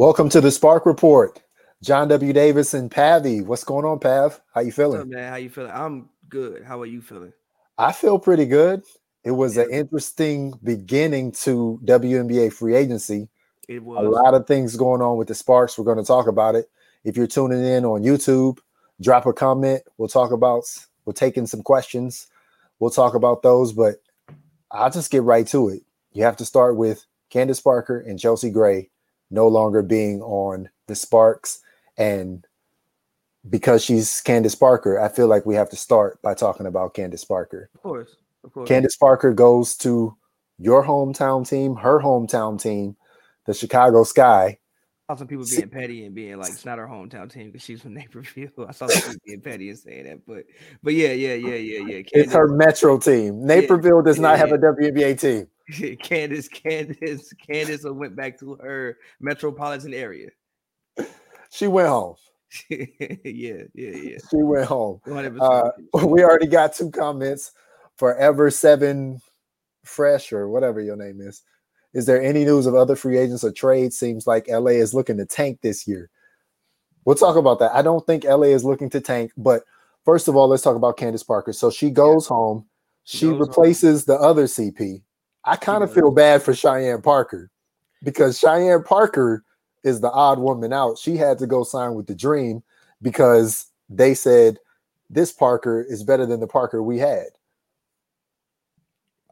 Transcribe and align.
Welcome 0.00 0.30
to 0.30 0.40
the 0.40 0.50
Spark 0.50 0.86
Report. 0.86 1.42
John 1.82 2.08
W. 2.08 2.32
Davis 2.32 2.72
and 2.72 2.90
Pavy. 2.90 3.42
What's 3.42 3.64
going 3.64 3.84
on, 3.84 3.98
Pav? 3.98 4.40
How 4.54 4.62
you 4.62 4.72
feeling? 4.72 5.02
Up, 5.02 5.08
man? 5.08 5.28
How 5.28 5.36
you 5.36 5.50
feeling? 5.50 5.72
I'm 5.72 6.08
good. 6.30 6.64
How 6.64 6.80
are 6.80 6.86
you 6.86 7.02
feeling? 7.02 7.34
I 7.76 7.92
feel 7.92 8.18
pretty 8.18 8.46
good. 8.46 8.82
It 9.24 9.32
was 9.32 9.58
yeah. 9.58 9.64
an 9.64 9.72
interesting 9.72 10.54
beginning 10.64 11.32
to 11.42 11.78
WNBA 11.84 12.50
free 12.50 12.76
agency. 12.76 13.28
It 13.68 13.82
was 13.84 14.02
a 14.02 14.08
lot 14.08 14.32
of 14.32 14.46
things 14.46 14.74
going 14.74 15.02
on 15.02 15.18
with 15.18 15.28
the 15.28 15.34
Sparks. 15.34 15.76
We're 15.76 15.84
going 15.84 15.98
to 15.98 16.02
talk 16.02 16.26
about 16.26 16.54
it. 16.54 16.70
If 17.04 17.18
you're 17.18 17.26
tuning 17.26 17.62
in 17.62 17.84
on 17.84 18.02
YouTube, 18.02 18.56
drop 19.02 19.26
a 19.26 19.34
comment. 19.34 19.82
We'll 19.98 20.08
talk 20.08 20.32
about. 20.32 20.64
We're 21.04 21.12
taking 21.12 21.46
some 21.46 21.62
questions. 21.62 22.26
We'll 22.78 22.88
talk 22.88 23.14
about 23.14 23.42
those, 23.42 23.74
but 23.74 23.96
I'll 24.70 24.90
just 24.90 25.10
get 25.10 25.24
right 25.24 25.46
to 25.48 25.68
it. 25.68 25.82
You 26.14 26.24
have 26.24 26.38
to 26.38 26.46
start 26.46 26.76
with 26.76 27.04
Candace 27.28 27.60
Parker 27.60 28.00
and 28.00 28.18
Chelsea 28.18 28.48
Gray 28.48 28.88
no 29.30 29.48
longer 29.48 29.82
being 29.82 30.20
on 30.22 30.68
the 30.86 30.94
Sparks. 30.94 31.60
And 31.96 32.46
because 33.48 33.84
she's 33.84 34.20
Candace 34.20 34.54
Parker, 34.54 35.00
I 35.00 35.08
feel 35.08 35.28
like 35.28 35.46
we 35.46 35.54
have 35.54 35.70
to 35.70 35.76
start 35.76 36.20
by 36.22 36.34
talking 36.34 36.66
about 36.66 36.94
Candace 36.94 37.24
Parker. 37.24 37.70
Of 37.74 37.82
course. 37.82 38.16
Of 38.44 38.52
course. 38.52 38.68
Candace 38.68 38.96
Parker 38.96 39.32
goes 39.32 39.76
to 39.78 40.16
your 40.58 40.84
hometown 40.84 41.48
team, 41.48 41.76
her 41.76 42.00
hometown 42.00 42.60
team, 42.60 42.96
the 43.46 43.54
Chicago 43.54 44.04
Sky. 44.04 44.58
I 45.08 45.14
saw 45.14 45.18
some 45.18 45.26
people 45.26 45.44
being 45.44 45.68
petty 45.68 46.04
and 46.04 46.14
being 46.14 46.38
like, 46.38 46.52
it's 46.52 46.64
not 46.64 46.78
her 46.78 46.86
hometown 46.86 47.32
team 47.32 47.46
because 47.46 47.62
she's 47.62 47.82
from 47.82 47.94
Naperville. 47.94 48.66
I 48.68 48.72
saw 48.72 48.86
some 48.86 49.02
people 49.02 49.20
being 49.26 49.40
petty 49.40 49.70
and 49.70 49.78
saying 49.78 50.04
that, 50.04 50.26
but 50.26 50.44
but 50.82 50.94
yeah, 50.94 51.12
yeah, 51.12 51.34
yeah, 51.34 51.54
yeah, 51.54 51.78
yeah. 51.78 52.02
Candace, 52.02 52.10
it's 52.12 52.32
her 52.32 52.48
metro 52.48 52.98
team. 52.98 53.44
Naperville 53.44 53.96
yeah, 53.98 54.04
does 54.04 54.20
not 54.20 54.32
yeah, 54.32 54.36
have 54.36 54.52
a 54.52 54.58
WNBA 54.58 55.20
team. 55.20 55.48
Candace, 56.02 56.48
Candace, 56.48 57.32
Candace 57.46 57.84
went 57.84 58.16
back 58.16 58.38
to 58.40 58.54
her 58.56 58.98
metropolitan 59.20 59.94
area. 59.94 60.30
She 61.50 61.66
went 61.66 61.88
home. 61.88 62.16
yeah, 62.68 62.84
yeah, 63.24 63.62
yeah. 63.74 64.18
She 64.30 64.36
went 64.36 64.66
home. 64.66 65.00
Uh, 65.06 65.70
we 66.04 66.22
already 66.22 66.46
got 66.46 66.74
two 66.74 66.90
comments. 66.90 67.52
Forever 67.96 68.50
Seven 68.50 69.20
Fresh 69.84 70.32
or 70.32 70.48
whatever 70.48 70.80
your 70.80 70.96
name 70.96 71.20
is. 71.20 71.42
Is 71.92 72.06
there 72.06 72.22
any 72.22 72.44
news 72.44 72.66
of 72.66 72.74
other 72.74 72.96
free 72.96 73.18
agents 73.18 73.44
or 73.44 73.52
trades? 73.52 73.98
Seems 73.98 74.26
like 74.26 74.48
LA 74.48 74.72
is 74.72 74.94
looking 74.94 75.18
to 75.18 75.26
tank 75.26 75.58
this 75.60 75.86
year. 75.86 76.08
We'll 77.04 77.16
talk 77.16 77.36
about 77.36 77.58
that. 77.58 77.72
I 77.74 77.82
don't 77.82 78.06
think 78.06 78.24
LA 78.24 78.48
is 78.48 78.64
looking 78.64 78.90
to 78.90 79.00
tank, 79.00 79.32
but 79.36 79.64
first 80.04 80.28
of 80.28 80.36
all, 80.36 80.48
let's 80.48 80.62
talk 80.62 80.76
about 80.76 80.96
Candace 80.96 81.22
Parker. 81.22 81.52
So 81.52 81.70
she 81.70 81.90
goes 81.90 82.26
yeah. 82.26 82.36
home. 82.36 82.66
She, 83.04 83.18
she 83.18 83.26
goes 83.26 83.40
replaces 83.40 84.06
home. 84.06 84.16
the 84.16 84.22
other 84.22 84.44
CP 84.44 85.02
I 85.44 85.56
kind 85.56 85.82
of 85.82 85.92
feel 85.92 86.10
bad 86.10 86.42
for 86.42 86.54
Cheyenne 86.54 87.02
Parker 87.02 87.50
because 88.02 88.38
Cheyenne 88.38 88.82
Parker 88.82 89.44
is 89.84 90.00
the 90.00 90.10
odd 90.10 90.38
woman 90.38 90.72
out. 90.72 90.98
She 90.98 91.16
had 91.16 91.38
to 91.38 91.46
go 91.46 91.64
sign 91.64 91.94
with 91.94 92.06
the 92.06 92.14
Dream 92.14 92.62
because 93.02 93.66
they 93.88 94.14
said 94.14 94.58
this 95.08 95.32
Parker 95.32 95.82
is 95.82 96.04
better 96.04 96.26
than 96.26 96.40
the 96.40 96.46
Parker 96.46 96.82
we 96.82 96.98
had. 96.98 97.26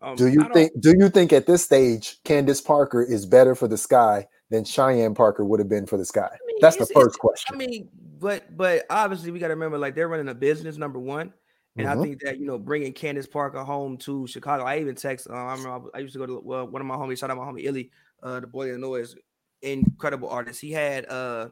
Um, 0.00 0.14
do 0.14 0.28
you 0.28 0.48
think 0.54 0.72
do 0.80 0.94
you 0.96 1.08
think 1.08 1.32
at 1.32 1.46
this 1.46 1.64
stage 1.64 2.22
Candace 2.24 2.60
Parker 2.60 3.02
is 3.02 3.26
better 3.26 3.54
for 3.54 3.66
the 3.66 3.76
sky 3.76 4.28
than 4.48 4.64
Cheyenne 4.64 5.14
Parker 5.14 5.44
would 5.44 5.58
have 5.58 5.68
been 5.68 5.86
for 5.86 5.96
the 5.96 6.04
sky? 6.04 6.28
I 6.32 6.46
mean, 6.46 6.56
That's 6.60 6.76
the 6.76 6.86
first 6.86 7.18
question. 7.18 7.54
I 7.54 7.58
mean, 7.58 7.88
but 8.20 8.56
but 8.56 8.86
obviously 8.90 9.32
we 9.32 9.40
got 9.40 9.48
to 9.48 9.54
remember 9.54 9.76
like 9.76 9.96
they're 9.96 10.08
running 10.08 10.28
a 10.28 10.34
business 10.34 10.76
number 10.76 11.00
one. 11.00 11.32
And 11.78 11.86
mm-hmm. 11.86 12.00
I 12.00 12.02
think 12.02 12.20
that 12.22 12.38
you 12.40 12.46
know 12.46 12.58
bringing 12.58 12.92
Candace 12.92 13.26
Parker 13.26 13.62
home 13.62 13.96
to 13.98 14.26
Chicago. 14.26 14.64
I 14.64 14.78
even 14.80 14.96
text. 14.96 15.28
Uh, 15.30 15.34
I 15.34 15.54
remember 15.54 15.90
I 15.94 16.00
used 16.00 16.12
to 16.14 16.18
go 16.18 16.26
to 16.26 16.40
well, 16.42 16.66
one 16.66 16.82
of 16.82 16.86
my 16.86 16.96
homies. 16.96 17.18
Shout 17.18 17.30
out 17.30 17.36
my 17.36 17.44
homie 17.44 17.64
Illy, 17.64 17.90
uh, 18.22 18.40
the 18.40 18.48
boy 18.48 18.76
noise, 18.76 19.14
incredible 19.62 20.28
artist. 20.28 20.60
He 20.60 20.72
had 20.72 21.08
uh 21.08 21.50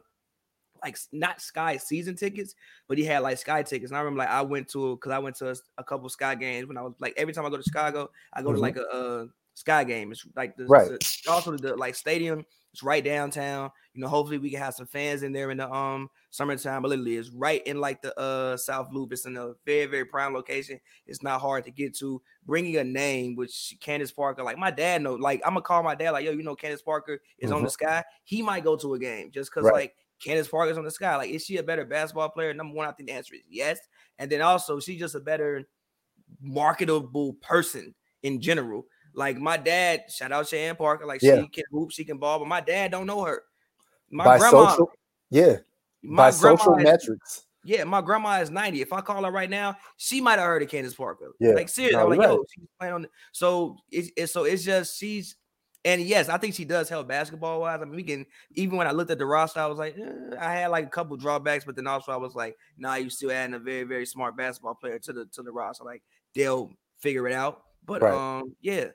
like 0.83 0.97
not 1.13 1.41
Sky 1.41 1.77
season 1.77 2.15
tickets, 2.15 2.55
but 2.89 2.97
he 2.97 3.05
had 3.05 3.19
like 3.19 3.37
Sky 3.37 3.63
tickets. 3.63 3.91
And 3.91 3.97
I 3.97 4.01
remember 4.01 4.19
like 4.19 4.29
I 4.29 4.41
went 4.41 4.67
to 4.69 4.97
because 4.97 5.13
I 5.13 5.19
went 5.19 5.37
to 5.37 5.51
a, 5.51 5.55
a, 5.77 5.83
couple 5.83 6.09
Sky 6.09 6.35
games 6.35 6.67
when 6.67 6.77
I 6.77 6.81
was 6.81 6.93
like 6.99 7.13
every 7.15 7.33
time 7.33 7.45
I 7.45 7.49
go 7.49 7.57
to 7.57 7.63
Chicago, 7.63 8.09
I 8.33 8.41
go 8.41 8.49
mm-hmm. 8.49 8.55
to 8.55 8.61
like 8.61 8.77
a, 8.77 8.81
a, 8.81 9.27
Sky 9.53 9.85
game. 9.85 10.11
It's 10.11 10.23
like 10.35 10.55
the, 10.55 10.65
right. 10.65 10.87
The, 10.87 11.31
also 11.31 11.57
the 11.57 11.75
like 11.75 11.95
stadium. 11.95 12.45
It's 12.73 12.83
right 12.83 13.03
downtown. 13.03 13.71
You 13.93 14.01
know, 14.01 14.07
hopefully 14.07 14.37
we 14.37 14.51
can 14.51 14.59
have 14.59 14.75
some 14.75 14.85
fans 14.85 15.23
in 15.23 15.31
there 15.31 15.49
in 15.49 15.57
the 15.57 15.71
um 15.71 16.09
summertime. 16.29 16.81
But 16.81 16.89
literally, 16.89 17.17
it's 17.17 17.29
right 17.29 17.65
in 17.65 17.79
like 17.79 18.01
the 18.01 18.17
uh 18.19 18.57
South 18.57 18.89
Loop. 18.91 19.13
It's 19.13 19.25
in 19.25 19.37
a 19.37 19.53
very 19.65 19.85
very 19.85 20.05
prime 20.05 20.33
location. 20.33 20.79
It's 21.05 21.23
not 21.23 21.41
hard 21.41 21.65
to 21.65 21.71
get 21.71 21.95
to. 21.97 22.21
Bringing 22.45 22.77
a 22.77 22.83
name, 22.83 23.35
which 23.35 23.75
Candace 23.81 24.11
Parker, 24.11 24.43
like 24.43 24.57
my 24.57 24.71
dad 24.71 25.01
know, 25.01 25.15
like 25.15 25.41
I'm 25.45 25.51
gonna 25.51 25.61
call 25.61 25.83
my 25.83 25.95
dad, 25.95 26.11
like 26.11 26.25
yo, 26.25 26.31
you 26.31 26.43
know, 26.43 26.55
Candace 26.55 26.81
Parker 26.81 27.19
is 27.39 27.47
mm-hmm. 27.47 27.55
on 27.55 27.61
the 27.63 27.67
mm-hmm. 27.67 27.85
sky. 27.85 28.03
He 28.23 28.41
might 28.41 28.63
go 28.63 28.75
to 28.77 28.93
a 28.93 28.99
game 28.99 29.31
just 29.31 29.51
because 29.51 29.65
right. 29.65 29.73
like 29.73 29.95
Candace 30.23 30.47
Parker's 30.47 30.77
on 30.77 30.85
the 30.85 30.91
sky. 30.91 31.15
Like, 31.17 31.29
is 31.29 31.45
she 31.45 31.57
a 31.57 31.63
better 31.63 31.85
basketball 31.85 32.29
player? 32.29 32.53
Number 32.53 32.73
one, 32.73 32.87
I 32.87 32.91
think 32.91 33.09
the 33.09 33.15
answer 33.15 33.35
is 33.35 33.41
yes. 33.49 33.79
And 34.19 34.31
then 34.31 34.41
also, 34.41 34.79
she's 34.79 34.99
just 34.99 35.15
a 35.15 35.19
better 35.19 35.67
marketable 36.41 37.33
person 37.33 37.93
in 38.23 38.41
general. 38.41 38.85
Like 39.13 39.37
my 39.37 39.57
dad, 39.57 40.03
shout 40.09 40.31
out 40.31 40.47
Cheyenne 40.47 40.75
Parker. 40.75 41.05
Like 41.05 41.21
yeah. 41.21 41.41
she 41.41 41.47
can 41.47 41.63
hoop, 41.71 41.91
she 41.91 42.03
can 42.03 42.17
ball, 42.17 42.39
but 42.39 42.47
my 42.47 42.61
dad 42.61 42.91
don't 42.91 43.07
know 43.07 43.23
her. 43.23 43.43
My 44.09 44.23
By 44.23 44.37
grandma, 44.37 44.69
social, 44.69 44.91
yeah. 45.29 45.57
By 46.03 46.29
social 46.31 46.75
is, 46.77 46.83
metrics. 46.83 47.45
Yeah, 47.63 47.83
my 47.83 48.01
grandma 48.01 48.39
is 48.39 48.49
90. 48.49 48.81
If 48.81 48.93
I 48.93 49.01
call 49.01 49.23
her 49.23 49.31
right 49.31 49.49
now, 49.49 49.75
she 49.97 50.21
might 50.21 50.39
have 50.39 50.47
heard 50.47 50.63
of 50.63 50.69
Candace 50.69 50.93
Parker. 50.93 51.33
Yeah. 51.39 51.51
Like 51.51 51.69
seriously, 51.69 51.97
no, 51.97 52.03
I'm 52.03 52.09
like, 52.09 52.19
right. 52.19 52.29
yo, 52.29 52.45
she's 52.53 52.67
playing 52.79 52.93
on 52.93 53.01
the, 53.03 53.09
so 53.33 53.77
it's, 53.91 54.09
it's 54.15 54.31
so 54.31 54.45
it's 54.45 54.63
just 54.63 54.97
she's 54.97 55.35
and 55.87 56.01
yes, 56.01 56.27
I 56.27 56.37
think 56.37 56.53
she 56.53 56.65
does 56.65 56.89
help 56.89 57.07
basketball 57.07 57.61
wise. 57.61 57.79
I 57.81 57.85
mean, 57.85 57.95
we 57.95 58.03
can 58.03 58.25
even 58.55 58.77
when 58.77 58.87
I 58.87 58.91
looked 58.91 59.11
at 59.11 59.17
the 59.17 59.25
roster, 59.25 59.59
I 59.59 59.67
was 59.67 59.77
like, 59.77 59.97
eh, 59.97 60.35
I 60.39 60.53
had 60.53 60.67
like 60.67 60.85
a 60.85 60.89
couple 60.89 61.15
drawbacks, 61.17 61.65
but 61.65 61.75
then 61.75 61.87
also 61.87 62.11
I 62.11 62.17
was 62.17 62.35
like, 62.35 62.57
nah, 62.77 62.95
you 62.95 63.09
still 63.09 63.31
adding 63.31 63.53
a 63.53 63.59
very, 63.59 63.83
very 63.83 64.05
smart 64.05 64.35
basketball 64.35 64.75
player 64.75 64.99
to 64.99 65.13
the 65.13 65.25
to 65.33 65.43
the 65.43 65.51
roster. 65.51 65.83
Like 65.83 66.03
they'll 66.35 66.71
figure 66.99 67.27
it 67.27 67.33
out. 67.33 67.61
But 67.85 68.01
right. 68.01 68.13
um, 68.13 68.55
yeah. 68.61 68.87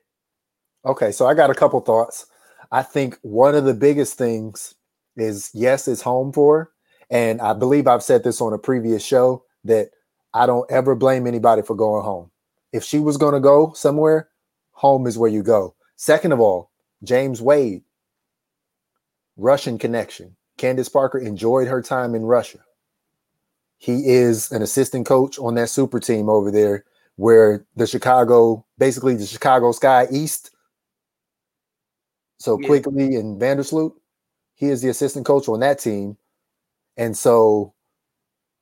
Okay, 0.85 1.12
so 1.12 1.27
I 1.27 1.35
got 1.35 1.51
a 1.51 1.55
couple 1.55 1.81
thoughts. 1.81 2.27
I 2.71 2.83
think 2.83 3.19
one 3.23 3.55
of 3.55 3.65
the 3.65 3.75
biggest 3.75 4.19
things 4.19 4.75
is 5.17 5.51
yes, 5.55 5.89
it's 5.89 6.03
home 6.03 6.33
for, 6.33 6.73
and 7.12 7.43
I 7.43 7.53
believe 7.53 7.87
I've 7.87 8.03
said 8.03 8.25
this 8.25 8.41
on 8.41 8.55
a 8.55 8.59
previous 8.59 9.05
show 9.05 9.45
that 9.65 9.91
I 10.33 10.47
don't 10.47 10.69
ever 10.71 10.95
blame 10.95 11.27
anybody 11.27 11.61
for 11.61 11.77
going 11.77 12.03
home. 12.03 12.31
If 12.73 12.83
she 12.83 12.99
was 12.99 13.19
going 13.19 13.34
to 13.34 13.41
go 13.41 13.75
somewhere, 13.75 14.31
home 14.73 15.06
is 15.06 15.19
where 15.19 15.31
you 15.31 15.43
go. 15.43 15.75
Second 15.97 16.33
of 16.33 16.41
all, 16.41 16.71
James 17.05 17.43
Wade, 17.43 17.83
Russian 19.37 19.78
connection. 19.78 20.34
Candace 20.56 20.89
Parker 20.89 21.19
enjoyed 21.19 21.69
her 21.69 21.83
time 21.83 22.15
in 22.15 22.23
Russia. 22.23 22.61
He 23.77 24.06
is 24.06 24.50
an 24.50 24.62
assistant 24.62 25.05
coach 25.06 25.39
on 25.39 25.55
that 25.56 25.69
super 25.69 26.00
team 26.00 26.31
over 26.31 26.50
there 26.50 26.84
where 27.17 27.67
the 27.77 27.87
Chicago, 27.87 28.65
basically 28.79 29.17
the 29.17 29.27
Chicago 29.27 29.73
Sky 29.73 30.06
East. 30.11 30.50
So 32.39 32.59
yeah. 32.59 32.69
Quigley 32.69 33.17
and 33.17 33.39
Vandersloot, 33.39 33.93
he 34.55 34.69
is 34.69 34.81
the 34.81 34.89
assistant 34.89 35.27
coach 35.27 35.47
on 35.49 35.61
that 35.61 35.79
team. 35.79 36.17
And 36.97 37.17
so, 37.17 37.75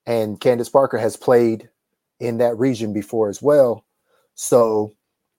and 0.07 0.41
Candace 0.41 0.69
Parker 0.69 0.99
has 0.99 1.17
played 1.17 1.69
in 2.19 2.39
that 2.39 2.59
region 2.59 2.93
before 2.93 3.29
as 3.29 3.43
well. 3.43 3.85
So 4.35 4.95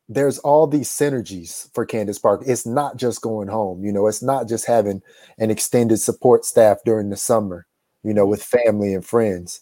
there's 0.09 0.39
all 0.39 0.67
these 0.67 0.89
synergies 0.89 1.73
for 1.73 1.85
Candace 1.85 2.19
Park. 2.19 2.43
It's 2.45 2.65
not 2.65 2.97
just 2.97 3.21
going 3.21 3.47
home, 3.47 3.83
you 3.85 3.91
know, 3.91 4.07
it's 4.07 4.21
not 4.21 4.47
just 4.47 4.65
having 4.65 5.01
an 5.37 5.49
extended 5.49 5.97
support 5.97 6.43
staff 6.43 6.79
during 6.85 7.09
the 7.09 7.17
summer, 7.17 7.65
you 8.03 8.13
know, 8.13 8.25
with 8.25 8.43
family 8.43 8.93
and 8.93 9.05
friends. 9.05 9.61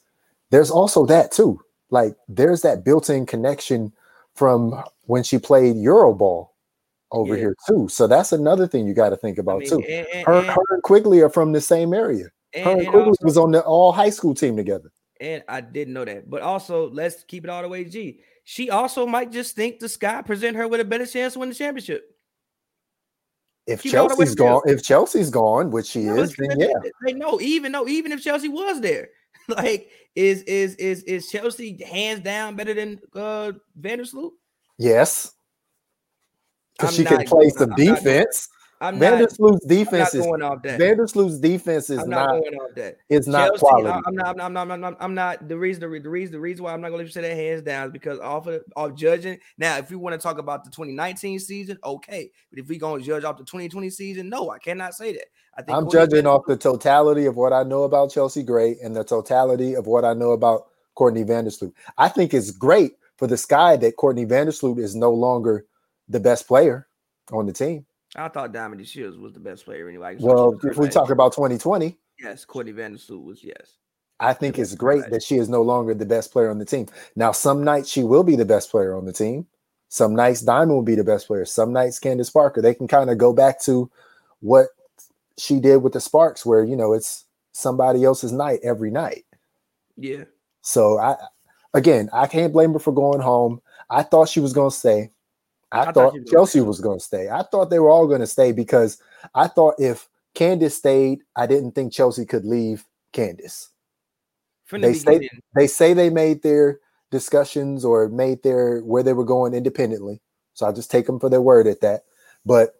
There's 0.49 0.71
also 0.71 1.05
that 1.05 1.31
too. 1.31 1.61
Like 1.91 2.15
there's 2.27 2.61
that 2.61 2.83
built-in 2.83 3.25
connection 3.25 3.93
from 4.35 4.83
when 5.05 5.23
she 5.23 5.37
played 5.37 5.75
Euroball 5.75 6.49
over 7.11 7.35
yeah. 7.35 7.41
here 7.41 7.55
too. 7.67 7.87
So 7.89 8.07
that's 8.07 8.31
another 8.31 8.67
thing 8.67 8.87
you 8.87 8.93
got 8.93 9.09
to 9.09 9.17
think 9.17 9.37
about 9.37 9.57
I 9.57 9.59
mean, 9.59 9.69
too. 9.69 9.83
And, 9.87 10.07
and, 10.13 10.27
her, 10.27 10.41
her 10.41 10.63
and 10.71 10.83
Quigley 10.83 11.21
are 11.21 11.29
from 11.29 11.51
the 11.51 11.61
same 11.61 11.93
area. 11.93 12.25
And, 12.53 12.65
her 12.65 12.71
and, 12.71 12.87
Quigley 12.87 13.07
also, 13.09 13.25
was 13.25 13.37
on 13.37 13.51
the 13.51 13.61
all 13.61 13.91
high 13.91 14.09
school 14.09 14.33
team 14.33 14.55
together. 14.57 14.91
And 15.21 15.43
I 15.47 15.61
didn't 15.61 15.93
know 15.93 16.05
that. 16.05 16.29
But 16.29 16.41
also, 16.41 16.89
let's 16.89 17.23
keep 17.23 17.43
it 17.43 17.49
all 17.49 17.61
the 17.61 17.69
way 17.69 17.83
G 17.83 18.21
she 18.49 18.71
also 18.71 19.05
might 19.05 19.31
just 19.31 19.55
think 19.55 19.79
the 19.79 19.87
Sky 19.87 20.23
present 20.23 20.57
her 20.57 20.67
with 20.67 20.81
a 20.81 20.83
better 20.83 21.05
chance 21.05 21.33
to 21.33 21.39
win 21.39 21.49
the 21.49 21.55
championship. 21.55 22.03
If 23.67 23.83
she 23.83 23.91
Chelsea's 23.91 24.33
gone, 24.33 24.63
if 24.65 24.81
Chelsea's 24.81 25.29
gone, 25.29 25.69
which 25.69 25.85
she 25.85 26.07
is, 26.07 26.35
then 26.35 26.59
yeah. 26.59 26.73
They 27.05 27.13
know, 27.13 27.39
even 27.41 27.71
though, 27.71 27.87
even 27.87 28.11
if 28.11 28.23
Chelsea 28.23 28.47
was 28.47 28.81
there, 28.81 29.09
like 29.47 29.91
is 30.15 30.41
is 30.43 30.73
is 30.77 31.03
is 31.03 31.29
Chelsea 31.29 31.79
hands 31.83 32.21
down 32.21 32.55
better 32.55 32.73
than 32.73 32.99
uh 33.13 33.51
Vandersloot? 33.79 34.31
Yes. 34.79 35.31
Because 36.75 36.95
she 36.95 37.05
can 37.05 37.23
play 37.25 37.49
some 37.49 37.75
defense. 37.75 38.49
I'm 38.81 38.97
not, 38.97 39.13
Vandersloot's 39.13 39.65
defense 39.65 40.13
I'm 40.13 40.19
is 40.21 40.25
not 40.25 40.31
going 40.31 40.41
off 40.41 40.63
that. 40.63 40.79
Vandersloot's 40.79 41.39
defense 41.39 41.89
is 41.89 41.99
I'm 41.99 42.09
not, 42.09 42.29
not, 42.29 42.41
going 42.41 42.55
off 42.55 42.75
that. 42.75 42.97
is 43.09 43.27
not 43.27 43.47
Chelsea, 43.47 43.59
quality. 43.59 43.89
I- 43.89 44.01
I'm 44.07 44.15
not. 44.15 44.41
I'm 44.41 44.53
not. 44.53 44.71
I'm 44.71 44.81
not. 44.81 44.97
I'm 45.01 45.13
not. 45.13 45.47
The 45.49 45.57
reason. 45.57 45.81
The, 45.81 45.99
the 45.99 46.09
reason. 46.09 46.31
The 46.31 46.39
reason 46.39 46.63
why 46.63 46.73
I'm 46.73 46.79
not 46.79 46.89
going 46.89 46.99
to 46.99 47.03
let 47.03 47.07
you 47.07 47.11
say 47.11 47.21
that 47.21 47.35
hands 47.35 47.61
down 47.61 47.87
is 47.87 47.91
because 47.91 48.19
off 48.19 48.47
of 48.47 48.63
off 48.77 48.95
judging. 48.95 49.37
Now, 49.57 49.77
if 49.77 49.89
we 49.89 49.97
want 49.97 50.13
to 50.13 50.19
talk 50.19 50.37
about 50.37 50.63
the 50.63 50.71
2019 50.71 51.39
season, 51.39 51.77
okay. 51.83 52.31
But 52.49 52.59
if 52.59 52.69
we 52.69 52.77
going 52.77 53.01
to 53.01 53.05
judge 53.05 53.25
off 53.25 53.37
the 53.37 53.43
2020 53.43 53.89
season, 53.89 54.29
no, 54.29 54.49
I 54.49 54.59
cannot 54.59 54.93
say 54.93 55.11
that. 55.13 55.25
I 55.57 55.61
think 55.61 55.77
I'm 55.77 55.89
judging 55.91 56.25
off 56.25 56.45
the 56.47 56.55
totality 56.55 57.25
of 57.25 57.35
what 57.35 57.51
I 57.51 57.63
know 57.63 57.83
about 57.83 58.11
Chelsea 58.11 58.43
Gray 58.43 58.77
and 58.81 58.95
the 58.95 59.03
totality 59.03 59.75
of 59.75 59.87
what 59.87 60.05
I 60.05 60.13
know 60.13 60.31
about 60.31 60.67
Courtney 60.95 61.25
Vandersloot. 61.25 61.73
I 61.97 62.07
think 62.07 62.33
it's 62.33 62.51
great 62.51 62.93
for 63.17 63.27
the 63.27 63.35
Sky 63.35 63.75
that 63.75 63.97
Courtney 63.97 64.25
Vandersloot 64.25 64.79
is 64.79 64.95
no 64.95 65.11
longer 65.11 65.65
the 66.07 66.21
best 66.21 66.47
player 66.47 66.87
on 67.33 67.45
the 67.45 67.53
team. 67.53 67.85
I 68.15 68.27
thought 68.27 68.51
Diamond 68.51 68.81
DeShields 68.81 69.19
was 69.19 69.33
the 69.33 69.39
best 69.39 69.65
player 69.65 69.87
anyway. 69.87 70.17
Well, 70.19 70.57
if 70.63 70.77
we 70.77 70.89
talk 70.89 71.11
about 71.11 71.33
2020, 71.33 71.97
yes, 72.19 72.45
Courtney 72.45 72.73
Vandersloot 72.73 73.23
was 73.23 73.43
yes. 73.43 73.77
I 74.19 74.33
think 74.33 74.59
it's 74.59 74.75
great 74.75 75.03
right. 75.03 75.11
that 75.11 75.23
she 75.23 75.37
is 75.37 75.47
no 75.47 75.61
longer 75.61 75.93
the 75.93 76.05
best 76.05 76.31
player 76.31 76.49
on 76.49 76.57
the 76.57 76.65
team. 76.65 76.87
Now, 77.15 77.31
some 77.31 77.63
nights 77.63 77.89
she 77.89 78.03
will 78.03 78.23
be 78.23 78.35
the 78.35 78.45
best 78.45 78.69
player 78.69 78.95
on 78.95 79.05
the 79.05 79.13
team. 79.13 79.47
Some 79.87 80.15
nights 80.15 80.41
Diamond 80.41 80.71
will 80.71 80.83
be 80.83 80.95
the 80.95 81.03
best 81.03 81.27
player. 81.27 81.45
Some 81.45 81.71
nights 81.71 81.99
Candace 81.99 82.29
Parker. 82.29 82.61
They 82.61 82.73
can 82.73 82.87
kind 82.87 83.09
of 83.09 83.17
go 83.17 83.31
back 83.31 83.61
to 83.61 83.89
what 84.41 84.67
she 85.37 85.59
did 85.59 85.77
with 85.77 85.93
the 85.93 86.01
Sparks, 86.01 86.45
where 86.45 86.63
you 86.63 86.75
know 86.75 86.93
it's 86.93 87.25
somebody 87.53 88.03
else's 88.03 88.31
night 88.31 88.59
every 88.63 88.91
night. 88.91 89.25
Yeah, 89.97 90.25
So 90.61 90.99
I 90.99 91.15
again, 91.73 92.09
I 92.13 92.27
can't 92.27 92.53
blame 92.53 92.73
her 92.73 92.79
for 92.79 92.93
going 92.93 93.21
home. 93.21 93.61
I 93.89 94.03
thought 94.03 94.29
she 94.29 94.39
was 94.39 94.53
going 94.53 94.69
to 94.69 94.75
stay. 94.75 95.11
I, 95.71 95.81
I 95.81 95.85
thought 95.85 95.93
thought 95.93 96.27
Chelsea 96.27 96.61
was 96.61 96.81
going 96.81 96.99
to 96.99 97.03
stay. 97.03 97.29
I 97.29 97.43
thought 97.43 97.69
they 97.69 97.79
were 97.79 97.89
all 97.89 98.07
going 98.07 98.21
to 98.21 98.27
stay 98.27 98.51
because 98.51 99.01
I 99.35 99.47
thought 99.47 99.75
if 99.77 100.09
Candace 100.33 100.75
stayed, 100.77 101.19
I 101.35 101.45
didn't 101.47 101.71
think 101.73 101.93
Chelsea 101.93 102.25
could 102.25 102.45
leave 102.45 102.85
Candace. 103.13 103.69
from 104.65 104.81
the 104.81 104.87
They 104.89 104.93
say- 104.93 105.29
They 105.55 105.67
say 105.67 105.93
they 105.93 106.09
made 106.09 106.41
their 106.43 106.79
discussions 107.11 107.83
or 107.83 108.07
made 108.09 108.43
their 108.43 108.79
where 108.81 109.03
they 109.03 109.13
were 109.13 109.25
going 109.25 109.53
independently. 109.53 110.21
So 110.53 110.67
I 110.67 110.71
just 110.71 110.91
take 110.91 111.05
them 111.05 111.19
for 111.19 111.29
their 111.29 111.41
word 111.41 111.67
at 111.67 111.81
that. 111.81 112.05
But 112.45 112.75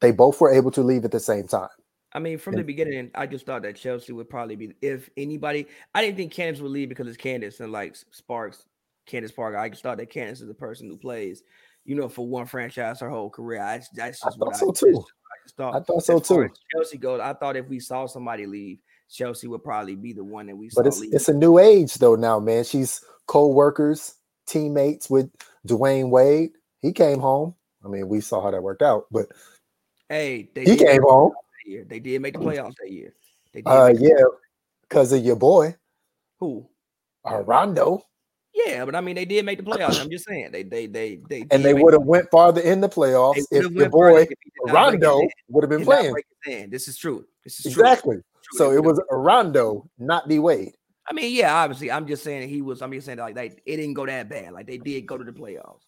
they 0.00 0.10
both 0.12 0.40
were 0.40 0.52
able 0.52 0.70
to 0.72 0.82
leave 0.82 1.04
at 1.04 1.10
the 1.10 1.20
same 1.20 1.46
time. 1.46 1.68
I 2.12 2.20
mean, 2.20 2.38
from 2.38 2.54
the 2.54 2.62
beginning, 2.62 3.10
I 3.16 3.26
just 3.26 3.44
thought 3.44 3.62
that 3.62 3.74
Chelsea 3.74 4.12
would 4.12 4.30
probably 4.30 4.54
be 4.54 4.74
if 4.80 5.10
anybody. 5.16 5.66
I 5.94 6.02
didn't 6.02 6.16
think 6.16 6.32
Candace 6.32 6.60
would 6.60 6.70
leave 6.70 6.88
because 6.88 7.08
it's 7.08 7.16
Candace 7.16 7.58
and 7.58 7.72
like 7.72 7.96
Sparks, 8.12 8.64
Candace 9.06 9.32
Parker. 9.32 9.56
I 9.58 9.68
just 9.68 9.82
thought 9.82 9.96
that 9.98 10.10
Candace 10.10 10.40
is 10.40 10.46
the 10.46 10.54
person 10.54 10.88
who 10.88 10.96
plays, 10.96 11.42
you 11.84 11.94
know, 11.94 12.08
for 12.08 12.26
one 12.26 12.46
franchise 12.46 13.00
her 13.00 13.10
whole 13.10 13.30
career. 13.30 13.62
I, 13.62 13.80
that's 13.94 14.24
I 14.24 14.28
just 14.28 14.38
what 14.38 14.56
thought 14.56 14.74
so 14.74 14.88
I, 14.88 14.92
too. 14.92 14.98
I 14.98 15.36
just 15.44 15.56
thought. 15.56 15.74
I 15.74 15.80
thought 15.80 16.04
so 16.04 16.18
too. 16.18 16.48
Chelsea 16.72 16.98
goes, 16.98 17.20
I 17.20 17.34
thought 17.34 17.56
if 17.56 17.68
we 17.68 17.80
saw 17.80 18.06
somebody 18.06 18.46
leave, 18.46 18.78
Chelsea 19.10 19.46
would 19.46 19.62
probably 19.62 19.94
be 19.94 20.12
the 20.12 20.24
one 20.24 20.46
that 20.46 20.56
we 20.56 20.68
But 20.68 20.82
saw 20.82 20.88
it's 20.88 21.00
leave. 21.00 21.14
it's 21.14 21.28
a 21.28 21.34
new 21.34 21.58
age 21.58 21.94
though 21.94 22.14
now, 22.14 22.40
man. 22.40 22.64
She's 22.64 23.00
co-workers, 23.26 24.14
teammates 24.46 25.08
with 25.10 25.30
Dwyane 25.66 26.10
Wade. 26.10 26.50
He 26.80 26.92
came 26.92 27.20
home. 27.20 27.54
I 27.84 27.88
mean, 27.88 28.08
we 28.08 28.20
saw 28.20 28.42
how 28.42 28.50
that 28.50 28.62
worked 28.62 28.82
out, 28.82 29.06
but 29.10 29.26
hey, 30.08 30.48
they 30.54 30.64
he 30.64 30.76
came 30.76 31.02
home. 31.02 31.32
year. 31.66 31.84
They 31.88 32.00
did 32.00 32.20
make 32.22 32.34
the 32.34 32.40
playoffs 32.40 32.74
that 32.80 32.90
year. 32.90 33.14
They 33.52 33.60
did. 33.62 33.70
Uh 33.70 33.92
yeah, 33.98 34.24
because 34.82 35.12
of 35.12 35.24
your 35.24 35.36
boy, 35.36 35.76
Who? 36.40 36.66
uh, 37.24 37.42
Rondo. 37.42 38.02
Yeah, 38.54 38.84
but 38.84 38.94
I 38.94 39.00
mean, 39.00 39.16
they 39.16 39.24
did 39.24 39.44
make 39.44 39.58
the 39.58 39.64
playoffs. 39.64 40.00
I'm 40.00 40.10
just 40.10 40.26
saying 40.26 40.50
they 40.52 40.62
they 40.62 40.86
they 40.86 41.20
they 41.28 41.44
And 41.50 41.64
they 41.64 41.74
would 41.74 41.92
the 41.92 41.98
have 41.98 42.06
went 42.06 42.30
farther 42.30 42.60
in 42.60 42.80
the 42.80 42.88
playoffs 42.88 43.44
if 43.50 43.70
your 43.72 43.88
boy 43.88 44.20
if 44.20 44.28
he 44.28 44.34
did 44.34 44.52
not 44.66 44.72
break 44.72 45.00
his 45.00 45.00
Rondo 45.02 45.28
would 45.48 45.64
have 45.64 45.70
been 45.70 45.84
playing. 45.84 46.12
break 46.12 46.26
his 46.44 46.54
hand. 46.54 46.72
This 46.72 46.86
is 46.86 46.96
true. 46.96 47.24
This 47.42 47.60
is. 47.60 47.66
Exactly. 47.66 48.16
True. 48.16 48.58
So 48.58 48.70
it 48.70 48.84
was 48.84 49.00
Rondo, 49.10 49.88
not 49.98 50.28
D 50.28 50.38
Wade. 50.38 50.74
I 51.08 51.12
mean, 51.12 51.34
yeah, 51.34 51.54
obviously, 51.54 51.90
I'm 51.90 52.06
just 52.06 52.22
saying 52.22 52.48
he 52.48 52.62
was. 52.62 52.80
I'm 52.80 52.92
just 52.92 53.06
saying 53.06 53.18
like 53.18 53.34
they, 53.34 53.46
it 53.46 53.76
didn't 53.76 53.94
go 53.94 54.06
that 54.06 54.28
bad. 54.28 54.52
Like 54.52 54.66
they 54.66 54.78
did 54.78 55.06
go 55.06 55.18
to 55.18 55.24
the 55.24 55.32
playoffs. 55.32 55.80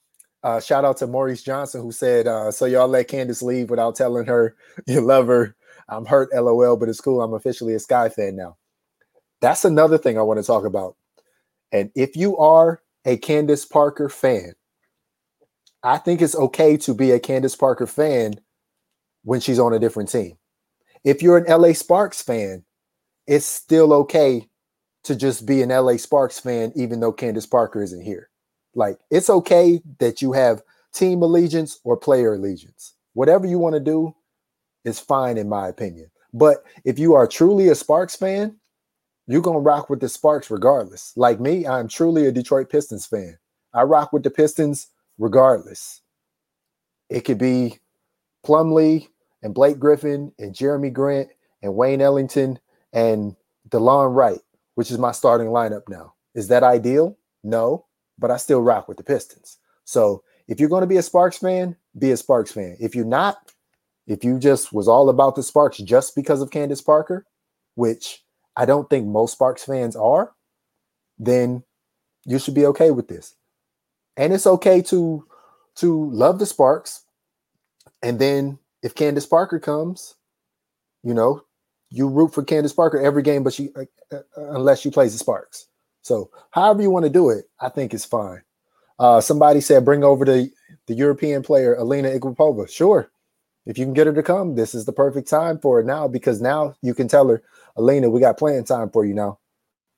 Uh, 0.43 0.61
shout 0.61 0.85
out 0.85 0.97
to 0.99 1.07
Maurice 1.07 1.43
Johnson 1.43 1.83
who 1.83 1.93
said, 1.93 2.27
uh, 2.27 2.51
"So 2.51 2.67
y'all 2.67 2.89
let 2.89 3.09
Candace 3.09 3.43
leave 3.43 3.71
without 3.71 3.95
telling 3.95 4.27
her 4.27 4.57
you 4.87 5.01
love 5.01 5.29
her." 5.29 5.55
I'm 5.89 6.05
hurt, 6.05 6.31
lol, 6.35 6.77
but 6.77 6.89
it's 6.89 7.01
cool. 7.01 7.23
I'm 7.23 7.35
officially 7.35 7.75
a 7.75 7.79
Sky 7.79 8.09
fan 8.09 8.35
now. 8.35 8.57
That's 9.41 9.65
another 9.65 9.99
thing 9.99 10.19
I 10.19 10.23
want 10.23 10.41
to 10.41 10.47
talk 10.47 10.65
about. 10.65 10.97
And 11.73 11.91
if 11.95 12.17
you 12.17 12.37
are 12.39 12.83
a 13.05 13.17
Candace 13.17 13.65
Parker 13.65 14.09
fan, 14.09 14.55
I 15.83 15.99
think 15.99 16.21
it's 16.21 16.35
okay 16.35 16.77
to 16.79 16.95
be 16.95 17.13
a 17.13 17.21
Candace 17.21 17.57
Parker 17.57 17.87
fan 17.87 18.35
when 19.25 19.41
she's 19.41 19.59
on 19.59 19.73
a 19.73 19.79
different 19.79 20.11
team. 20.11 20.37
If 21.05 21.23
you're 21.23 21.39
an 21.39 21.47
LA 21.49 21.73
Sparks 21.73 22.23
fan, 22.23 22.65
it's 23.27 23.47
still 23.47 23.93
okay 23.93 24.49
to 25.05 25.15
just 25.15 25.47
be 25.47 25.63
an 25.63 25.69
LA 25.69 25.97
Sparks 25.97 26.41
fan, 26.41 26.73
even 26.75 27.01
though 27.01 27.13
Candace 27.13 27.47
Parker 27.47 27.83
isn't 27.83 28.03
here. 28.03 28.29
Like, 28.75 28.99
it's 29.11 29.31
okay 29.31 29.81
that 30.01 30.21
you 30.21 30.33
have 30.33 30.63
team 30.93 31.23
allegiance 31.23 31.79
or 31.85 31.97
player 31.97 32.35
allegiance. 32.35 32.95
Whatever 33.15 33.47
you 33.47 33.59
want 33.59 33.75
to 33.75 33.81
do 33.81 34.15
is 34.85 34.99
fine, 34.99 35.39
in 35.39 35.49
my 35.49 35.69
opinion. 35.69 36.11
But 36.33 36.65
if 36.85 36.99
you 36.99 37.15
are 37.15 37.27
truly 37.27 37.69
a 37.69 37.75
Sparks 37.75 38.17
fan, 38.17 38.57
you're 39.27 39.43
to 39.43 39.51
rock 39.51 39.91
with 39.91 40.01
the 40.01 40.09
Sparks 40.09 40.51
regardless. 40.51 41.13
Like 41.17 41.41
me, 41.41 41.67
I'm 41.67 41.89
truly 41.89 42.27
a 42.27 42.33
Detroit 42.33 42.71
Pistons 42.71 43.07
fan. 43.07 43.39
I 43.75 43.83
rock 43.83 44.13
with 44.13 44.23
the 44.23 44.31
Pistons 44.31 44.89
regardless. 45.19 46.01
It 47.11 47.23
could 47.23 47.39
be 47.39 47.79
Plumlee 48.45 49.09
and 49.43 49.55
Blake 49.55 49.79
Griffin 49.79 50.33
and 50.39 50.55
Jerami 50.55 50.93
Grant 50.93 51.29
and 51.63 51.75
Wayne 51.75 52.01
Ellington 52.01 52.59
and 52.93 53.37
Delon 53.69 54.15
Wright, 54.15 54.41
which 54.75 54.91
is 54.91 54.99
my 54.99 55.13
starting 55.13 55.49
lineup 55.49 55.89
now. 55.89 56.15
Is 56.35 56.49
that 56.49 56.63
ideal? 56.63 57.19
No, 57.43 57.87
but 58.19 58.31
I 58.31 58.37
still 58.37 58.63
rock 58.63 58.89
with 58.89 58.97
the 58.97 59.03
Pistons. 59.03 59.59
So 59.85 60.23
if 60.49 60.61
you're 60.61 60.69
going 60.69 60.83
to 60.83 60.87
be 60.87 60.97
a 60.97 61.03
Sparks 61.03 61.39
fan, 61.39 61.77
be 61.99 62.11
a 62.13 62.17
Sparks 62.17 62.53
fan. 62.53 62.77
If 62.81 62.95
you're 62.95 63.05
not, 63.05 63.53
if 64.07 64.23
you 64.23 64.39
just 64.39 64.73
was 64.73 64.89
all 64.89 65.09
about 65.09 65.35
the 65.35 65.43
Sparks 65.43 65.79
just 65.79 66.15
because 66.15 66.41
of 66.41 66.51
Candace 66.51 66.81
Parker, 66.81 67.27
which 67.75 68.25
I 68.57 68.65
don't 68.65 68.89
think 68.89 69.07
most 69.07 69.33
Sparks 69.33 69.65
fans 69.65 69.97
are, 69.97 70.33
then 71.19 71.63
you 72.25 72.39
should 72.39 72.55
be 72.55 72.67
okay 72.67 72.91
with 72.91 73.09
this. 73.09 73.35
And 74.17 74.33
it's 74.33 74.47
okay 74.47 74.81
to 74.83 75.25
to 75.77 76.11
love 76.11 76.39
the 76.39 76.47
Sparks. 76.47 77.05
And 78.03 78.19
then 78.19 78.59
if 78.83 78.95
Candace 78.95 79.27
Parker 79.27 79.59
comes, 79.59 80.15
you 81.03 81.13
know, 81.13 81.43
you 81.91 82.09
root 82.09 82.35
for 82.35 82.43
Candace 82.43 82.73
Parker 82.73 82.99
every 82.99 83.23
game, 83.23 83.43
but 83.43 83.53
she 83.53 83.71
uh, 83.77 83.85
uh, 84.13 84.21
unless 84.37 84.81
she 84.81 84.91
plays 84.91 85.13
the 85.13 85.19
Sparks. 85.19 85.67
So 86.03 86.31
however 86.51 86.83
you 86.83 86.91
want 86.91 87.05
to 87.05 87.11
do 87.11 87.31
it, 87.31 87.47
I 87.61 87.69
think 87.69 87.93
it's 87.93 88.05
fine. 88.05 88.43
Uh, 88.99 89.21
somebody 89.21 89.61
said 89.61 89.85
bring 89.85 90.03
over 90.03 90.25
the 90.25 90.51
the 90.87 90.95
European 90.95 91.43
player 91.43 91.75
Alina 91.75 92.09
Iagupova. 92.09 92.69
Sure, 92.71 93.11
if 93.67 93.77
you 93.77 93.85
can 93.85 93.95
get 93.95 94.07
her 94.07 94.13
to 94.13 94.23
come, 94.23 94.55
this 94.55 94.75
is 94.75 94.85
the 94.85 94.93
perfect 94.93 95.29
time 95.29 95.59
for 95.59 95.81
it 95.81 95.87
now 95.87 96.07
because 96.07 96.41
now 96.41 96.75
you 96.83 96.95
can 96.95 97.09
tell 97.09 97.29
her, 97.29 97.43
Elena, 97.77 98.09
we 98.09 98.21
got 98.21 98.39
playing 98.39 98.65
time 98.65 98.91
for 98.91 99.05
you 99.05 99.13
now. 99.13 99.39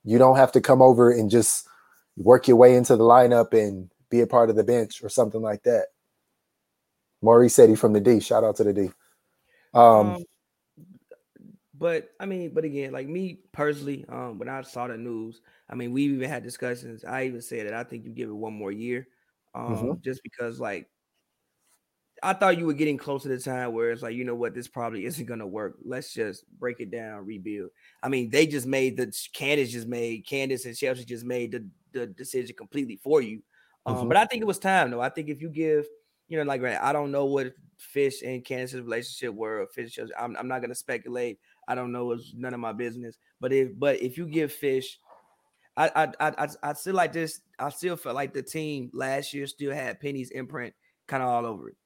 You 0.04 0.19
don't 0.19 0.37
have 0.37 0.52
to 0.52 0.61
come 0.61 0.81
over 0.81 1.11
and 1.11 1.31
just 1.31 1.69
work 2.16 2.49
your 2.49 2.57
way 2.57 2.75
into 2.75 2.97
the 2.97 3.04
lineup 3.04 3.52
and 3.52 3.90
be 4.11 4.21
a 4.21 4.26
part 4.26 4.49
of 4.49 4.57
the 4.57 4.64
bench 4.64 5.02
or 5.02 5.11
something 5.11 5.42
like 5.42 5.62
that. 5.64 5.87
Maurice 7.21 7.54
said 7.54 7.69
he 7.69 7.76
from 7.76 7.92
the 7.92 8.00
D. 8.00 8.21
Shout 8.21 8.42
out 8.45 8.57
to 8.57 8.64
the 8.64 8.73
D. 8.73 8.90
Um, 9.75 10.14
Um, 10.14 10.25
but 11.75 12.11
I 12.19 12.26
mean, 12.26 12.54
but 12.54 12.64
again, 12.64 12.92
like 12.92 13.07
me 13.07 13.40
personally, 13.52 14.04
um, 14.09 14.38
when 14.38 14.49
I 14.49 14.62
saw 14.62 14.88
the 14.88 14.97
news, 14.97 15.40
I 15.69 15.75
mean, 15.75 15.92
we've 15.92 16.12
even 16.12 16.28
had 16.28 16.42
discussions. 16.42 17.04
I 17.04 17.26
even 17.26 17.42
said 17.42 17.66
that 17.66 17.75
I 17.75 17.85
think 17.85 18.04
you 18.04 18.11
give 18.11 18.31
it 18.31 18.35
one 18.35 18.54
more 18.54 18.73
year, 18.73 19.07
um, 19.54 19.75
Mhm. 19.76 20.00
just 20.02 20.23
because 20.23 20.59
like 20.59 20.88
I 22.22 22.32
thought 22.32 22.58
you 22.58 22.66
were 22.66 22.72
getting 22.75 22.96
close 22.98 23.22
to 23.22 23.28
the 23.28 23.38
time 23.38 23.72
where 23.72 23.90
it's 23.90 24.02
like, 24.02 24.14
you 24.14 24.25
know 24.25 24.34
what, 24.34 24.54
this 24.54 24.68
probably 24.68 25.04
isn't 25.04 25.26
gonna 25.26 25.46
work. 25.46 25.76
Let's 25.84 26.12
just 26.12 26.44
break 26.58 26.80
it 26.80 26.90
down, 26.90 27.25
rebuild. 27.26 27.70
I 28.02 28.08
mean, 28.08 28.30
they 28.30 28.46
just 28.46 28.66
made 28.66 28.96
the 28.96 29.12
Candace 29.32 29.70
just 29.72 29.87
made 29.88 30.26
Candace 30.26 30.64
and 30.64 30.76
Chelsea 30.76 31.04
just 31.04 31.25
made 31.25 31.52
the, 31.52 31.66
the 31.92 32.06
decision 32.06 32.56
completely 32.56 32.96
for 33.02 33.20
you. 33.22 33.42
Um, 33.87 33.96
Mhm. 33.96 34.08
but 34.08 34.16
I 34.16 34.26
think 34.26 34.42
it 34.42 34.46
was 34.46 34.58
time 34.58 34.90
though. 34.90 35.00
I 35.00 35.08
think 35.08 35.28
if 35.28 35.40
you 35.40 35.48
give, 35.48 35.87
you 36.28 36.37
know, 36.38 36.44
like 36.44 36.60
right, 36.62 36.78
I 36.80 36.92
don't 36.92 37.10
know 37.10 37.25
what 37.26 37.54
Fish 37.78 38.22
and 38.22 38.44
Candace's 38.44 38.80
relationship 38.82 39.34
were. 39.34 39.60
Or 39.62 39.66
Fish, 39.68 39.94
Chelsea, 39.94 40.12
I'm, 40.18 40.37
I'm 40.37 40.48
not 40.48 40.60
gonna 40.60 40.75
speculate. 40.75 41.38
I 41.68 41.75
don't 41.75 41.92
know. 41.92 42.12
It's 42.12 42.34
none 42.34 42.54
of 42.54 42.60
my 42.60 42.72
business. 42.72 43.16
But 43.40 43.52
if 43.52 43.78
but 43.78 44.02
if 44.02 44.18
you 44.18 44.26
give 44.26 44.52
Fish, 44.52 44.98
I 45.76 45.88
I 45.94 46.04
I 46.20 46.44
I, 46.44 46.48
I 46.62 46.72
still 46.75 46.94
like 46.94 47.12
this. 47.12 47.40
I 47.58 47.68
still 47.70 47.96
felt 47.96 48.16
like 48.16 48.34
the 48.34 48.42
team 48.42 48.90
last 48.92 49.32
year 49.32 49.46
still 49.46 49.72
had 49.72 50.00
Penny's 50.00 50.30
imprint 50.30 50.75
kind 51.06 51.22
of 51.22 51.28
all 51.28 51.46
over 51.46 51.70
it. 51.70 51.76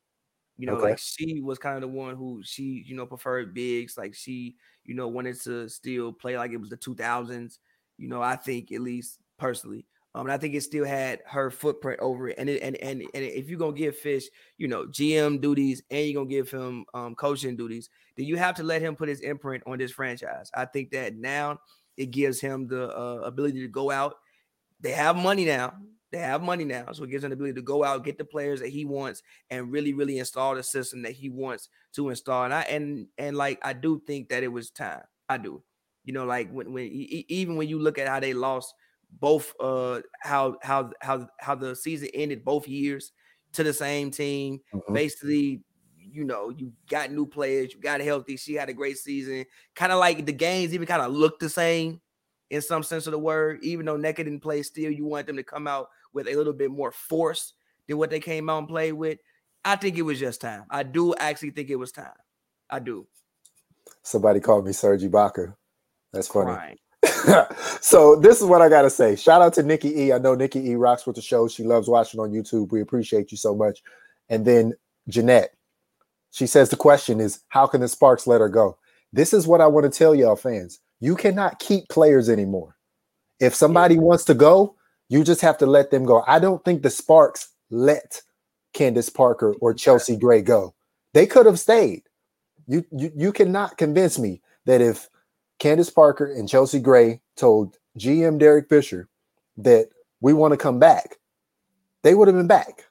You 0.57 0.67
know, 0.67 0.77
Okay. 0.77 0.79
like 0.79 0.99
she 0.99 1.41
was 1.41 1.59
kind 1.59 1.77
of 1.77 1.83
the 1.83 1.89
one 1.89 2.15
who 2.17 2.43
she, 2.45 2.85
you 2.87 2.95
know, 2.95 3.07
preferred 3.07 3.55
bigs. 3.55 3.97
Like 3.97 4.15
she, 4.15 4.57
you 4.85 4.95
know, 4.95 5.09
wanted 5.09 5.41
to 5.43 5.69
still 5.69 6.13
play 6.13 6.37
like 6.37 6.53
it 6.53 6.59
was 6.59 6.71
the 6.71 6.77
2000s. 6.77 7.59
You 7.99 8.09
know, 8.09 8.23
I 8.23 8.37
think 8.37 8.71
at 8.73 8.81
least 8.81 9.19
personally. 9.39 9.87
Um, 10.15 10.27
and 10.27 10.33
I 10.33 10.37
think 10.37 10.55
it 10.55 10.61
still 10.61 10.85
had 10.85 11.23
her 11.27 11.51
footprint 11.51 12.01
over 12.01 12.29
it. 12.29 12.37
And 12.39 12.49
it, 12.51 12.63
and 12.63 12.77
and 12.77 13.01
and 13.03 13.25
if 13.25 13.49
you're 13.49 13.59
gonna 13.59 13.73
give 13.77 13.97
Fish, 13.97 14.25
you 14.59 14.69
know, 14.69 14.87
GM 14.87 15.39
duties 15.39 15.83
and 15.91 16.07
you're 16.07 16.23
gonna 16.23 16.29
give 16.31 16.51
him 16.51 16.85
um, 16.93 17.15
coaching 17.15 17.57
duties, 17.57 17.89
then 18.17 18.27
you 18.27 18.37
have 18.37 18.55
to 18.57 18.63
let 18.63 18.83
him 18.83 18.95
put 18.95 19.09
his 19.09 19.21
imprint 19.21 19.63
on 19.67 19.79
this 19.79 19.91
franchise. 19.93 20.51
I 20.55 20.67
think 20.67 20.91
that 20.91 21.17
now 21.17 21.61
it 21.97 22.07
gives 22.11 22.41
him 22.41 22.67
the 22.67 22.95
uh, 22.97 23.23
ability 23.25 23.61
to 23.61 23.69
go 23.69 23.91
out. 23.91 24.17
They 24.81 24.93
have 24.93 25.17
money 25.17 25.45
now. 25.45 25.79
They 26.13 26.19
have 26.19 26.43
money 26.43 26.65
now, 26.65 26.93
so 26.93 27.05
it 27.05 27.11
gives 27.11 27.25
him 27.25 27.31
the 27.31 27.35
ability 27.35 27.55
to 27.55 27.63
go 27.63 27.83
out, 27.83 28.05
get 28.05 28.19
the 28.19 28.25
players 28.25 28.61
that 28.61 28.69
he 28.69 28.85
wants, 28.85 29.23
and 29.49 29.73
really, 29.73 29.95
really 29.95 30.19
install 30.19 30.55
the 30.55 30.63
system 30.63 31.01
that 31.03 31.13
he 31.13 31.31
wants 31.31 31.71
to 31.95 32.11
install. 32.11 32.45
And 32.45 32.53
I 32.53 32.61
and 32.63 33.07
and 33.17 33.35
like 33.35 33.59
I 33.63 33.73
do 33.73 34.01
think 34.07 34.29
that 34.29 34.43
it 34.43 34.49
was 34.49 34.71
time. 34.71 35.03
I 35.31 35.39
do. 35.39 35.63
You 36.05 36.13
know, 36.13 36.27
like 36.27 36.51
when 36.51 36.73
when 36.73 36.85
even 36.93 37.57
when 37.57 37.69
you 37.69 37.79
look 37.79 37.99
at 37.99 38.09
how 38.09 38.21
they 38.21 38.35
lost 38.35 38.75
both 39.21 39.53
uh 39.61 40.01
how 40.21 40.57
how 40.63 40.91
how 41.01 41.29
how 41.39 41.55
the 41.55 41.75
season 41.75 42.09
ended 42.15 42.45
both 42.45 42.69
years 42.69 43.13
to 43.53 43.63
the 43.63 43.73
same 43.73 44.11
team. 44.11 44.61
Mm-hmm. 44.75 44.93
Basically, 44.93 45.63
you 45.97 46.25
know, 46.25 46.51
you 46.51 46.73
got 46.89 47.11
new 47.11 47.27
players, 47.27 47.73
you 47.75 47.81
got 47.81 48.01
healthy. 48.01 48.37
She 48.37 48.55
had 48.55 48.69
a 48.69 48.75
great 48.75 48.99
season. 48.99 49.47
Kind 49.75 49.93
of 49.93 49.99
like 49.99 50.27
the 50.27 50.33
games 50.33 50.75
even 50.75 50.87
kind 50.87 51.03
of 51.03 51.13
look 51.13 51.39
the 51.39 51.49
same 51.49 52.01
in 52.51 52.61
some 52.61 52.83
sense 52.83 53.07
of 53.07 53.13
the 53.13 53.19
word. 53.19 53.61
Even 53.63 53.87
though 53.87 53.97
Nneka 53.97 54.17
didn't 54.17 54.41
play, 54.41 54.63
still 54.63 54.91
you 54.91 55.07
want 55.07 55.27
them 55.27 55.37
to 55.37 55.43
come 55.43 55.67
out 55.67 55.89
with 56.13 56.29
a 56.29 56.35
little 56.35 56.53
bit 56.53 56.71
more 56.71 56.93
force 56.93 57.55
than 57.89 57.99
what 57.99 58.11
they 58.11 58.21
came 58.21 58.49
out 58.49 58.59
and 58.59 58.69
played 58.69 58.93
with. 58.93 59.19
I 59.65 59.77
think 59.77 59.97
it 59.97 60.03
was 60.03 60.19
just 60.19 60.41
time. 60.41 60.65
I 60.71 60.83
do 60.83 61.15
actually 61.15 61.51
think 61.51 61.71
it 61.71 61.77
was 61.77 61.93
time. 61.93 62.13
I 62.69 62.79
do. 62.79 63.07
Somebody 64.03 64.41
called 64.41 64.67
me 64.67 64.73
Serge 64.73 65.03
Ibaka. 65.03 65.55
That's 66.13 66.29
funny. 66.29 66.77
so 67.81 68.17
this 68.17 68.41
is 68.41 68.47
what 68.47 68.63
I 68.63 68.69
gotta 68.69 68.91
say. 68.91 69.17
Shout 69.17 69.43
out 69.43 69.55
to 69.55 69.63
Nikki 69.63 70.01
E. 70.01 70.13
I 70.13 70.19
know 70.19 70.35
Nikki 70.35 70.71
E 70.71 70.75
rocks 70.75 71.07
with 71.07 71.17
the 71.17 71.23
show. 71.23 71.49
She 71.49 71.65
loves 71.65 71.89
watching 71.89 72.21
on 72.21 72.31
YouTube. 72.31 72.73
We 72.73 72.81
appreciate 72.81 73.31
you 73.31 73.39
so 73.39 73.55
much. 73.55 73.83
And 74.29 74.45
then 74.45 74.75
Jeanette, 75.09 75.55
she 76.31 76.47
says 76.47 76.71
the 76.71 76.77
question 76.77 77.21
is, 77.21 77.41
how 77.49 77.67
can 77.67 77.81
the 77.81 77.89
Sparks 77.89 78.27
let 78.27 78.41
her 78.41 78.49
go? 78.49 78.79
This 79.13 79.33
is 79.33 79.47
what 79.47 79.61
I 79.61 79.67
want 79.67 79.91
to 79.91 79.97
tell 79.97 80.15
y'all 80.15 80.37
fans. 80.37 80.81
You 81.01 81.17
cannot 81.17 81.59
keep 81.59 81.89
players 81.89 82.29
anymore. 82.29 82.77
If 83.41 83.55
somebody 83.55 83.99
wants 83.99 84.25
to 84.27 84.35
go, 84.35 84.77
you 85.13 85.23
just 85.23 85.43
have 85.43 85.59
to 85.59 85.67
let 85.67 85.91
them 85.91 86.07
go. 86.07 86.25
I 86.27 86.39
don't 86.39 86.65
think 86.65 86.83
the 86.83 86.89
Sparks 86.89 87.51
let 87.69 88.23
Candace 88.73 89.11
Parker 89.11 89.55
or 89.61 89.75
Chelsea 89.75 90.17
Gray 90.17 90.41
go. 90.41 90.75
They 91.13 91.27
could 91.27 91.45
have 91.45 91.61
stayed. 91.61 92.05
You, 92.67 92.83
you 92.91 93.13
you 93.15 93.31
cannot 93.31 93.77
convince 93.77 94.19
me 94.19 94.41
that 94.65 94.81
if 94.81 95.11
Candace 95.59 95.91
Parker 95.91 96.33
and 96.33 96.49
Chelsea 96.49 96.81
Gray 96.81 97.21
told 97.37 97.77
GM 97.99 98.39
Derek 98.39 98.71
Fisher 98.71 99.11
that 99.59 99.91
we 100.23 100.33
want 100.33 100.53
to 100.53 100.57
come 100.57 100.79
back, 100.79 101.19
they 102.03 102.15
would 102.15 102.29
have 102.29 102.37
been 102.39 102.47
back. 102.47 102.87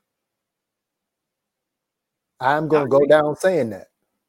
I'm 2.40 2.68
going 2.68 2.84
to 2.84 2.90
go 2.90 3.04
down 3.08 3.36
saying 3.36 3.72
that. 3.72 3.88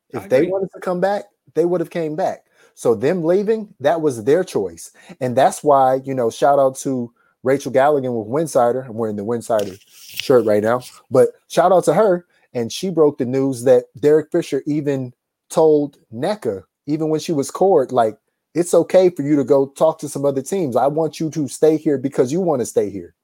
If 0.08 0.30
they 0.30 0.46
wanted 0.46 0.70
to 0.72 0.80
come 0.80 1.00
back, 1.02 1.24
they 1.54 1.66
would 1.66 1.80
have 1.80 1.90
came 1.90 2.16
back. 2.16 2.46
So 2.74 2.94
them 2.94 3.22
leaving, 3.22 3.74
that 3.80 4.00
was 4.00 4.24
their 4.24 4.44
choice. 4.44 4.92
And 5.20 5.36
that's 5.36 5.62
why, 5.62 5.96
you 6.04 6.14
know, 6.14 6.30
shout 6.30 6.58
out 6.58 6.76
to 6.78 7.12
Rachel 7.42 7.72
Galligan 7.72 8.18
with 8.18 8.28
Winsider. 8.28 8.88
I'm 8.88 8.94
wearing 8.94 9.16
the 9.16 9.24
Winsider 9.24 9.78
shirt 9.88 10.44
right 10.44 10.62
now. 10.62 10.82
But 11.10 11.30
shout 11.48 11.72
out 11.72 11.84
to 11.84 11.94
her. 11.94 12.26
And 12.54 12.70
she 12.70 12.90
broke 12.90 13.18
the 13.18 13.24
news 13.24 13.64
that 13.64 13.84
Derek 13.98 14.30
Fisher 14.30 14.62
even 14.66 15.14
told 15.48 15.98
Nneka, 16.12 16.64
even 16.86 17.08
when 17.08 17.20
she 17.20 17.32
was 17.32 17.50
court, 17.50 17.92
like, 17.92 18.18
it's 18.54 18.74
okay 18.74 19.08
for 19.10 19.22
you 19.22 19.36
to 19.36 19.44
go 19.44 19.68
talk 19.68 19.98
to 20.00 20.08
some 20.08 20.24
other 20.24 20.42
teams. 20.42 20.76
I 20.76 20.86
want 20.86 21.18
you 21.18 21.30
to 21.30 21.48
stay 21.48 21.76
here 21.76 21.98
because 21.98 22.32
you 22.32 22.40
want 22.40 22.60
to 22.60 22.66
stay 22.66 22.90
here, 22.90 23.14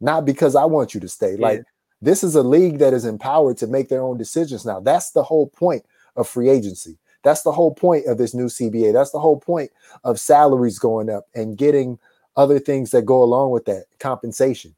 not 0.00 0.26
because 0.26 0.54
I 0.54 0.64
want 0.66 0.94
you 0.94 1.00
to 1.00 1.08
stay. 1.08 1.32
Yeah. 1.32 1.46
Like 1.46 1.64
this 2.02 2.22
is 2.22 2.34
a 2.34 2.42
league 2.42 2.78
that 2.78 2.92
is 2.92 3.04
empowered 3.04 3.56
to 3.58 3.66
make 3.66 3.88
their 3.88 4.02
own 4.02 4.18
decisions 4.18 4.66
now. 4.66 4.80
That's 4.80 5.12
the 5.12 5.22
whole 5.22 5.46
point 5.48 5.84
of 6.14 6.28
free 6.28 6.50
agency. 6.50 6.98
That's 7.22 7.42
the 7.42 7.52
whole 7.52 7.74
point 7.74 8.06
of 8.06 8.18
this 8.18 8.34
new 8.34 8.46
CBA. 8.46 8.92
That's 8.92 9.10
the 9.10 9.18
whole 9.18 9.40
point 9.40 9.70
of 10.04 10.20
salaries 10.20 10.78
going 10.78 11.10
up 11.10 11.26
and 11.34 11.56
getting 11.56 11.98
other 12.36 12.58
things 12.58 12.90
that 12.90 13.06
go 13.06 13.22
along 13.22 13.50
with 13.50 13.64
that 13.66 13.84
compensation. 13.98 14.74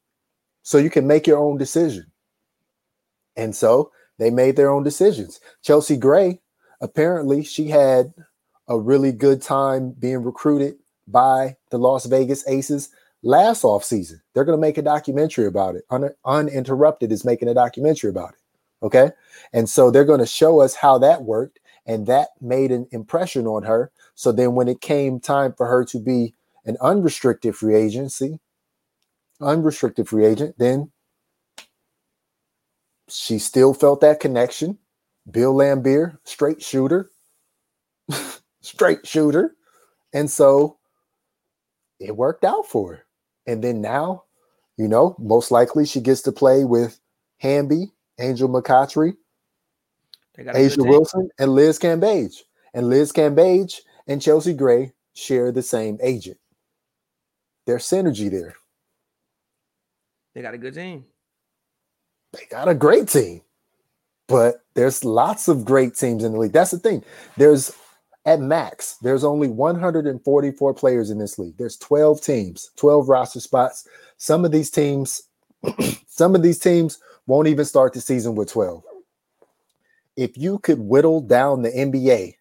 So 0.63 0.77
you 0.77 0.89
can 0.89 1.07
make 1.07 1.27
your 1.27 1.39
own 1.39 1.57
decision. 1.57 2.11
And 3.35 3.55
so 3.55 3.91
they 4.17 4.29
made 4.29 4.55
their 4.55 4.69
own 4.69 4.83
decisions. 4.83 5.39
Chelsea 5.61 5.97
Gray, 5.97 6.41
apparently, 6.81 7.43
she 7.43 7.67
had 7.69 8.13
a 8.67 8.77
really 8.77 9.11
good 9.11 9.41
time 9.41 9.91
being 9.91 10.23
recruited 10.23 10.75
by 11.07 11.55
the 11.71 11.79
Las 11.79 12.05
Vegas 12.05 12.47
Aces 12.47 12.89
last 13.23 13.63
off 13.63 13.83
season. 13.83 14.21
They're 14.33 14.45
going 14.45 14.57
to 14.57 14.61
make 14.61 14.77
a 14.77 14.83
documentary 14.83 15.47
about 15.47 15.75
it. 15.75 15.85
Un- 15.89 16.13
Uninterrupted 16.25 17.11
is 17.11 17.25
making 17.25 17.47
a 17.47 17.53
documentary 17.53 18.09
about 18.09 18.33
it. 18.33 18.39
Okay. 18.83 19.11
And 19.51 19.69
so 19.69 19.89
they're 19.89 20.05
going 20.05 20.19
to 20.19 20.25
show 20.25 20.61
us 20.61 20.75
how 20.75 20.97
that 20.99 21.23
worked. 21.23 21.59
And 21.85 22.05
that 22.05 22.29
made 22.39 22.71
an 22.71 22.87
impression 22.91 23.47
on 23.47 23.63
her. 23.63 23.91
So 24.13 24.31
then 24.31 24.53
when 24.53 24.67
it 24.67 24.81
came 24.81 25.19
time 25.19 25.53
for 25.53 25.65
her 25.65 25.83
to 25.85 25.99
be 25.99 26.35
an 26.65 26.77
unrestricted 26.81 27.55
free 27.55 27.75
agency, 27.75 28.39
unrestricted 29.41 30.07
free 30.07 30.25
agent, 30.25 30.55
then 30.57 30.91
she 33.07 33.39
still 33.39 33.73
felt 33.73 34.01
that 34.01 34.19
connection. 34.19 34.77
Bill 35.29 35.53
Laimbeer, 35.53 36.17
straight 36.23 36.61
shooter, 36.61 37.09
straight 38.61 39.05
shooter. 39.05 39.55
And 40.13 40.29
so 40.29 40.77
it 41.99 42.15
worked 42.15 42.43
out 42.43 42.65
for 42.65 42.95
her. 42.95 43.05
And 43.45 43.63
then 43.63 43.81
now, 43.81 44.23
you 44.77 44.87
know, 44.87 45.15
most 45.19 45.51
likely 45.51 45.85
she 45.85 46.01
gets 46.01 46.21
to 46.23 46.31
play 46.31 46.63
with 46.63 46.99
Hamby, 47.37 47.91
Angel 48.19 48.49
McCoughtry, 48.49 49.13
A'ja 50.37 50.87
Wilson, 50.87 51.29
and 51.37 51.53
Liz 51.53 51.79
Cambage. 51.79 52.43
And 52.73 52.89
Liz 52.89 53.11
Cambage 53.11 53.79
and 54.07 54.21
Chelsea 54.21 54.53
Gray 54.53 54.93
share 55.13 55.51
the 55.51 55.61
same 55.61 55.97
agent. 56.01 56.37
There's 57.69 57.87
synergy 57.87 58.31
there. 58.31 58.55
They 60.33 60.41
got 60.41 60.55
a 60.55 60.57
good 60.57 60.73
team. 60.73 61.05
They 62.33 62.47
got 62.49 62.67
a 62.67 62.73
great 62.73 63.09
team. 63.09 63.41
But 64.27 64.63
there's 64.73 65.05
lots 65.05 65.47
of 65.47 65.65
great 65.65 65.93
teams 65.93 66.23
in 66.23 66.31
the 66.31 66.39
league. 66.39 66.51
That's 66.51 66.71
the 66.71 66.79
thing. 66.79 67.03
There's 67.37 67.71
at 68.25 68.39
max, 68.39 68.95
there's 69.03 69.23
only 69.23 69.49
144 69.49 70.73
players 70.73 71.11
in 71.11 71.19
this 71.19 71.37
league. 71.37 71.57
There's 71.59 71.77
12 71.77 72.21
teams, 72.21 72.71
12 72.75 73.07
roster 73.07 73.39
spots. 73.39 73.87
Some 74.17 74.45
of 74.45 74.51
these 74.51 74.71
teams, 74.71 75.21
some 76.07 76.33
of 76.33 76.41
these 76.41 76.57
teams 76.57 76.97
won't 77.27 77.49
even 77.49 77.65
start 77.65 77.93
the 77.93 78.01
season 78.01 78.33
with 78.33 78.51
12. 78.51 78.81
If 80.15 80.35
you 80.39 80.57
could 80.57 80.79
whittle 80.79 81.21
down 81.21 81.61
the 81.61 81.69
NBA 81.69 82.33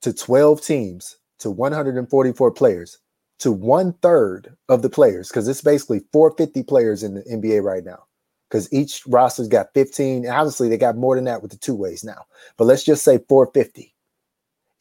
to 0.00 0.12
12 0.14 0.62
teams 0.62 1.18
to 1.40 1.50
144 1.50 2.50
players, 2.52 2.96
to 3.42 3.52
one 3.52 3.92
third 4.02 4.56
of 4.68 4.82
the 4.82 4.90
players, 4.90 5.28
because 5.28 5.48
it's 5.48 5.60
basically 5.60 6.00
450 6.12 6.62
players 6.64 7.02
in 7.02 7.14
the 7.14 7.22
NBA 7.22 7.62
right 7.62 7.84
now. 7.84 8.04
Because 8.48 8.72
each 8.72 9.02
roster's 9.06 9.48
got 9.48 9.72
15. 9.72 10.28
Obviously, 10.28 10.68
they 10.68 10.76
got 10.76 10.96
more 10.96 11.14
than 11.14 11.24
that 11.24 11.40
with 11.40 11.50
the 11.50 11.56
two 11.56 11.74
ways 11.74 12.04
now. 12.04 12.26
But 12.58 12.64
let's 12.64 12.84
just 12.84 13.02
say 13.02 13.18
450 13.28 13.92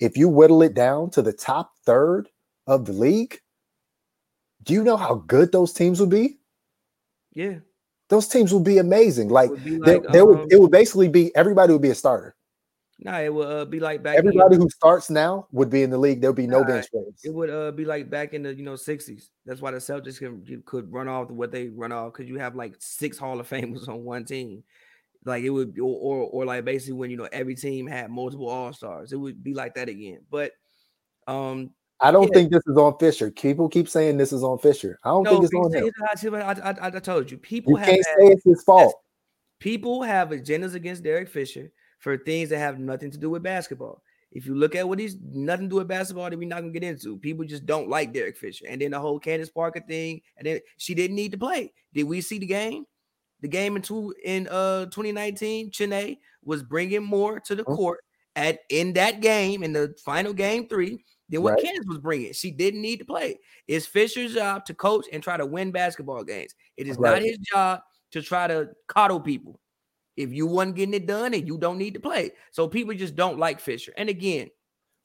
if 0.01 0.17
you 0.17 0.27
whittle 0.27 0.63
it 0.63 0.73
down 0.73 1.11
to 1.11 1.21
the 1.21 1.31
top 1.31 1.73
third 1.85 2.27
of 2.67 2.85
the 2.85 2.91
league, 2.91 3.39
do 4.63 4.73
you 4.73 4.83
know 4.83 4.97
how 4.97 5.23
good 5.27 5.51
those 5.51 5.71
teams 5.71 5.99
would 5.99 6.09
be? 6.09 6.39
Yeah. 7.33 7.59
Those 8.09 8.27
teams 8.27 8.53
would 8.53 8.63
be 8.63 8.79
amazing. 8.79 9.29
Like, 9.29 9.51
be 9.63 9.77
like 9.77 9.85
they, 9.85 10.11
they 10.11 10.19
um, 10.19 10.27
would, 10.27 10.51
it 10.51 10.59
would 10.59 10.71
basically 10.71 11.07
be 11.07 11.33
everybody 11.35 11.71
would 11.71 11.83
be 11.83 11.91
a 11.91 11.95
starter. 11.95 12.35
Nah, 13.03 13.19
it 13.19 13.33
would 13.33 13.47
uh, 13.47 13.65
be 13.65 13.79
like 13.79 14.03
back. 14.03 14.17
Everybody 14.17 14.57
who 14.57 14.69
starts 14.69 15.09
now 15.09 15.47
would 15.51 15.71
be 15.71 15.81
in 15.81 15.89
the 15.89 15.97
league. 15.97 16.21
There 16.21 16.29
would 16.29 16.37
be 16.37 16.45
no 16.45 16.59
nah, 16.59 16.67
bench 16.67 16.91
players. 16.91 17.19
It 17.23 17.33
would 17.33 17.49
uh, 17.49 17.71
be 17.71 17.83
like 17.83 18.11
back 18.11 18.35
in 18.35 18.43
the 18.43 18.53
you 18.53 18.63
know 18.63 18.75
sixties. 18.75 19.31
That's 19.43 19.59
why 19.59 19.71
the 19.71 19.77
Celtics 19.77 20.19
could, 20.19 20.65
could 20.65 20.91
run 20.93 21.07
off 21.07 21.31
what 21.31 21.51
they 21.51 21.69
run 21.69 21.91
off 21.91 22.13
because 22.13 22.29
you 22.29 22.37
have 22.37 22.55
like 22.55 22.75
six 22.77 23.17
Hall 23.17 23.39
of 23.39 23.49
Famers 23.49 23.87
on 23.89 24.03
one 24.03 24.25
team. 24.25 24.63
Like 25.25 25.43
it 25.43 25.49
would, 25.49 25.77
or, 25.79 25.97
or, 25.97 26.29
or 26.29 26.45
like 26.45 26.65
basically 26.65 26.93
when 26.93 27.09
you 27.11 27.17
know 27.17 27.27
every 27.31 27.55
team 27.55 27.87
had 27.87 28.11
multiple 28.11 28.49
all 28.49 28.71
stars, 28.71 29.11
it 29.13 29.17
would 29.17 29.43
be 29.43 29.55
like 29.55 29.75
that 29.75 29.89
again. 29.89 30.19
But 30.29 30.51
um, 31.27 31.71
I 31.99 32.11
don't 32.11 32.29
yeah. 32.31 32.39
think 32.39 32.51
this 32.51 32.63
is 32.67 32.77
on 32.77 32.97
Fisher. 32.99 33.31
People 33.31 33.67
keep 33.67 33.89
saying 33.89 34.17
this 34.17 34.33
is 34.33 34.43
on 34.43 34.59
Fisher. 34.59 34.99
I 35.03 35.09
don't 35.09 35.23
no, 35.23 35.31
think 35.31 35.45
it's 35.45 35.53
on 35.53 35.73
him. 35.73 36.35
I, 36.35 36.69
I, 36.69 36.87
I, 36.87 36.99
told 36.99 37.31
you, 37.31 37.37
people 37.37 37.73
you 37.73 37.77
have 37.77 37.87
can't 37.87 38.03
say 38.03 38.25
it's 38.27 38.43
his 38.43 38.63
fault. 38.63 38.95
People 39.59 40.03
have 40.03 40.29
agendas 40.29 40.73
against 40.75 41.03
Derek 41.03 41.29
Fisher 41.29 41.71
for 42.01 42.17
things 42.17 42.49
that 42.49 42.59
have 42.59 42.77
nothing 42.77 43.09
to 43.11 43.17
do 43.17 43.29
with 43.29 43.41
basketball. 43.43 44.03
If 44.31 44.45
you 44.45 44.55
look 44.55 44.75
at 44.75 44.87
what 44.87 44.99
he's 44.99 45.17
nothing 45.21 45.67
to 45.67 45.69
do 45.69 45.75
with 45.77 45.87
basketball 45.87 46.29
that 46.29 46.37
we're 46.37 46.47
not 46.47 46.59
gonna 46.61 46.73
get 46.73 46.83
into, 46.83 47.17
people 47.17 47.45
just 47.45 47.65
don't 47.65 47.89
like 47.89 48.13
Derek 48.13 48.37
Fisher. 48.37 48.65
And 48.67 48.81
then 48.81 48.91
the 48.91 48.99
whole 48.99 49.19
Candace 49.19 49.49
Parker 49.49 49.81
thing, 49.87 50.21
and 50.37 50.45
then 50.45 50.59
she 50.77 50.93
didn't 50.93 51.15
need 51.15 51.31
to 51.31 51.37
play. 51.37 51.73
Did 51.93 52.03
we 52.03 52.19
see 52.19 52.37
the 52.37 52.45
game? 52.45 52.85
the 53.41 53.47
game 53.47 53.75
in 53.75 53.81
two 53.81 54.13
in 54.23 54.47
uh 54.47 54.85
2019, 54.85 55.71
Chiney 55.71 56.19
was 56.43 56.63
bringing 56.63 57.03
more 57.03 57.39
to 57.41 57.55
the 57.55 57.63
court 57.63 58.01
at 58.35 58.59
in 58.69 58.93
that 58.93 59.21
game 59.21 59.63
in 59.63 59.73
the 59.73 59.93
final 60.03 60.33
game 60.33 60.67
three 60.67 61.03
than 61.29 61.41
what 61.41 61.53
Right. 61.53 61.63
Candace 61.63 61.85
was 61.87 61.97
bringing. 61.97 62.33
She 62.33 62.51
didn't 62.51 62.81
need 62.81 62.97
to 62.97 63.05
play. 63.05 63.39
It's 63.67 63.85
Fisher's 63.85 64.33
job 64.35 64.65
to 64.65 64.73
coach 64.73 65.07
and 65.11 65.21
try 65.21 65.37
to 65.37 65.45
win 65.45 65.71
basketball 65.71 66.23
games. 66.23 66.53
It 66.77 66.87
is 66.87 66.99
not 66.99 67.21
his 67.21 67.37
job 67.39 67.81
to 68.11 68.21
try 68.21 68.47
to 68.47 68.69
coddle 68.87 69.19
people. 69.19 69.59
If 70.17 70.31
you 70.33 70.45
wasn't 70.45 70.75
getting 70.75 70.93
it 70.93 71.07
done 71.07 71.33
and 71.33 71.47
you 71.47 71.57
don't 71.57 71.77
need 71.77 71.93
to 71.93 71.99
play. 71.99 72.31
So 72.51 72.67
people 72.67 72.93
just 72.93 73.15
don't 73.15 73.39
like 73.39 73.59
Fisher. 73.59 73.93
And 73.97 74.09
again, 74.09 74.49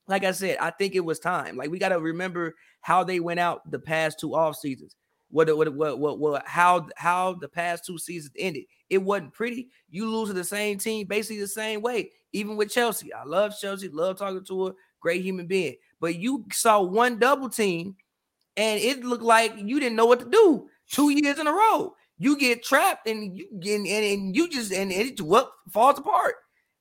like 0.09 0.25
I 0.25 0.33
said, 0.33 0.59
I 0.61 0.71
think 0.71 0.95
it 0.95 1.05
was 1.05 1.19
time. 1.19 1.57
Like 1.57 1.71
we 1.71 1.79
got 1.79 1.91
to 1.91 2.01
remember 2.01 2.55
how 2.81 3.05
they 3.05 3.21
went 3.21 3.41
out 3.41 3.71
the 3.71 3.79
past 3.79 4.21
two 4.21 4.35
off 4.35 4.57
seasons. 4.57 4.95
What 5.31 5.55
what 5.57 5.75
what 5.75 5.99
what 5.99 6.19
what 6.19 6.47
how 6.47 6.89
how 6.97 7.35
the 7.35 7.49
past 7.49 7.85
two 7.85 7.99
seasons 7.99 8.33
ended. 8.39 8.65
It 8.89 8.99
wasn't 8.99 9.33
pretty. 9.33 9.69
You 9.91 10.09
lose 10.09 10.29
to 10.29 10.35
the 10.35 10.45
same 10.45 10.79
team 10.79 11.07
basically 11.07 11.41
the 11.41 11.49
same 11.49 11.83
way. 11.83 12.13
Even 12.33 12.57
with 12.57 12.71
Chelsea, 12.71 13.13
I 13.13 13.25
love 13.25 13.55
Chelsea, 13.59 13.89
love 13.89 14.19
talking 14.19 14.45
to 14.45 14.67
her, 14.67 14.73
great 15.01 15.23
human 15.23 15.47
being. 15.47 15.77
But 16.01 16.17
you 16.17 16.45
saw 16.53 16.83
one 16.83 17.19
double 17.19 17.49
team, 17.49 17.97
and 18.57 18.81
it 18.81 19.05
looked 19.05 19.23
like 19.23 19.55
you 19.57 19.81
didn't 19.81 19.97
know 19.97 20.07
what 20.07 20.21
to 20.21 20.31
do 20.31 20.69
two 20.89 21.11
years 21.11 21.39
in 21.39 21.47
a 21.47 21.53
row. 21.53 21.96
You 22.19 22.39
get 22.39 22.63
trapped, 22.63 23.07
and 23.07 23.37
you 23.37 23.47
get 23.61 23.77
and, 23.81 23.87
and 23.87 24.35
you 24.37 24.49
just 24.49 24.73
and 24.73 24.91
it 24.91 25.21
what 25.21 25.51
falls 25.71 25.99
apart 25.99 26.37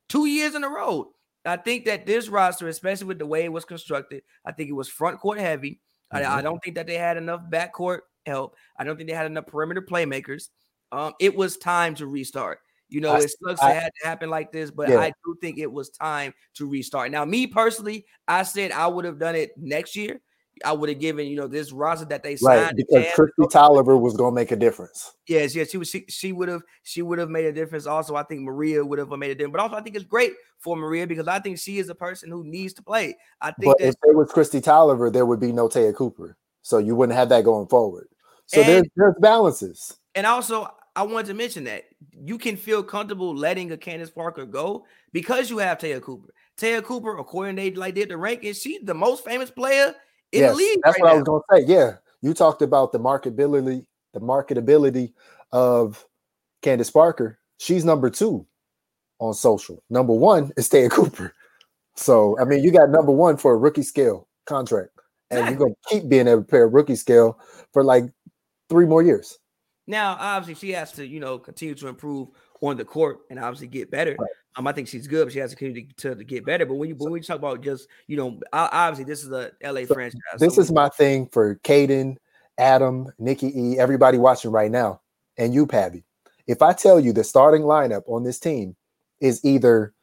two 0.07 0.25
years 0.27 0.55
in 0.55 0.63
a 0.63 0.69
row. 0.69 1.11
I 1.43 1.57
think 1.57 1.85
that 1.85 2.05
this 2.05 2.27
roster, 2.29 2.67
especially 2.67 3.07
with 3.07 3.19
the 3.19 3.25
way 3.25 3.43
it 3.43 3.51
was 3.51 3.65
constructed, 3.65 4.23
I 4.45 4.51
think 4.51 4.69
it 4.69 4.73
was 4.73 4.87
front 4.87 5.19
court 5.19 5.37
heavy. 5.39 5.79
I, 6.11 6.23
I 6.23 6.39
Mhm. 6.39 6.43
don't 6.43 6.59
think 6.63 6.75
that 6.75 6.87
they 6.87 6.97
had 6.97 7.17
enough 7.17 7.41
backcourt 7.49 7.99
help. 8.25 8.55
I 8.77 8.83
don't 8.83 8.95
think 8.97 9.09
they 9.09 9.15
had 9.15 9.25
enough 9.27 9.45
perimeter 9.47 9.81
playmakers. 9.81 10.49
Um, 10.91 11.13
it 11.19 11.35
was 11.35 11.57
time 11.57 11.93
to 11.95 12.07
restart. 12.07 12.59
You 12.89 13.01
know, 13.01 13.11
I- 13.11 13.19
it 13.19 13.31
sucks 13.43 13.61
I- 13.61 13.71
it 13.71 13.81
had 13.81 13.91
to 14.01 14.07
happen 14.07 14.29
like 14.29 14.51
this, 14.51 14.71
but 14.71 14.89
Yeah. 14.89 14.99
I 14.99 15.11
do 15.25 15.35
think 15.41 15.57
it 15.57 15.71
was 15.71 15.89
time 15.89 16.33
to 16.55 16.67
restart. 16.67 17.11
Now, 17.11 17.25
me 17.25 17.45
personally, 17.45 18.05
I 18.27 18.43
said 18.43 18.71
I 18.71 18.87
would 18.87 19.05
have 19.05 19.19
done 19.19 19.35
it 19.35 19.51
next 19.57 19.95
year. 19.95 20.21
I 20.63 20.71
would 20.71 20.89
have 20.89 20.99
given, 20.99 21.27
you 21.27 21.35
know, 21.35 21.47
this 21.47 21.71
roster 21.71 22.05
that 22.05 22.23
they 22.23 22.37
signed. 22.37 22.61
Right, 22.61 22.75
because. 22.75 23.05
Kristi 23.07 23.51
Toliver 23.51 23.99
was 23.99 24.15
going 24.15 24.31
to 24.31 24.35
make 24.35 24.51
a 24.51 24.55
difference. 24.55 25.13
Yes, 25.27 25.55
yes, 25.55 25.71
she 25.71 25.77
was. 25.77 25.89
She, 25.89 26.05
she 26.07 26.31
would 26.31 26.47
have. 26.47 26.61
She 26.83 27.01
would 27.01 27.19
have 27.19 27.29
made 27.29 27.45
a 27.45 27.51
difference. 27.51 27.85
Also, 27.85 28.15
I 28.15 28.23
think 28.23 28.41
Maria 28.41 28.85
would 28.85 28.99
have 28.99 29.09
made 29.09 29.31
a 29.31 29.35
difference. 29.35 29.53
But 29.53 29.61
also, 29.61 29.75
I 29.75 29.81
think 29.81 29.95
it's 29.95 30.05
great 30.05 30.33
for 30.59 30.77
Maria 30.77 31.07
because 31.07 31.27
I 31.27 31.39
think 31.39 31.59
she 31.59 31.77
is 31.79 31.89
a 31.89 31.95
person 31.95 32.29
who 32.29 32.43
needs 32.43 32.73
to 32.75 32.83
play. 32.83 33.17
I 33.41 33.51
think 33.51 33.75
But 33.77 33.85
if 33.85 33.95
there 34.01 34.13
was 34.13 34.31
Kristi 34.31 34.61
Toliver, 34.61 35.11
there 35.11 35.25
would 35.25 35.39
be 35.39 35.51
no 35.51 35.67
Te'a 35.67 35.93
Cooper, 35.93 36.37
so 36.61 36.77
you 36.77 36.95
wouldn't 36.95 37.17
have 37.17 37.29
that 37.29 37.43
going 37.43 37.67
forward. 37.67 38.07
So 38.45 38.61
And- 38.61 38.69
there's 38.69 38.87
there's 38.95 39.15
balances. 39.19 39.97
And 40.13 40.25
also, 40.25 40.69
I 40.95 41.03
wanted 41.03 41.27
to 41.27 41.33
mention 41.33 41.65
that 41.65 41.83
you 42.13 42.37
can 42.37 42.55
feel 42.55 42.81
comfortable 42.81 43.35
letting 43.35 43.71
a 43.73 43.77
Candace 43.77 44.09
Parker 44.09 44.45
go 44.45 44.85
because 45.11 45.49
you 45.49 45.57
have 45.57 45.79
Te'a 45.79 45.99
Cooper. 45.99 46.33
Te'a 46.57 46.81
Cooper, 46.81 47.17
according 47.17 47.57
to 47.57 47.61
they 47.61 47.71
like 47.71 47.95
did 47.95 48.09
the 48.09 48.15
rankings, 48.15 48.61
she's 48.61 48.81
the 48.83 48.93
most 48.93 49.25
famous 49.25 49.51
player 49.51 49.93
in 50.35 50.41
yes, 50.41 50.51
the 50.51 50.57
league 50.57 50.79
that's 50.83 50.99
right 50.99 51.03
what 51.03 51.11
I 51.11 51.15
was 51.15 51.23
going 51.23 51.41
to 51.49 51.55
say. 51.57 51.73
Yeah, 51.73 51.95
you 52.21 52.33
talked 52.33 52.61
about 52.61 52.91
the 52.91 52.99
marketability, 52.99 53.85
the 54.13 54.19
marketability 54.19 55.13
of 55.51 56.05
Candace 56.61 56.91
Parker. 56.91 57.39
She's 57.57 57.85
number 57.85 58.09
two 58.09 58.45
on 59.19 59.33
social. 59.33 59.81
Number 59.89 60.13
one 60.13 60.51
is 60.57 60.67
Te'a 60.69 60.89
Cooper. 60.89 61.33
So 61.95 62.37
I 62.39 62.43
mean, 62.43 62.63
you 62.63 62.71
got 62.71 62.89
number 62.89 63.11
one 63.11 63.37
for 63.37 63.53
a 63.53 63.57
rookie 63.57 63.83
scale 63.83 64.27
contract, 64.45 64.91
and 65.31 65.39
Exactly. 65.39 65.51
you're 65.51 65.59
going 65.59 65.75
to 65.75 65.89
keep 65.89 66.09
being 66.09 66.27
able 66.27 66.41
to 66.41 66.47
pay 66.47 66.57
a 66.57 66.67
rookie 66.67 66.95
scale 66.95 67.39
for 67.71 67.83
like 67.83 68.05
three 68.69 68.85
more 68.85 69.01
years. 69.01 69.39
Now, 69.87 70.17
obviously, 70.19 70.67
she 70.67 70.73
has 70.73 70.91
to, 70.93 71.05
you 71.05 71.19
know, 71.19 71.37
continue 71.37 71.75
to 71.75 71.87
improve 71.87 72.29
on 72.65 72.77
the 72.77 72.85
court 72.85 73.19
and 73.29 73.39
obviously 73.39 73.67
get 73.67 73.91
better. 73.91 74.15
Right. 74.17 74.29
Um, 74.57 74.67
I 74.67 74.71
think 74.71 74.87
she's 74.87 75.07
good, 75.07 75.25
but 75.25 75.33
she 75.33 75.39
has 75.39 75.51
to 75.51 75.55
continue 75.55 75.87
to, 75.97 76.15
to 76.15 76.23
get 76.23 76.45
better. 76.45 76.65
But 76.65 76.75
when 76.75 76.89
you 76.89 76.95
when 76.95 77.11
we 77.11 77.21
talk 77.21 77.37
about 77.37 77.61
just, 77.61 77.87
you 78.07 78.17
know, 78.17 78.39
obviously 78.53 79.03
this 79.03 79.23
is 79.23 79.31
a 79.31 79.51
LA 79.63 79.81
So 79.85 79.93
franchise. 79.93 80.21
This 80.39 80.55
so 80.55 80.61
is 80.61 80.71
my 80.71 80.89
thing 80.89 81.27
for 81.27 81.55
Caden, 81.63 82.15
Adam, 82.57 83.07
Nikki 83.19 83.51
E, 83.57 83.79
everybody 83.79 84.17
watching 84.17 84.51
right 84.51 84.71
now, 84.71 85.01
and 85.37 85.53
you, 85.53 85.67
Pavy. 85.67 86.03
If 86.47 86.61
I 86.61 86.73
tell 86.73 86.99
you 86.99 87.11
the 87.11 87.23
starting 87.23 87.63
lineup 87.63 88.03
on 88.07 88.23
this 88.23 88.39
team 88.39 88.75
is 89.19 89.43
either 89.43 89.93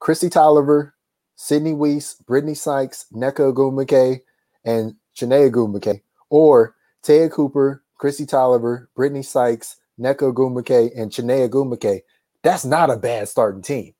Kristi 0.00 0.30
Toliver, 0.30 0.92
Sydney 1.36 1.72
Wiese, 1.72 2.14
Brittany 2.26 2.54
Sykes, 2.54 3.06
Nneka 3.12 3.52
Ogwumike, 3.52 4.20
and 4.64 4.94
Chiney 5.16 5.50
Ogwumike, 5.50 6.02
or 6.30 6.76
Te'a 7.02 7.30
Cooper, 7.30 7.82
Kristi 8.00 8.26
Toliver, 8.26 8.86
Brittany 8.94 9.22
Sykes, 9.22 9.76
Nneka 9.98 10.32
Ogwumike, 10.32 10.90
and 10.96 11.12
Chiney 11.12 11.48
Ogwumike, 11.48 12.00
that's 12.42 12.64
not 12.64 12.90
a 12.90 12.96
bad 12.96 13.28
starting 13.28 13.62
team. 13.62 13.94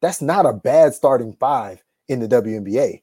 That's 0.00 0.22
not 0.22 0.46
a 0.46 0.52
bad 0.52 0.94
starting 0.94 1.34
five 1.38 1.82
in 2.08 2.20
the 2.20 2.28
WNBA. 2.28 3.02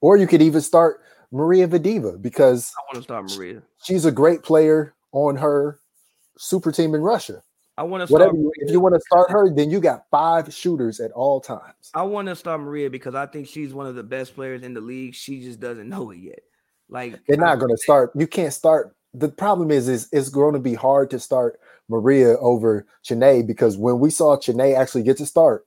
Or 0.00 0.16
you 0.16 0.26
could 0.26 0.42
even 0.42 0.60
start 0.60 1.00
Maria 1.32 1.66
Vadeeva 1.66 2.20
because 2.20 2.72
I 2.78 2.82
want 2.86 2.96
to 2.96 3.02
start 3.02 3.30
Maria. 3.36 3.62
she's 3.82 4.04
a 4.04 4.12
great 4.12 4.42
player 4.42 4.94
on 5.12 5.36
her 5.36 5.80
super 6.38 6.70
team 6.70 6.94
in 6.94 7.00
Russia. 7.00 7.42
I 7.76 7.82
want 7.82 8.06
to 8.06 8.12
Whatever 8.12 8.30
start. 8.30 8.40
you, 8.40 8.52
if 8.58 8.70
you 8.70 8.78
want 8.78 8.94
to 8.94 9.00
start 9.00 9.30
her, 9.32 9.52
then 9.52 9.68
you 9.68 9.80
got 9.80 10.04
five 10.10 10.54
shooters 10.54 11.00
at 11.00 11.10
all 11.10 11.40
times. 11.40 11.90
I 11.92 12.02
want 12.02 12.28
to 12.28 12.36
start 12.36 12.60
Maria 12.60 12.88
because 12.88 13.16
I 13.16 13.26
think 13.26 13.48
she's 13.48 13.74
one 13.74 13.86
of 13.86 13.96
the 13.96 14.04
best 14.04 14.36
players 14.36 14.62
in 14.62 14.74
the 14.74 14.80
league. 14.80 15.14
She 15.14 15.40
just 15.40 15.58
doesn't 15.58 15.88
know 15.88 16.10
it 16.12 16.18
yet. 16.18 16.40
Like 16.88 17.18
They're 17.26 17.36
not 17.36 17.58
going 17.58 17.72
to 17.72 17.76
start. 17.76 18.12
You 18.14 18.28
can't 18.28 18.52
start. 18.52 18.94
The 19.14 19.28
problem 19.28 19.70
is, 19.70 19.88
is 19.88 20.08
it's 20.12 20.28
going 20.28 20.54
to 20.54 20.60
be 20.60 20.74
hard 20.74 21.10
to 21.10 21.20
start 21.20 21.60
Maria 21.88 22.36
over 22.38 22.86
Chiney 23.04 23.42
because 23.42 23.76
when 23.76 24.00
we 24.00 24.10
saw 24.10 24.36
Chiney 24.36 24.74
actually 24.74 25.04
get 25.04 25.16
to 25.18 25.26
start, 25.26 25.66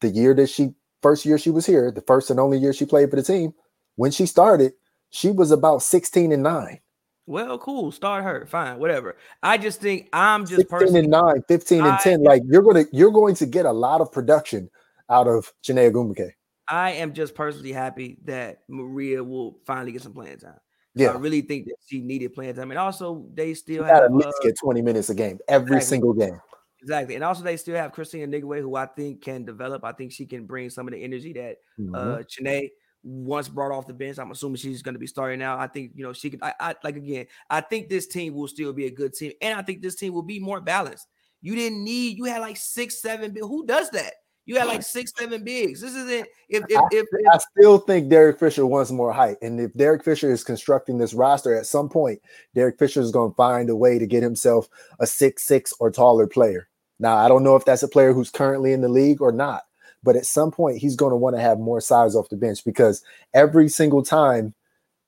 the 0.00 0.08
year 0.08 0.34
that 0.34 0.48
she 0.48 0.74
first 1.02 1.24
year 1.24 1.38
she 1.38 1.50
was 1.50 1.66
here, 1.66 1.90
the 1.90 2.00
first 2.02 2.30
and 2.30 2.38
only 2.38 2.58
year 2.58 2.72
she 2.72 2.84
played 2.84 3.10
for 3.10 3.16
the 3.16 3.22
team, 3.22 3.52
when 3.96 4.10
she 4.10 4.26
started, 4.26 4.72
she 5.10 5.30
was 5.30 5.50
about 5.50 5.82
16 5.82 6.32
and 6.32 6.42
9. 6.42 6.80
Well, 7.26 7.58
cool. 7.58 7.90
Start 7.90 8.22
her. 8.22 8.46
Fine. 8.46 8.78
Whatever. 8.78 9.16
I 9.42 9.58
just 9.58 9.80
think 9.80 10.08
I'm 10.12 10.42
just 10.46 10.60
16 10.60 10.78
personally. 10.78 11.00
and 11.00 11.10
9, 11.10 11.42
15 11.48 11.78
and 11.80 11.88
I- 11.88 11.98
10. 11.98 12.22
Like 12.22 12.42
you're 12.46 12.62
gonna 12.62 12.84
you're 12.92 13.10
going 13.10 13.34
to 13.36 13.46
get 13.46 13.66
a 13.66 13.72
lot 13.72 14.00
of 14.00 14.12
production 14.12 14.70
out 15.10 15.26
of 15.26 15.52
Chiney 15.62 15.90
Ogwumike. 15.90 16.32
I 16.68 16.92
am 16.92 17.14
just 17.14 17.34
personally 17.34 17.72
happy 17.72 18.18
that 18.24 18.62
Maria 18.68 19.22
will 19.24 19.58
finally 19.66 19.92
get 19.92 20.02
some 20.02 20.12
playing 20.12 20.38
time. 20.38 20.58
Yeah. 20.96 21.10
I 21.10 21.16
really 21.18 21.42
think 21.42 21.66
that 21.66 21.76
she 21.86 22.00
needed 22.00 22.32
playing 22.34 22.54
time, 22.54 22.70
and 22.70 22.78
also 22.80 23.26
they 23.34 23.54
still 23.54 23.84
have 23.84 24.02
at 24.04 24.12
least 24.14 24.28
uh, 24.28 24.42
get 24.44 24.54
20 24.62 24.82
minutes 24.82 25.10
a 25.10 25.14
game 25.14 25.38
every 25.48 25.76
exactly. 25.76 25.86
single 25.86 26.12
game. 26.14 26.40
exactly, 26.82 27.14
and 27.16 27.22
also 27.24 27.42
they 27.42 27.56
still 27.56 27.76
have 27.76 27.92
Kristine 27.92 28.26
Anigwe, 28.28 28.60
who 28.60 28.76
I 28.76 28.86
think 28.86 29.22
can 29.22 29.44
develop. 29.44 29.84
I 29.84 29.92
think 29.92 30.12
she 30.12 30.26
can 30.26 30.46
bring 30.46 30.70
some 30.70 30.88
of 30.88 30.92
the 30.94 31.02
energy 31.04 31.32
that 31.34 31.56
Mhm. 31.78 31.94
uh 31.94 32.22
Chiney 32.24 32.70
once 33.02 33.48
brought 33.48 33.72
off 33.72 33.86
the 33.86 33.94
bench. 33.94 34.18
I'm 34.18 34.30
assuming 34.30 34.56
she's 34.56 34.82
going 34.82 34.94
to 34.94 34.98
be 34.98 35.06
starting 35.06 35.38
now. 35.38 35.58
I 35.58 35.66
think 35.68 35.92
you 35.94 36.02
know 36.02 36.12
she 36.12 36.30
could. 36.30 36.42
I, 36.42 36.54
I 36.58 36.74
like 36.82 36.96
again. 36.96 37.26
I 37.50 37.60
think 37.60 37.88
this 37.88 38.06
team 38.06 38.34
will 38.34 38.48
still 38.48 38.72
be 38.72 38.86
a 38.86 38.90
good 38.90 39.12
team, 39.14 39.32
and 39.42 39.58
I 39.58 39.62
think 39.62 39.82
this 39.82 39.94
team 39.96 40.12
will 40.14 40.22
be 40.22 40.40
more 40.40 40.60
balanced. 40.60 41.06
You 41.42 41.54
didn't 41.54 41.84
need. 41.84 42.16
You 42.16 42.24
had 42.24 42.40
like 42.40 42.56
six, 42.56 43.00
seven. 43.02 43.36
Who 43.36 43.66
does 43.66 43.90
that? 43.90 44.14
You 44.46 44.56
had 44.56 44.68
like 44.68 44.84
six, 44.84 45.12
seven 45.18 45.42
bigs. 45.42 45.80
This 45.80 45.94
isn't. 45.94 46.28
If 46.48 46.62
if 46.68 46.78
I, 46.78 46.88
if, 46.92 47.06
I 47.32 47.38
still 47.38 47.78
think 47.78 48.08
Derek 48.08 48.38
Fisher 48.38 48.64
wants 48.64 48.92
more 48.92 49.12
height. 49.12 49.36
And 49.42 49.60
if 49.60 49.74
Derek 49.74 50.04
Fisher 50.04 50.30
is 50.30 50.44
constructing 50.44 50.98
this 50.98 51.14
roster 51.14 51.54
at 51.54 51.66
some 51.66 51.88
point, 51.88 52.20
Derek 52.54 52.78
Fisher 52.78 53.00
is 53.00 53.10
going 53.10 53.32
to 53.32 53.36
find 53.36 53.68
a 53.68 53.76
way 53.76 53.98
to 53.98 54.06
get 54.06 54.22
himself 54.22 54.68
a 55.00 55.06
six 55.06 55.42
six 55.42 55.74
or 55.80 55.90
taller 55.90 56.28
player. 56.28 56.68
Now, 57.00 57.16
I 57.16 57.28
don't 57.28 57.42
know 57.42 57.56
if 57.56 57.64
that's 57.64 57.82
a 57.82 57.88
player 57.88 58.12
who's 58.12 58.30
currently 58.30 58.72
in 58.72 58.80
the 58.80 58.88
league 58.88 59.20
or 59.20 59.32
not, 59.32 59.64
but 60.02 60.14
at 60.14 60.24
some 60.24 60.52
point 60.52 60.78
he's 60.78 60.96
going 60.96 61.10
to 61.10 61.16
want 61.16 61.34
to 61.34 61.42
have 61.42 61.58
more 61.58 61.80
size 61.80 62.14
off 62.14 62.28
the 62.28 62.36
bench 62.36 62.64
because 62.64 63.02
every 63.34 63.68
single 63.68 64.02
time 64.02 64.54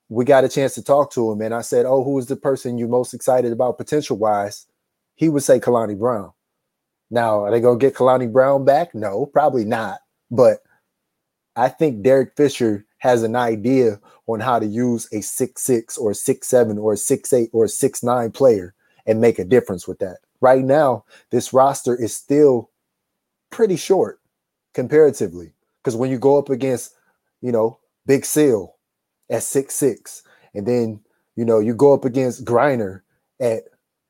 we 0.09 0.25
got 0.25 0.45
a 0.45 0.49
chance 0.49 0.75
to 0.75 0.83
talk 0.83 1.13
to 1.13 1.31
him 1.31 1.41
and 1.43 1.55
I 1.55 1.61
said, 1.61 1.87
"Oh, 1.87 2.03
who 2.03 2.19
is 2.19 2.27
the 2.27 2.37
person 2.37 2.77
you 2.77 2.89
most 2.89 3.15
excited 3.15 3.53
about 3.53 3.79
potential 3.79 4.17
wise?" 4.17 4.67
He 5.15 5.29
would 5.29 5.45
say 5.45 5.61
Kalani 5.61 5.97
Brown. 5.97 6.33
Now, 7.11 7.45
are 7.45 7.51
they 7.51 7.61
going 7.61 7.79
to 7.79 7.85
get 7.85 7.95
Kalani 7.95 8.31
Brown 8.31 8.65
back? 8.65 8.95
No, 8.95 9.27
probably 9.27 9.65
not. 9.65 10.01
But 10.31 10.59
I 11.57 11.69
think 11.69 12.03
Derek 12.03 12.37
Fisher 12.37 12.85
has 12.99 13.23
an 13.23 13.37
idea 13.37 14.01
on 14.27 14.41
how 14.41 14.59
to 14.59 14.67
use 14.67 15.09
a 15.13 15.23
six 15.23 15.63
six 15.63 15.97
or 15.97 16.13
six 16.13 16.47
seven 16.49 16.79
or 16.79 16.97
six 16.97 17.33
eight 17.33 17.51
or 17.53 17.67
six 17.67 18.03
nine 18.03 18.31
player 18.31 18.75
and 19.07 19.21
make 19.21 19.39
a 19.39 19.45
difference 19.45 19.89
with 19.89 19.99
that. 20.01 20.19
Right 20.41 20.63
now, 20.63 21.05
this 21.31 21.53
roster 21.53 21.97
is 21.97 22.15
still 22.15 22.71
pretty 23.51 23.77
short 23.77 24.21
comparatively 24.75 25.53
because 25.83 25.97
when 25.97 26.11
you 26.11 26.19
go 26.19 26.39
up 26.39 26.51
against, 26.51 26.95
you 27.41 27.51
know, 27.51 27.79
Big 28.07 28.25
Syl 28.25 28.77
at 29.31 29.43
six 29.43 29.75
six, 29.75 30.23
and 30.55 30.67
then 30.67 31.01
you 31.37 31.45
know 31.45 31.59
you 31.59 31.75
go 31.75 31.95
up 31.95 32.05
against 32.05 32.45
Griner 32.45 33.01
at 33.41 33.65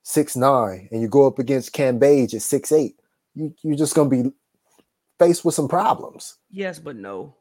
six 0.09 0.37
nine, 0.37 0.89
and 0.91 1.03
you 1.03 1.09
go 1.09 1.27
up 1.27 1.39
against 1.39 1.75
Cambage 1.75 2.33
at 2.33 2.41
six 2.41 2.73
eight, 2.73 2.99
you, 3.35 3.55
you're 3.63 3.77
just 3.77 3.95
gonna 3.95 4.09
be 4.09 4.33
faced 5.19 5.45
with 5.45 5.55
some 5.55 5.69
problems. 5.69 6.37
yes, 6.51 6.79
but 6.79 6.97
no. 6.97 7.35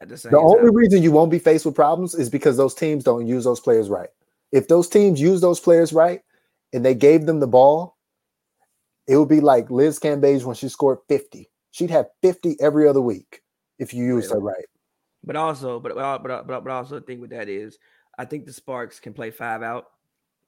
At 0.00 0.08
the 0.10 0.18
same 0.18 0.32
The 0.32 0.38
only 0.38 0.70
reason 0.70 1.02
you 1.02 1.12
won't 1.12 1.30
be 1.30 1.38
faced 1.38 1.64
with 1.64 1.74
problems 1.74 2.14
is 2.14 2.28
because 2.28 2.58
those 2.58 2.74
teams 2.74 3.04
don't 3.04 3.26
use 3.26 3.44
those 3.44 3.60
players 3.60 3.88
right. 3.88 4.10
If 4.50 4.68
those 4.68 4.88
teams 4.88 5.20
use 5.20 5.40
those 5.40 5.60
players 5.60 5.92
right 5.94 6.20
and 6.74 6.84
they 6.84 6.94
gave 6.94 7.24
them 7.24 7.40
the 7.40 7.46
ball, 7.46 7.96
it 9.06 9.16
would 9.16 9.28
be 9.28 9.40
like 9.40 9.70
Liz 9.70 9.98
Cambage 9.98 10.44
when 10.44 10.56
she 10.56 10.68
scored 10.68 10.98
50. 11.08 11.48
She'd 11.70 11.90
have 11.90 12.06
50 12.20 12.56
every 12.60 12.86
other 12.86 13.00
week 13.00 13.40
if 13.78 13.94
you 13.94 14.04
used 14.04 14.30
her 14.30 14.40
right. 14.40 14.66
But 15.24 15.36
also, 15.36 15.80
but 15.80 15.94
but 15.94 16.46
but 16.46 16.64
but 16.64 16.70
also 16.70 16.96
the 16.96 17.06
thing 17.06 17.20
with 17.20 17.30
that 17.30 17.48
is, 17.48 17.78
I 18.18 18.26
think 18.26 18.44
the 18.44 18.52
Sparks 18.52 19.00
can 19.00 19.14
play 19.14 19.30
five 19.30 19.62
out. 19.62 19.86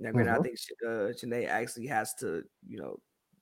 Now, 0.00 0.10
granted, 0.10 0.32
mm-hmm. 0.32 0.40
I 0.40 0.42
think 0.42 0.58
uh, 0.86 1.12
Chiney 1.18 1.46
actually 1.46 1.86
has 1.86 2.14
to, 2.14 2.42
you 2.66 2.78
know, 2.78 2.98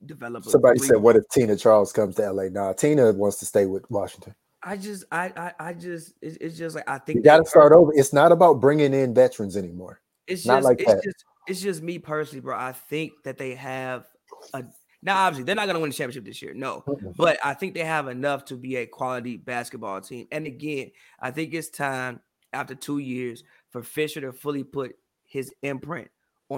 develop. 0.06 0.44
Somebody 0.44 0.78
said, 0.80 0.96
"What 0.96 1.16
if 1.16 1.24
Tina 1.30 1.56
Charles 1.56 1.92
comes 1.92 2.16
to 2.16 2.30
LA?" 2.30 2.44
Nah, 2.44 2.72
Tina 2.72 3.12
wants 3.12 3.38
to 3.38 3.46
stay 3.46 3.66
with 3.66 3.90
Washington. 3.90 4.34
I 4.62 4.76
just, 4.76 5.04
I, 5.10 5.32
I, 5.36 5.52
I 5.68 5.72
just, 5.72 6.14
it's, 6.22 6.36
it's 6.36 6.56
just 6.56 6.76
like 6.76 6.88
I 6.88 6.98
think 6.98 7.16
you 7.16 7.22
got 7.22 7.38
to 7.38 7.44
start 7.44 7.72
over. 7.72 7.92
It's 7.94 8.12
not 8.12 8.30
about 8.30 8.60
bringing 8.60 8.94
in 8.94 9.12
veterans 9.12 9.56
anymore. 9.56 10.00
It's 10.26 10.46
not 10.46 10.58
just, 10.58 10.64
like 10.64 10.80
it's 10.80 10.92
that. 10.92 11.02
just, 11.02 11.24
it's 11.48 11.60
just 11.60 11.82
me 11.82 11.98
personally, 11.98 12.40
bro. 12.40 12.56
I 12.56 12.72
think 12.72 13.12
that 13.24 13.38
they 13.38 13.54
have 13.54 14.06
a. 14.54 14.64
Now, 15.04 15.24
obviously, 15.24 15.44
they're 15.44 15.56
not 15.56 15.64
going 15.64 15.74
to 15.74 15.80
win 15.80 15.90
the 15.90 15.96
championship 15.96 16.24
this 16.24 16.40
year, 16.40 16.54
no. 16.54 16.84
Mm-hmm. 16.86 17.10
But 17.16 17.38
I 17.44 17.54
think 17.54 17.74
they 17.74 17.82
have 17.82 18.06
enough 18.06 18.44
to 18.46 18.56
be 18.56 18.76
a 18.76 18.86
quality 18.86 19.36
basketball 19.36 20.00
team. 20.00 20.28
And 20.30 20.46
again, 20.46 20.92
I 21.18 21.32
think 21.32 21.54
it's 21.54 21.70
time 21.70 22.20
after 22.52 22.76
two 22.76 22.98
years 22.98 23.42
for 23.70 23.82
Fisher 23.82 24.20
to 24.20 24.32
fully 24.32 24.62
put 24.62 24.94
his 25.24 25.52
imprint 25.62 26.08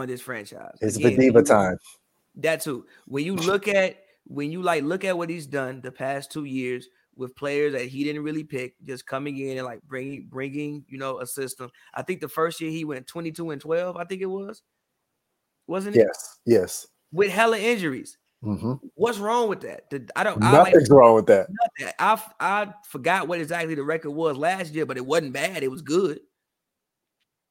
on 0.01 0.09
this 0.09 0.21
franchise. 0.21 0.77
It's 0.81 0.97
the 0.97 1.17
diva 1.17 1.43
time. 1.43 1.79
That 2.37 2.63
too. 2.63 2.87
When 3.07 3.25
you 3.25 3.37
look 3.37 3.69
at 3.69 3.99
when 4.27 4.51
you 4.51 4.63
like 4.63 4.83
look 4.83 5.05
at 5.05 5.17
what 5.17 5.31
he's 5.31 5.47
done 5.47 5.81
the 5.81 5.93
past 5.93 6.33
two 6.33 6.45
years 6.45 6.89
with 7.17 7.37
players 7.37 7.73
that 7.75 7.87
he 7.87 8.03
didn't 8.03 8.25
really 8.25 8.45
pick, 8.45 8.75
just 8.85 9.07
coming 9.07 9.39
in 9.39 9.59
and 9.59 9.67
like 9.67 9.81
bringing 9.83 10.27
bringing 10.29 10.85
you 10.89 10.99
know 10.99 11.21
a 11.21 11.27
system. 11.27 11.71
I 11.95 12.03
think 12.03 12.21
the 12.21 12.29
first 12.29 12.61
year 12.61 12.71
he 12.71 12.85
went 12.85 13.07
22 13.07 13.51
and 13.51 13.61
12. 13.61 13.97
I 13.97 14.05
think 14.05 14.23
it 14.23 14.27
was, 14.27 14.63
wasn't 15.67 15.97
it? 15.97 16.01
Yes, 16.01 16.41
yes. 16.45 16.87
With 17.13 17.31
hella 17.31 17.59
injuries. 17.59 18.19
Mm-hmm. 18.43 18.75
What's 18.95 19.19
wrong 19.19 19.49
with 19.49 19.61
that? 19.63 19.85
I 20.17 20.25
don't. 20.25 20.41
Nothing's 20.41 20.91
I 20.91 20.95
like, 20.95 21.01
wrong 21.01 21.15
with 21.15 21.27
that. 21.27 21.47
I 21.99 22.21
I 22.41 22.75
forgot 22.89 23.29
what 23.29 23.41
exactly 23.41 23.75
the 23.75 23.85
record 23.85 24.11
was 24.11 24.37
last 24.37 24.75
year, 24.75 24.85
but 24.85 24.97
it 24.97 25.07
wasn't 25.07 25.33
bad. 25.33 25.63
It 25.63 25.71
was 25.71 25.83
good 25.83 26.19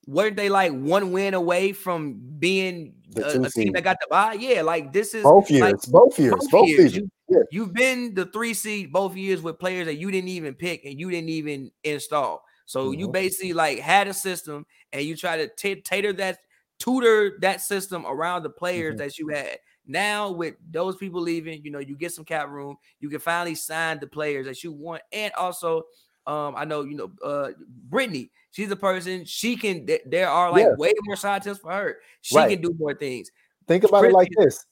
weren't 0.08 0.36
they 0.36 0.50
like 0.50 0.72
one 0.72 1.12
win 1.12 1.34
away 1.34 1.74
from 1.74 2.20
being 2.40 2.94
a, 3.16 3.42
a, 3.42 3.50
team 3.50 3.74
that 3.74 3.84
got 3.84 3.98
the 4.00 4.08
bye? 4.10 4.34
Yeah, 4.34 4.62
like 4.62 4.92
this 4.94 5.14
is 5.14 5.24
both 5.24 5.50
years, 5.50 5.62
like, 5.62 5.82
both 5.88 6.20
years, 6.20 6.34
both, 6.34 6.52
both 6.52 6.68
years. 6.68 6.96
You, 6.96 7.10
yeah. 7.30 7.40
You've 7.52 7.74
been 7.74 8.14
the 8.14 8.26
three 8.26 8.54
seed 8.54 8.92
both 8.92 9.16
years 9.16 9.42
with 9.42 9.60
players 9.60 9.86
that 9.86 9.96
you 9.96 10.12
didn't 10.12 10.30
even 10.30 10.54
pick 10.54 10.86
and 10.86 11.00
you 11.00 11.10
didn't 11.10 11.30
even 11.30 11.72
install. 11.84 12.44
So 12.66 12.90
mm-hmm. 12.92 13.00
you 13.00 13.08
basically 13.10 13.54
like 13.54 13.80
had 13.80 14.08
a 14.08 14.14
system 14.14 14.66
and 14.92 15.04
you 15.04 15.16
try 15.16 15.38
to 15.38 15.48
t- 15.48 15.82
tater 15.82 16.14
that, 16.14 16.40
tutor 16.80 17.38
that 17.42 17.62
system 17.62 18.06
around 18.06 18.44
the 18.44 18.50
players 18.50 18.96
mm-hmm. 18.96 19.04
that 19.04 19.18
you 19.18 19.30
had. 19.30 19.58
Now 19.86 20.32
with 20.32 20.56
those 20.70 20.96
people 20.96 21.22
leaving, 21.22 21.64
you 21.64 21.72
know, 21.72 21.80
you 21.80 21.98
get 21.98 22.14
some 22.14 22.26
cap 22.26 22.50
room. 22.50 22.78
You 23.00 23.10
can 23.10 23.20
finally 23.20 23.56
sign 23.56 24.00
the 24.00 24.08
players 24.08 24.46
that 24.48 24.64
you 24.64 24.72
want, 24.72 25.02
and 25.12 25.34
also 25.34 25.84
um, 26.26 26.56
I 26.56 26.66
know 26.66 26.82
you 26.82 26.96
know 26.96 27.12
uh 27.24 27.52
Brittany. 27.90 28.32
She's 28.52 28.72
a 28.72 28.76
person. 28.76 29.26
She 29.26 29.56
can. 29.56 29.86
Th- 29.86 30.02
there 30.06 30.30
are 30.30 30.52
like 30.52 30.62
yeah. 30.62 30.76
way 30.78 30.94
more 31.04 31.16
side 31.16 31.44
tips 31.44 31.60
for 31.60 31.72
her. 31.72 31.98
She 32.22 32.36
right. 32.36 32.52
can 32.52 32.62
do 32.62 32.76
more 32.78 32.94
things. 32.94 33.32
Think 33.68 33.84
about 33.84 34.06
it 34.06 34.12
like 34.12 34.30
this: 34.38 34.66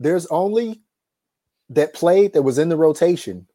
There's 0.00 0.26
only 0.26 0.80
that 1.70 1.94
played 1.94 2.32
that 2.34 2.42
was 2.42 2.58
in 2.58 2.68
the 2.68 2.76
rotation. 2.76 3.46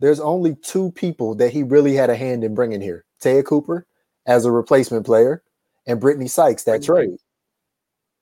There's 0.00 0.20
only 0.20 0.54
two 0.56 0.92
people 0.92 1.34
that 1.36 1.52
he 1.52 1.62
really 1.62 1.94
had 1.94 2.10
a 2.10 2.16
hand 2.16 2.44
in 2.44 2.54
bringing 2.54 2.80
here: 2.80 3.04
Te'a 3.20 3.42
Cooper 3.42 3.86
as 4.26 4.44
a 4.44 4.52
replacement 4.52 5.06
player, 5.06 5.42
and 5.86 6.00
Brittany 6.00 6.28
Sykes 6.28 6.64
that 6.64 6.84
Brittany. 6.84 7.08
trade. 7.08 7.18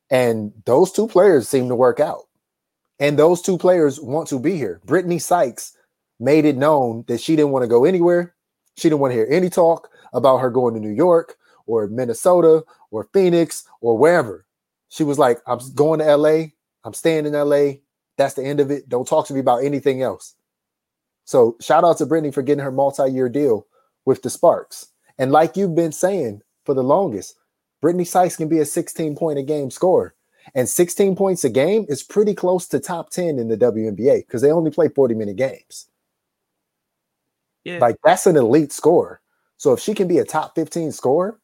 And 0.08 0.52
those 0.64 0.92
two 0.92 1.08
players 1.08 1.48
seem 1.48 1.68
to 1.68 1.74
work 1.74 1.98
out. 1.98 2.22
And 2.98 3.18
those 3.18 3.42
two 3.42 3.58
players 3.58 4.00
want 4.00 4.28
to 4.28 4.38
be 4.38 4.56
here. 4.56 4.80
Brittany 4.84 5.18
Sykes 5.18 5.76
made 6.18 6.44
it 6.44 6.56
known 6.56 7.04
that 7.08 7.20
she 7.20 7.36
didn't 7.36 7.50
want 7.50 7.64
to 7.64 7.68
go 7.68 7.84
anywhere. 7.84 8.35
She 8.76 8.88
didn't 8.88 9.00
want 9.00 9.12
to 9.12 9.16
hear 9.16 9.26
any 9.30 9.50
talk 9.50 9.90
about 10.12 10.38
her 10.38 10.50
going 10.50 10.74
to 10.74 10.80
New 10.80 10.94
York 10.94 11.36
or 11.66 11.86
Minnesota 11.88 12.64
or 12.90 13.08
Phoenix 13.12 13.64
or 13.80 13.96
wherever. 13.96 14.46
She 14.88 15.04
was 15.04 15.18
like, 15.18 15.38
I'm 15.46 15.58
going 15.74 16.00
to 16.00 16.16
LA. 16.16 16.46
I'm 16.84 16.94
staying 16.94 17.26
in 17.26 17.32
LA. 17.32 17.72
That's 18.16 18.34
the 18.34 18.44
end 18.44 18.60
of 18.60 18.70
it. 18.70 18.88
Don't 18.88 19.08
talk 19.08 19.26
to 19.26 19.34
me 19.34 19.40
about 19.40 19.64
anything 19.64 20.02
else. 20.02 20.34
So 21.24 21.56
shout 21.60 21.84
out 21.84 21.98
to 21.98 22.06
Brittany 22.06 22.32
for 22.32 22.42
getting 22.42 22.62
her 22.62 22.70
multi-year 22.70 23.28
deal 23.28 23.66
with 24.04 24.22
the 24.22 24.30
Sparks. 24.30 24.88
And 25.18 25.32
like 25.32 25.56
you've 25.56 25.74
been 25.74 25.92
saying 25.92 26.42
for 26.64 26.74
the 26.74 26.84
longest, 26.84 27.36
Brittany 27.80 28.04
Sykes 28.04 28.36
can 28.36 28.48
be 28.48 28.60
a 28.60 28.64
16 28.64 29.16
point 29.16 29.38
a 29.38 29.42
game 29.42 29.70
scorer. 29.70 30.14
And 30.54 30.68
16 30.68 31.16
points 31.16 31.44
a 31.44 31.50
game 31.50 31.86
is 31.88 32.04
pretty 32.04 32.32
close 32.32 32.68
to 32.68 32.78
top 32.78 33.10
10 33.10 33.38
in 33.38 33.48
the 33.48 33.56
WNBA 33.56 34.26
because 34.26 34.42
they 34.42 34.52
only 34.52 34.70
play 34.70 34.88
40 34.88 35.14
minute 35.14 35.36
games. 35.36 35.88
Yeah. 37.66 37.78
Like 37.78 37.96
that's 38.04 38.26
an 38.28 38.36
elite 38.36 38.72
score. 38.72 39.20
So 39.56 39.72
if 39.72 39.80
she 39.80 39.92
can 39.92 40.06
be 40.06 40.18
a 40.18 40.24
top 40.24 40.54
15 40.54 40.92
scorer, 40.92 41.40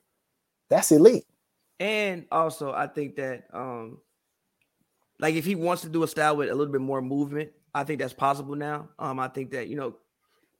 that's 0.71 0.93
elite. 0.93 1.25
And 1.81 2.27
also, 2.31 2.73
I 2.73 2.87
think 2.87 3.17
that 3.17 3.49
um 3.53 3.99
like 5.19 5.35
if 5.35 5.45
he 5.45 5.57
wants 5.57 5.83
to 5.83 5.89
do 5.89 6.05
a 6.05 6.09
style 6.09 6.37
with 6.37 6.49
a 6.49 6.55
little 6.55 6.73
bit 6.73 6.81
more 6.81 7.03
movement, 7.03 7.51
I 7.75 7.83
think 7.83 7.99
that's 7.99 8.13
possible 8.13 8.55
now. 8.55 8.89
Um, 9.01 9.19
I 9.19 9.27
think 9.27 9.51
that 9.51 9.67
you 9.67 9.75
know, 9.75 9.97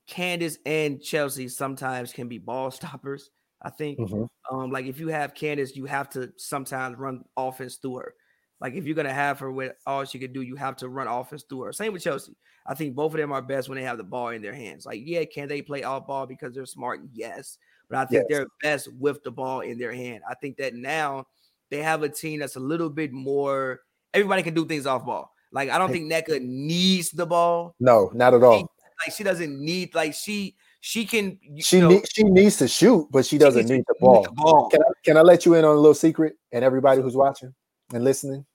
Candace 0.05 0.57
and 0.65 1.01
Chelsea 1.01 1.47
sometimes 1.47 2.11
can 2.11 2.27
be 2.27 2.39
ball 2.39 2.69
stoppers. 2.71 3.29
I 3.61 3.69
think, 3.69 3.99
mm-hmm. 3.99 4.25
um, 4.53 4.69
like 4.69 4.85
if 4.85 4.99
you 4.99 5.07
have 5.07 5.33
Candace, 5.33 5.77
you 5.77 5.85
have 5.85 6.09
to 6.09 6.33
sometimes 6.35 6.97
run 6.97 7.23
offense 7.37 7.77
through 7.77 7.99
her. 7.99 8.15
Like 8.63 8.75
if 8.75 8.85
you're 8.85 8.95
gonna 8.95 9.13
have 9.13 9.39
her 9.39 9.51
with 9.51 9.73
all 9.85 10.05
she 10.05 10.17
can 10.17 10.31
do, 10.31 10.41
you 10.41 10.55
have 10.55 10.77
to 10.77 10.87
run 10.87 11.05
offense 11.07 11.43
through 11.43 11.63
her. 11.63 11.73
Same 11.73 11.91
with 11.91 12.01
Chelsea. 12.01 12.35
I 12.65 12.73
think 12.73 12.95
both 12.95 13.13
of 13.13 13.19
them 13.19 13.33
are 13.33 13.41
best 13.41 13.67
when 13.67 13.77
they 13.77 13.83
have 13.83 13.97
the 13.97 14.05
ball 14.05 14.29
in 14.29 14.41
their 14.41 14.53
hands. 14.53 14.85
Like, 14.85 15.01
yeah, 15.03 15.25
can 15.25 15.49
they 15.49 15.61
play 15.61 15.83
off 15.83 16.07
ball 16.07 16.25
because 16.25 16.55
they're 16.55 16.65
smart? 16.65 17.01
Yes. 17.11 17.57
But 17.89 17.97
I 17.99 18.05
think 18.05 18.25
yes. 18.29 18.39
they're 18.39 18.47
best 18.61 18.87
with 18.93 19.21
the 19.23 19.31
ball 19.31 19.59
in 19.59 19.77
their 19.77 19.91
hand. 19.93 20.23
I 20.29 20.35
think 20.35 20.55
that 20.57 20.73
now 20.73 21.27
they 21.69 21.83
have 21.83 22.03
a 22.03 22.09
team 22.09 22.39
that's 22.39 22.55
a 22.55 22.61
little 22.61 22.89
bit 22.89 23.11
more 23.11 23.81
everybody 24.13 24.43
can 24.43 24.53
do 24.53 24.65
things 24.65 24.85
off 24.85 25.05
ball. 25.05 25.33
Like 25.51 25.69
I 25.69 25.77
don't 25.77 25.91
think 25.91 26.11
Nneka 26.11 26.41
needs 26.41 27.11
the 27.11 27.25
ball. 27.25 27.75
No, 27.81 28.11
not 28.13 28.33
at 28.33 28.43
all. 28.43 28.59
She, 28.59 28.65
like 29.05 29.15
she 29.15 29.23
doesn't 29.23 29.59
need 29.59 29.93
like 29.93 30.13
she 30.13 30.55
she 30.79 31.05
can 31.05 31.37
she 31.59 31.79
know, 31.79 31.89
need, 31.89 32.03
she 32.11 32.23
needs 32.23 32.57
to 32.57 32.67
shoot, 32.67 33.07
but 33.11 33.25
she 33.25 33.37
doesn't 33.37 33.67
she 33.67 33.73
need, 33.73 33.83
the 33.87 33.95
ball. 33.99 34.21
need, 34.21 34.25
the 34.25 34.31
ball. 34.31 34.69
Can 34.69 34.81
I, 34.81 34.91
can 35.03 35.17
I 35.17 35.21
let 35.21 35.45
you 35.45 35.55
in 35.55 35.65
on 35.65 35.75
a 35.75 35.79
little 35.79 35.93
secret 35.93 36.37
and 36.51 36.63
everybody 36.63 37.01
who's 37.01 37.15
watching 37.15 37.53
and 37.93 38.03
listening? 38.03 38.45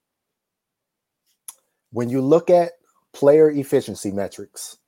When 1.90 2.10
you 2.10 2.20
look 2.20 2.50
at 2.50 2.72
player 3.12 3.50
efficiency 3.50 4.10
metrics, 4.10 4.78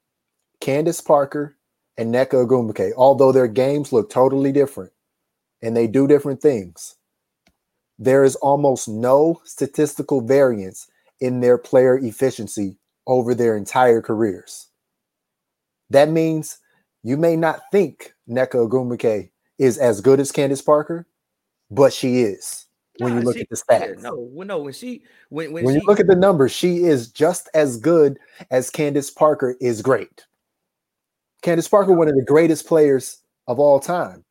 Candace 0.60 1.00
Parker 1.00 1.56
and 1.96 2.14
Nneka 2.14 2.46
Ogwumike, 2.46 2.92
although 2.96 3.32
their 3.32 3.48
games 3.48 3.92
look 3.92 4.10
totally 4.10 4.52
different 4.52 4.92
and 5.62 5.76
they 5.76 5.86
do 5.86 6.06
different 6.06 6.40
things, 6.40 6.96
there 7.98 8.24
is 8.24 8.36
almost 8.36 8.88
no 8.88 9.40
statistical 9.44 10.20
variance 10.20 10.88
in 11.20 11.40
their 11.40 11.58
player 11.58 11.98
efficiency 11.98 12.78
over 13.06 13.34
their 13.34 13.56
entire 13.56 14.00
careers. 14.00 14.68
That 15.90 16.08
means 16.08 16.58
you 17.02 17.16
may 17.16 17.36
not 17.36 17.62
think 17.72 18.14
Nneka 18.28 18.68
Ogwumike 18.68 19.30
is 19.58 19.76
as 19.76 20.00
good 20.00 20.20
as 20.20 20.32
Candace 20.32 20.62
Parker, 20.62 21.06
but 21.70 21.92
she 21.92 22.22
is 22.22 22.66
when 23.00 23.14
you 23.14 23.20
look 23.22 23.36
she, 23.36 23.42
at 23.42 23.48
the 23.48 23.56
stats. 23.56 24.02
No, 24.02 24.30
no, 24.34 24.58
when 24.58 24.72
she 24.72 25.02
when 25.28 25.52
when, 25.52 25.64
when 25.64 25.74
she, 25.74 25.80
you 25.80 25.86
look 25.86 26.00
at 26.00 26.06
the 26.06 26.16
numbers, 26.16 26.52
she 26.52 26.84
is 26.84 27.10
just 27.10 27.48
as 27.54 27.76
good 27.76 28.18
as 28.50 28.70
Candace 28.70 29.10
Parker 29.10 29.56
is 29.60 29.82
great. 29.82 30.26
Candace 31.42 31.68
Parker, 31.68 31.92
one 31.92 32.08
of 32.08 32.14
the 32.14 32.24
greatest 32.24 32.66
players 32.66 33.22
of 33.46 33.58
all 33.58 33.80
time. 33.80 34.24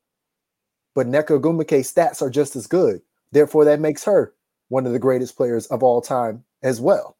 But 0.96 1.08
Nneka 1.08 1.40
Ogwumike's 1.40 1.92
stats 1.92 2.22
are 2.22 2.30
just 2.30 2.56
as 2.56 2.68
good. 2.68 3.02
Therefore, 3.32 3.66
that 3.66 3.80
makes 3.80 4.04
her 4.04 4.34
one 4.70 4.86
of 4.86 4.94
the 4.94 5.00
greatest 5.00 5.36
players 5.36 5.66
of 5.68 5.84
all 5.84 6.02
time 6.02 6.44
as 6.64 6.82
well. 6.82 7.18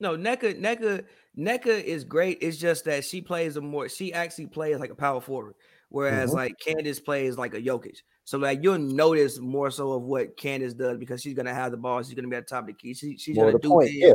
No, 0.00 0.16
Nneka, 0.16 0.60
Nneka, 0.60 1.04
Nneka 1.38 1.84
is 1.84 2.04
great. 2.04 2.38
It's 2.40 2.56
just 2.56 2.84
that 2.86 3.04
she 3.04 3.20
plays 3.20 3.56
a 3.56 3.60
more, 3.60 3.88
she 3.88 4.12
actually 4.12 4.46
plays 4.46 4.78
like 4.78 4.90
a 4.90 4.94
power 4.94 5.20
forward. 5.20 5.54
Whereas 5.90 6.30
mm-hmm. 6.30 6.38
like 6.38 6.54
Candace 6.64 7.00
plays 7.00 7.36
like 7.36 7.54
a 7.54 7.60
Jokic. 7.60 7.98
So 8.30 8.38
like 8.38 8.60
you'll 8.62 8.78
notice 8.78 9.40
more 9.40 9.72
so 9.72 9.90
of 9.90 10.02
what 10.02 10.36
Candace 10.36 10.72
does 10.72 10.98
because 10.98 11.20
she's 11.20 11.34
gonna 11.34 11.52
have 11.52 11.72
the 11.72 11.76
ball. 11.76 12.00
She's 12.00 12.14
gonna 12.14 12.28
be 12.28 12.36
at 12.36 12.46
the 12.46 12.54
top 12.54 12.60
of 12.60 12.68
the 12.68 12.74
key. 12.74 12.94
She, 12.94 13.16
she's 13.16 13.34
more 13.34 13.46
gonna 13.46 13.58
do 13.58 13.70
point, 13.70 13.90
yeah. 13.92 14.12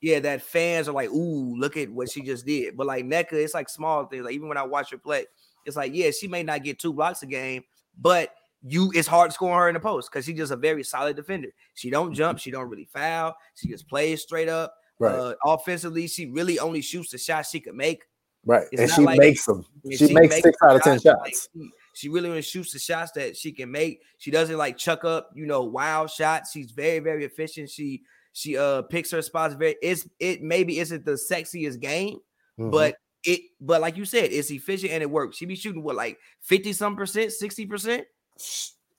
yeah, 0.00 0.20
that 0.20 0.40
fans 0.40 0.88
are 0.88 0.92
like, 0.92 1.10
ooh, 1.10 1.54
look 1.54 1.76
at 1.76 1.90
what 1.90 2.10
she 2.10 2.22
just 2.22 2.46
did. 2.46 2.78
But 2.78 2.86
like 2.86 3.04
Nneka, 3.04 3.34
it's 3.34 3.52
like 3.52 3.68
small 3.68 4.06
things. 4.06 4.24
Like 4.24 4.32
even 4.32 4.48
when 4.48 4.56
I 4.56 4.62
watch 4.62 4.90
her 4.92 4.96
play, 4.96 5.26
it's 5.66 5.76
like, 5.76 5.92
yeah, 5.94 6.10
she 6.12 6.28
may 6.28 6.42
not 6.42 6.64
get 6.64 6.78
two 6.78 6.94
blocks 6.94 7.22
a 7.22 7.26
game, 7.26 7.62
but 8.00 8.30
you 8.62 8.90
it's 8.94 9.06
hard 9.06 9.34
scoring 9.34 9.58
her 9.58 9.68
in 9.68 9.74
the 9.74 9.80
post 9.80 10.10
because 10.10 10.24
she's 10.24 10.38
just 10.38 10.50
a 10.50 10.56
very 10.56 10.82
solid 10.82 11.16
defender. 11.16 11.48
She 11.74 11.90
don't 11.90 12.14
jump, 12.14 12.38
she 12.38 12.50
don't 12.50 12.70
really 12.70 12.88
foul, 12.90 13.36
she 13.54 13.68
just 13.68 13.86
plays 13.86 14.22
straight 14.22 14.48
up. 14.48 14.74
Right. 14.98 15.14
Uh, 15.14 15.34
offensively, 15.44 16.06
she 16.06 16.24
really 16.24 16.58
only 16.58 16.80
shoots 16.80 17.10
the 17.10 17.18
shots 17.18 17.50
she 17.50 17.60
can 17.60 17.76
make. 17.76 18.04
Right. 18.46 18.66
It's 18.72 18.80
and 18.80 18.90
she 18.90 19.02
like, 19.02 19.18
makes 19.18 19.44
them. 19.44 19.66
She, 19.90 20.08
she 20.08 20.14
makes, 20.14 20.30
makes 20.36 20.42
six 20.42 20.56
out 20.62 20.76
of 20.76 20.82
ten 20.82 20.98
shots. 20.98 21.50
She 21.98 22.08
really 22.08 22.28
only 22.28 22.42
shoots 22.42 22.72
the 22.72 22.78
shots 22.78 23.10
that 23.16 23.36
she 23.36 23.50
can 23.50 23.72
make. 23.72 24.02
She 24.18 24.30
doesn't 24.30 24.56
like 24.56 24.76
chuck 24.76 25.04
up, 25.04 25.30
you 25.34 25.46
know, 25.46 25.64
wild 25.64 26.10
shots. 26.10 26.52
She's 26.52 26.70
very, 26.70 27.00
very 27.00 27.24
efficient. 27.24 27.70
She 27.70 28.02
she 28.32 28.56
uh 28.56 28.82
picks 28.82 29.10
her 29.10 29.20
spots 29.20 29.54
very 29.54 29.74
it's 29.82 30.08
it 30.20 30.40
maybe 30.40 30.78
isn't 30.78 31.04
the 31.04 31.18
sexiest 31.30 31.80
game, 31.80 32.18
mm-hmm. 32.56 32.70
but 32.70 32.94
it, 33.24 33.40
but 33.60 33.80
like 33.80 33.96
you 33.96 34.04
said, 34.04 34.30
it's 34.30 34.52
efficient 34.52 34.92
and 34.92 35.02
it 35.02 35.10
works. 35.10 35.38
She 35.38 35.44
be 35.44 35.56
shooting 35.56 35.82
what 35.82 35.96
like 35.96 36.18
50 36.42 36.72
some 36.72 36.94
percent, 36.94 37.32
60 37.32 37.66
percent. 37.66 38.04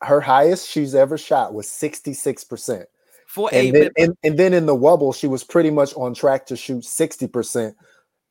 Her 0.01 0.19
highest 0.19 0.69
she's 0.69 0.93
ever 0.93 1.17
shot 1.17 1.53
was 1.53 1.67
66%. 1.67 2.83
For 3.27 3.49
and, 3.53 3.67
a 3.67 3.71
then, 3.71 3.89
and, 3.97 4.17
and 4.25 4.37
then 4.37 4.53
in 4.53 4.65
the 4.65 4.75
wubble, 4.75 5.15
she 5.15 5.27
was 5.27 5.45
pretty 5.45 5.69
much 5.69 5.93
on 5.93 6.13
track 6.13 6.47
to 6.47 6.57
shoot 6.57 6.83
60% 6.83 7.75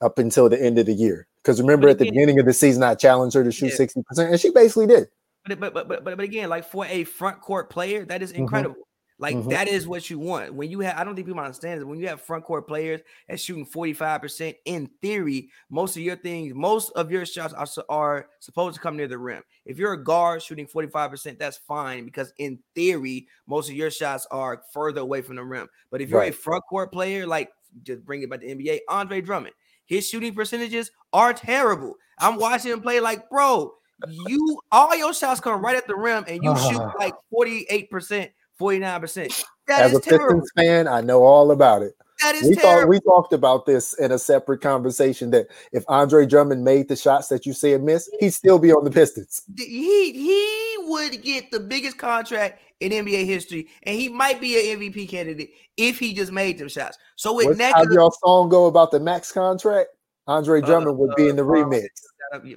up 0.00 0.18
until 0.18 0.48
the 0.48 0.60
end 0.60 0.78
of 0.78 0.86
the 0.86 0.92
year. 0.92 1.27
Because 1.42 1.60
remember, 1.60 1.88
at 1.88 1.98
the 1.98 2.04
beginning 2.06 2.38
of 2.38 2.46
the 2.46 2.52
season, 2.52 2.82
I 2.82 2.94
challenged 2.94 3.34
her 3.34 3.44
to 3.44 3.52
shoot 3.52 3.68
Yeah. 3.68 3.76
60%, 3.76 4.30
and 4.30 4.40
she 4.40 4.50
basically 4.50 4.86
did. 4.86 5.08
But, 5.46 5.60
but 5.60 5.72
but 5.72 5.88
but 5.88 6.04
but 6.04 6.20
again, 6.20 6.48
like 6.50 6.64
for 6.64 6.84
a 6.86 7.04
front 7.04 7.40
court 7.40 7.70
player, 7.70 8.04
that 8.04 8.22
is 8.22 8.32
Mhm. 8.32 8.38
incredible. 8.38 8.76
Like 9.20 9.34
Mhm. 9.34 9.50
that 9.50 9.66
is 9.66 9.88
what 9.88 10.10
you 10.10 10.18
want. 10.18 10.54
When 10.54 10.70
you 10.70 10.80
have, 10.80 10.96
I 10.96 11.02
don't 11.02 11.16
think 11.16 11.26
people 11.26 11.42
understand 11.42 11.80
it. 11.80 11.84
When 11.84 11.98
you 11.98 12.06
have 12.06 12.20
front 12.20 12.44
court 12.44 12.68
players 12.68 13.00
that's 13.28 13.42
shooting 13.42 13.64
45%, 13.64 14.56
in 14.64 14.88
theory, 15.00 15.50
most 15.70 15.96
of 15.96 16.02
your 16.02 16.16
things, 16.16 16.54
most 16.54 16.92
of 16.92 17.10
your 17.10 17.26
shots 17.26 17.52
are, 17.54 17.66
are 17.88 18.28
supposed 18.40 18.76
to 18.76 18.80
come 18.80 18.96
near 18.96 19.08
the 19.08 19.18
rim. 19.18 19.42
If 19.64 19.78
you're 19.78 19.94
a 19.94 20.04
guard 20.04 20.42
shooting 20.42 20.66
45%, 20.66 21.38
that's 21.38 21.56
fine 21.56 22.04
because 22.04 22.32
in 22.38 22.60
theory, 22.76 23.26
most 23.46 23.68
of 23.68 23.74
your 23.74 23.90
shots 23.90 24.26
are 24.30 24.62
further 24.72 25.00
away 25.00 25.22
from 25.22 25.36
the 25.36 25.44
rim. 25.44 25.68
But 25.90 26.00
if 26.00 26.10
you're 26.10 26.22
a 26.22 26.30
front 26.30 26.62
court 26.68 26.92
player, 26.92 27.26
like 27.26 27.50
just 27.82 28.04
bring 28.04 28.22
it 28.22 28.30
back 28.30 28.40
to 28.40 28.46
NBA, 28.46 28.80
Andre 28.88 29.20
Drummond, 29.20 29.54
his 29.88 30.08
shooting 30.08 30.34
percentages 30.34 30.92
are 31.12 31.32
terrible. 31.32 31.96
I'm 32.18 32.36
watching 32.36 32.72
him 32.72 32.80
play 32.80 33.00
like, 33.00 33.28
bro, 33.30 33.72
you 34.06 34.60
all 34.70 34.94
your 34.96 35.12
shots 35.12 35.40
come 35.40 35.60
right 35.64 35.76
at 35.76 35.86
the 35.88 35.96
rim 35.96 36.24
and 36.28 36.42
you 36.42 36.56
shoot 36.56 36.78
Ah. 36.80 36.92
like 36.98 37.14
48%, 37.34 38.30
49%. 38.60 39.44
That 39.66 39.82
As 39.82 39.92
is 39.92 39.98
a 39.98 40.00
terrible. 40.00 40.40
Pistons 40.40 40.50
fan, 40.56 40.86
I 40.86 41.00
know 41.00 41.22
all 41.24 41.50
about 41.50 41.82
it. 41.82 41.94
That 42.22 42.34
is 42.34 42.48
We 42.48 42.54
thought 42.56 42.88
we 42.88 43.00
talked 43.00 43.32
about 43.32 43.64
this 43.64 43.94
in 43.94 44.10
a 44.12 44.18
separate 44.18 44.60
conversation 44.60 45.30
that 45.30 45.46
if 45.72 45.84
Andre 45.88 46.26
Drummond 46.26 46.64
made 46.64 46.88
the 46.88 46.96
shots 46.96 47.28
that 47.28 47.46
you 47.46 47.52
said 47.52 47.82
miss, 47.82 48.10
he'd 48.18 48.30
still 48.34 48.58
be 48.58 48.72
on 48.72 48.84
the 48.84 48.90
Pistons. 48.90 49.42
he 49.56 50.12
he 50.12 50.76
would 50.80 51.22
get 51.22 51.50
the 51.50 51.60
biggest 51.60 51.96
contract 51.96 52.60
in 52.80 52.92
NBA 52.92 53.24
history, 53.26 53.68
and 53.84 53.96
he 53.96 54.08
might 54.08 54.40
be 54.40 54.72
an 54.72 54.80
MVP 54.80 55.08
candidate 55.08 55.50
if 55.76 55.98
he 55.98 56.14
just 56.14 56.32
made 56.32 56.58
them 56.58 56.68
shots. 56.68 56.96
So 57.16 57.34
with 57.34 57.46
What's, 57.46 57.60
how 57.60 57.82
y'all 57.90 58.14
song 58.24 58.48
go 58.48 58.66
about 58.66 58.90
the 58.90 59.00
max 59.00 59.32
contract? 59.32 59.88
Andre 60.26 60.60
Drummond 60.60 60.98
would 60.98 61.14
be 61.16 61.28
in 61.28 61.36
the 61.36 61.42
uh, 61.42 61.46
remix. 61.46 61.86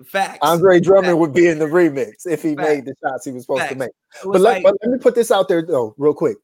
facts. 0.05 0.39
Andre 0.41 0.79
Drummond 0.81 1.05
Facts. 1.13 1.17
would 1.19 1.33
be 1.33 1.47
in 1.47 1.57
the 1.57 1.65
remix 1.65 2.25
if 2.25 2.43
he 2.43 2.53
Facts. 2.55 2.67
made 2.69 2.85
the 2.85 2.93
shots 3.01 3.25
he 3.25 3.31
was 3.31 3.43
supposed 3.43 3.69
to 3.69 3.75
make. 3.75 3.91
But 4.23 4.41
let, 4.41 4.55
like- 4.55 4.63
but 4.63 4.75
let 4.81 4.91
me 4.91 4.97
put 4.99 5.15
this 5.15 5.31
out 5.31 5.47
there 5.47 5.61
though, 5.65 5.95
real 5.97 6.13
quick. 6.13 6.37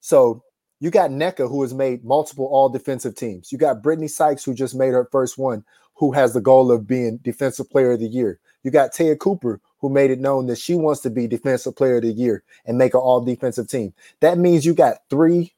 So 0.00 0.42
you 0.80 0.90
got 0.90 1.10
Nneka, 1.10 1.48
who 1.48 1.62
has 1.62 1.72
made 1.72 2.04
multiple 2.04 2.44
all 2.46 2.68
defensive 2.68 3.14
teams. 3.14 3.50
You 3.50 3.56
got 3.56 3.82
Brittany 3.82 4.08
Sykes, 4.08 4.44
who 4.44 4.52
just 4.52 4.74
made 4.74 4.92
her 4.92 5.08
first 5.10 5.38
one, 5.38 5.64
who 5.94 6.12
has 6.12 6.34
the 6.34 6.42
goal 6.42 6.70
of 6.70 6.86
being 6.86 7.16
defensive 7.18 7.70
player 7.70 7.92
of 7.92 8.00
the 8.00 8.06
year. 8.06 8.38
You 8.62 8.70
got 8.70 8.92
Te'a 8.92 9.16
Cooper, 9.16 9.60
who 9.84 9.90
made 9.90 10.10
it 10.10 10.18
known 10.18 10.46
that 10.46 10.56
she 10.56 10.74
wants 10.74 11.02
to 11.02 11.10
be 11.10 11.26
defensive 11.26 11.76
player 11.76 11.96
of 11.96 12.02
the 12.04 12.10
year 12.10 12.42
and 12.64 12.78
make 12.78 12.94
an 12.94 13.00
all 13.00 13.20
defensive 13.20 13.68
team. 13.68 13.92
That 14.20 14.38
means 14.38 14.64
you 14.64 14.72
got 14.72 15.00
three, 15.10 15.52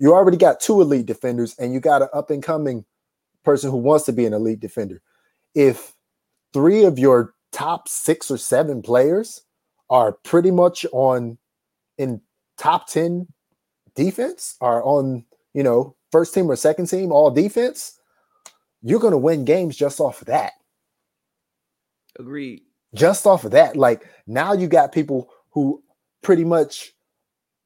you 0.00 0.12
already 0.12 0.36
got 0.36 0.58
two 0.58 0.80
elite 0.80 1.06
defenders, 1.06 1.54
and 1.60 1.72
you 1.72 1.78
got 1.78 2.02
an 2.02 2.08
up 2.12 2.30
and 2.30 2.42
coming 2.42 2.84
person 3.44 3.70
who 3.70 3.76
wants 3.76 4.04
to 4.06 4.12
be 4.12 4.26
an 4.26 4.32
elite 4.32 4.58
defender. 4.58 5.00
If 5.54 5.94
three 6.52 6.82
of 6.82 6.98
your 6.98 7.34
top 7.52 7.86
six 7.86 8.32
or 8.32 8.36
seven 8.36 8.82
players 8.82 9.42
are 9.88 10.10
pretty 10.10 10.50
much 10.50 10.84
on 10.90 11.38
in 11.98 12.20
top 12.58 12.88
10 12.88 13.28
defense 13.94 14.56
are 14.60 14.82
on 14.82 15.24
you 15.54 15.62
know 15.62 15.94
first 16.10 16.34
team 16.34 16.50
or 16.50 16.56
second 16.56 16.86
team 16.86 17.12
all 17.12 17.30
defense 17.30 18.00
you're 18.82 19.00
going 19.00 19.12
to 19.12 19.18
win 19.18 19.44
games 19.44 19.76
just 19.76 20.00
off 20.00 20.22
of 20.22 20.26
that 20.28 20.52
agreed. 22.18 22.62
Just 22.94 23.26
off 23.26 23.44
of 23.44 23.52
that 23.52 23.76
like 23.76 24.06
now 24.26 24.52
you 24.52 24.66
got 24.68 24.92
people 24.92 25.30
who 25.50 25.82
pretty 26.22 26.44
much 26.44 26.92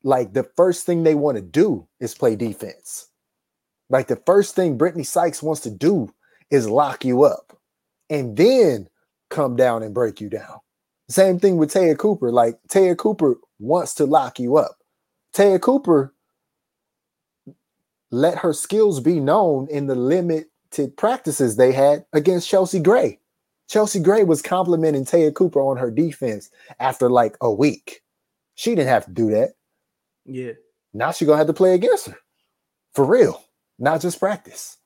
like 0.02 0.32
the 0.32 0.48
first 0.56 0.86
thing 0.86 1.02
they 1.02 1.14
want 1.14 1.36
to 1.36 1.42
do 1.42 1.86
is 2.00 2.14
play 2.14 2.36
defense 2.36 3.08
like 3.90 4.06
the 4.06 4.22
first 4.24 4.54
thing 4.54 4.78
brittany 4.78 5.02
sykes 5.02 5.42
wants 5.42 5.62
to 5.62 5.70
do 5.70 6.12
is 6.50 6.68
lock 6.68 7.04
you 7.04 7.24
up 7.24 7.58
and 8.08 8.36
then 8.36 8.88
come 9.30 9.56
down 9.56 9.82
and 9.82 9.94
break 9.94 10.20
you 10.20 10.28
down 10.30 10.60
same 11.08 11.38
thing 11.38 11.56
with 11.56 11.72
Te'a 11.72 11.94
Cooper. 11.96 12.32
Like 12.32 12.58
Te'a 12.68 12.96
Cooper 12.96 13.36
wants 13.58 13.94
to 13.94 14.06
lock 14.06 14.38
you 14.38 14.56
up. 14.56 14.78
Te'a 15.32 15.58
Cooper 15.58 16.12
let 18.10 18.38
her 18.38 18.52
skills 18.52 19.00
be 19.00 19.20
known 19.20 19.68
in 19.70 19.86
the 19.86 19.94
limited 19.94 20.96
practices 20.96 21.56
they 21.56 21.72
had 21.72 22.06
against 22.12 22.48
Chelsea 22.48 22.80
Gray. 22.80 23.18
Chelsea 23.68 24.00
Gray 24.00 24.24
was 24.24 24.42
complimenting 24.42 25.04
Te'a 25.04 25.32
Cooper 25.32 25.60
on 25.60 25.76
her 25.76 25.90
defense 25.90 26.50
after 26.78 27.10
like 27.10 27.36
a 27.40 27.52
week. 27.52 28.02
She 28.54 28.74
didn't 28.74 28.88
have 28.88 29.06
to 29.06 29.10
do 29.12 29.30
that. 29.30 29.54
Yeah. 30.24 30.52
Now 30.94 31.12
she's 31.12 31.26
gonna 31.26 31.38
have 31.38 31.46
to 31.48 31.52
play 31.52 31.74
against 31.74 32.06
her. 32.06 32.16
For 32.94 33.04
real. 33.04 33.42
Not 33.78 34.00
just 34.00 34.18
practice. 34.18 34.78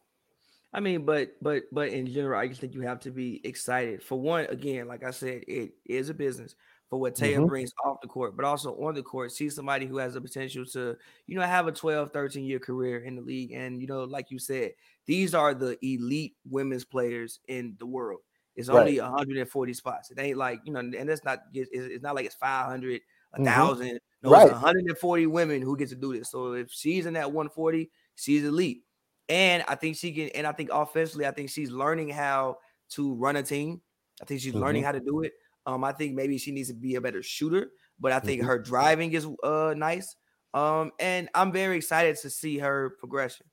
I 0.72 0.80
mean, 0.80 1.04
but 1.04 1.32
but 1.42 1.64
but 1.72 1.88
in 1.88 2.06
general, 2.06 2.40
I 2.40 2.48
just 2.48 2.60
think 2.60 2.74
you 2.74 2.80
have 2.82 3.00
to 3.00 3.10
be 3.10 3.40
excited. 3.44 4.02
For 4.02 4.20
one, 4.20 4.46
again, 4.46 4.88
like 4.88 5.04
I 5.04 5.10
said, 5.10 5.44
it 5.46 5.72
is 5.84 6.08
a 6.08 6.14
business 6.14 6.54
for 6.88 6.98
what 6.98 7.14
Te'a 7.14 7.38
Mhm. 7.38 7.46
brings 7.48 7.72
off 7.84 8.00
the 8.00 8.08
court, 8.08 8.34
but 8.36 8.44
also 8.44 8.74
on 8.82 8.94
the 8.94 9.02
court. 9.02 9.30
See 9.30 9.48
somebody 9.48 9.86
who 9.86 9.98
has 9.98 10.14
the 10.14 10.20
potential 10.20 10.64
to, 10.66 10.96
you 11.26 11.36
know, 11.38 11.42
have 11.42 11.68
a 11.68 11.72
12, 11.72 12.12
13 12.12 12.44
year 12.44 12.58
career 12.58 12.98
in 12.98 13.14
the 13.14 13.22
league. 13.22 13.52
And, 13.52 13.80
you 13.80 13.86
know, 13.86 14.02
like 14.04 14.30
you 14.32 14.40
said, 14.40 14.72
these 15.06 15.32
are 15.34 15.54
the 15.54 15.78
elite 15.84 16.36
women's 16.48 16.84
players 16.84 17.38
in 17.46 17.76
the 17.78 17.86
world. 17.86 18.20
It's 18.60 18.68
Right. 18.70 18.94
only 18.94 19.00
140 19.00 19.74
spots. 19.74 20.10
It 20.10 20.18
ain't 20.18 20.38
like, 20.38 20.60
you 20.64 20.72
know, 20.72 20.80
and 20.80 21.08
that's 21.08 21.24
not, 21.24 21.40
it's, 21.54 21.70
it's 21.72 22.02
not 22.02 22.14
like 22.14 22.26
it's 22.26 22.34
500, 22.36 23.00
a 23.32 23.38
Mhm. 23.38 23.40
thousand. 23.40 24.00
No, 24.22 24.34
Right. 24.34 24.46
it's 24.46 24.48
140 24.50 25.26
women 25.26 25.62
who 25.62 25.76
get 25.76 25.88
to 25.90 25.96
do 25.96 26.16
this. 26.18 26.30
So 26.30 26.52
if 26.54 26.70
she's 26.70 27.06
in 27.06 27.14
that 27.14 27.32
140, 27.32 27.90
she's 28.14 28.44
elite. 28.44 28.84
And 29.28 29.62
I 29.68 29.76
think 29.76 29.96
she 29.96 30.12
can, 30.12 30.28
and 30.30 30.46
I 30.46 30.52
think 30.52 30.70
offensively, 30.72 31.26
I 31.26 31.30
think 31.30 31.50
she's 31.50 31.70
learning 31.70 32.08
how 32.10 32.58
to 32.90 33.14
run 33.14 33.36
a 33.36 33.42
team. 33.42 33.80
I 34.20 34.24
think 34.24 34.40
she's 34.40 34.54
learning 34.54 34.82
how 34.82 34.92
to 34.92 35.00
do 35.00 35.22
it. 35.22 35.34
Um, 35.66 35.84
I 35.84 35.92
think 35.92 36.14
maybe 36.14 36.38
she 36.38 36.50
needs 36.52 36.68
to 36.68 36.74
be 36.74 36.96
a 36.96 37.00
better 37.00 37.22
shooter, 37.22 37.70
but 37.98 38.12
I 38.12 38.18
think 38.20 38.42
Mhm. 38.42 38.44
her 38.44 38.58
driving 38.58 39.12
is 39.12 39.26
uh 39.42 39.74
nice. 39.76 40.16
Um, 40.52 40.90
and 40.98 41.28
I'm 41.34 41.52
very 41.52 41.76
excited 41.76 42.16
to 42.16 42.30
see 42.30 42.58
her 42.58 42.90
progression 42.98 43.46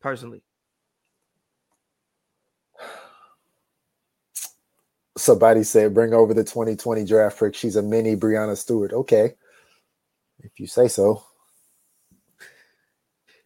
personally. 0.00 0.44
Somebody 5.16 5.62
said, 5.62 5.94
bring 5.94 6.14
over 6.14 6.32
the 6.32 6.44
2020 6.44 7.04
draft 7.04 7.38
pick. 7.38 7.54
She's 7.54 7.76
a 7.76 7.82
mini 7.82 8.16
Breanna 8.16 8.56
Stewart. 8.56 8.92
Okay. 8.92 9.34
If 10.42 10.58
you 10.58 10.66
say 10.66 10.88
so. 10.88 11.22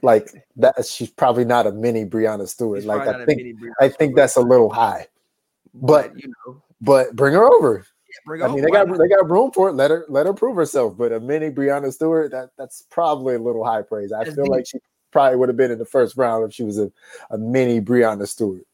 Like 0.03 0.31
that, 0.57 0.87
she's 0.87 1.11
probably 1.11 1.45
not 1.45 1.67
a 1.67 1.73
mini 1.73 2.05
Breanna 2.05 2.47
Stewart. 2.47 2.81
She's 2.81 2.87
like 2.87 3.09
I 3.09 3.25
think, 3.25 3.57
I 3.81 3.89
think 3.89 3.95
Stewart, 3.97 4.17
that's 4.17 4.37
a 4.37 4.41
little 4.43 4.71
high. 4.71 5.09
But 5.75 6.13
you 6.17 6.33
know, 6.47 6.63
but 6.81 7.17
bring 7.17 7.35
her 7.35 7.45
over. 7.45 7.85
yeah, 8.09 8.15
bring 8.27 8.43
I 8.43 8.47
mean, 8.47 8.59
over. 8.59 8.67
they 8.67 8.71
got 8.71 8.99
they 8.99 9.09
got 9.09 9.29
room 9.29 9.51
for 9.53 9.69
it. 9.71 9.73
Let 9.73 9.91
her 9.91 10.05
let 10.09 10.27
her 10.27 10.35
prove 10.35 10.57
herself. 10.57 10.97
But 10.97 11.13
a 11.13 11.21
mini 11.21 11.51
Breanna 11.51 11.93
Stewart, 11.93 12.31
that 12.31 12.51
that's 12.59 12.83
probably 12.91 13.35
a 13.35 13.39
little 13.39 13.65
high 13.65 13.83
praise. 13.83 14.13
I 14.13 14.25
That's 14.25 14.37
feel 14.37 14.47
like 14.47 14.67
she 14.67 14.79
probably 15.13 15.39
would 15.39 15.49
have 15.49 15.57
been 15.57 15.71
in 15.71 15.79
the 15.79 15.85
first 15.87 16.17
round 16.17 16.45
if 16.45 16.55
she 16.55 16.63
was 16.63 16.79
a, 16.79 16.93
a 17.31 17.39
mini 17.39 17.81
Breanna 17.81 18.29
Stewart. 18.29 18.67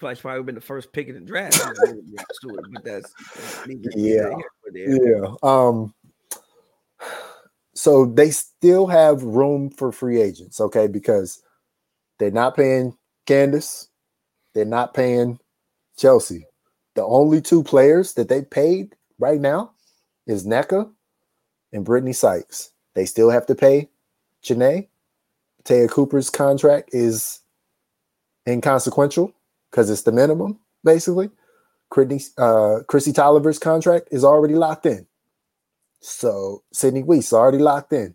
Probably 0.00 0.16
probably 0.16 0.42
been 0.44 0.54
the 0.54 0.62
first 0.62 0.94
pick 0.94 1.08
in 1.08 1.14
the 1.14 1.20
draft. 1.20 1.58
you 1.58 1.64
know, 1.66 1.72
maybe 1.84 2.00
Breanna 2.16 2.24
Stewart, 2.32 2.64
but 2.72 2.84
that's, 2.84 3.12
that's 3.66 3.96
Yeah. 3.96 4.30
Yeah. 4.72 5.34
Um. 5.42 5.94
So 7.74 8.06
they 8.06 8.30
still 8.30 8.86
have 8.86 9.22
room 9.22 9.68
for 9.68 9.92
free 9.92 10.20
agents, 10.20 10.58
okay? 10.58 10.86
Because 10.86 11.42
they're 12.18 12.30
not 12.30 12.56
paying 12.56 12.96
Candace, 13.26 13.88
they're 14.54 14.64
not 14.64 14.94
paying 14.94 15.38
Chelsea. 15.98 16.46
The 16.94 17.04
only 17.04 17.42
two 17.42 17.62
players 17.62 18.14
that 18.14 18.28
they 18.30 18.42
paid 18.42 18.96
right 19.18 19.40
now 19.40 19.72
is 20.26 20.46
Nneka 20.46 20.90
and 21.72 21.84
Brittany 21.84 22.14
Sykes. 22.14 22.70
They 22.94 23.04
still 23.04 23.30
have 23.30 23.46
to 23.46 23.54
pay 23.54 23.90
Janae. 24.42 24.88
Te'a 25.64 25.88
Cooper's 25.88 26.30
contract 26.30 26.90
is 26.92 27.40
inconsequential 28.48 29.34
because 29.70 29.90
it's 29.90 30.02
the 30.02 30.12
minimum, 30.12 30.58
basically. 30.84 31.30
Brittany, 31.92 32.22
uh, 32.38 32.80
Kristi 32.88 33.12
Toliver's 33.12 33.58
contract 33.58 34.08
is 34.10 34.24
already 34.24 34.54
locked 34.54 34.86
in. 34.86 35.06
So 36.00 36.62
Sydney 36.72 37.02
Wiese 37.02 37.32
already 37.32 37.58
locked 37.58 37.92
in. 37.92 38.14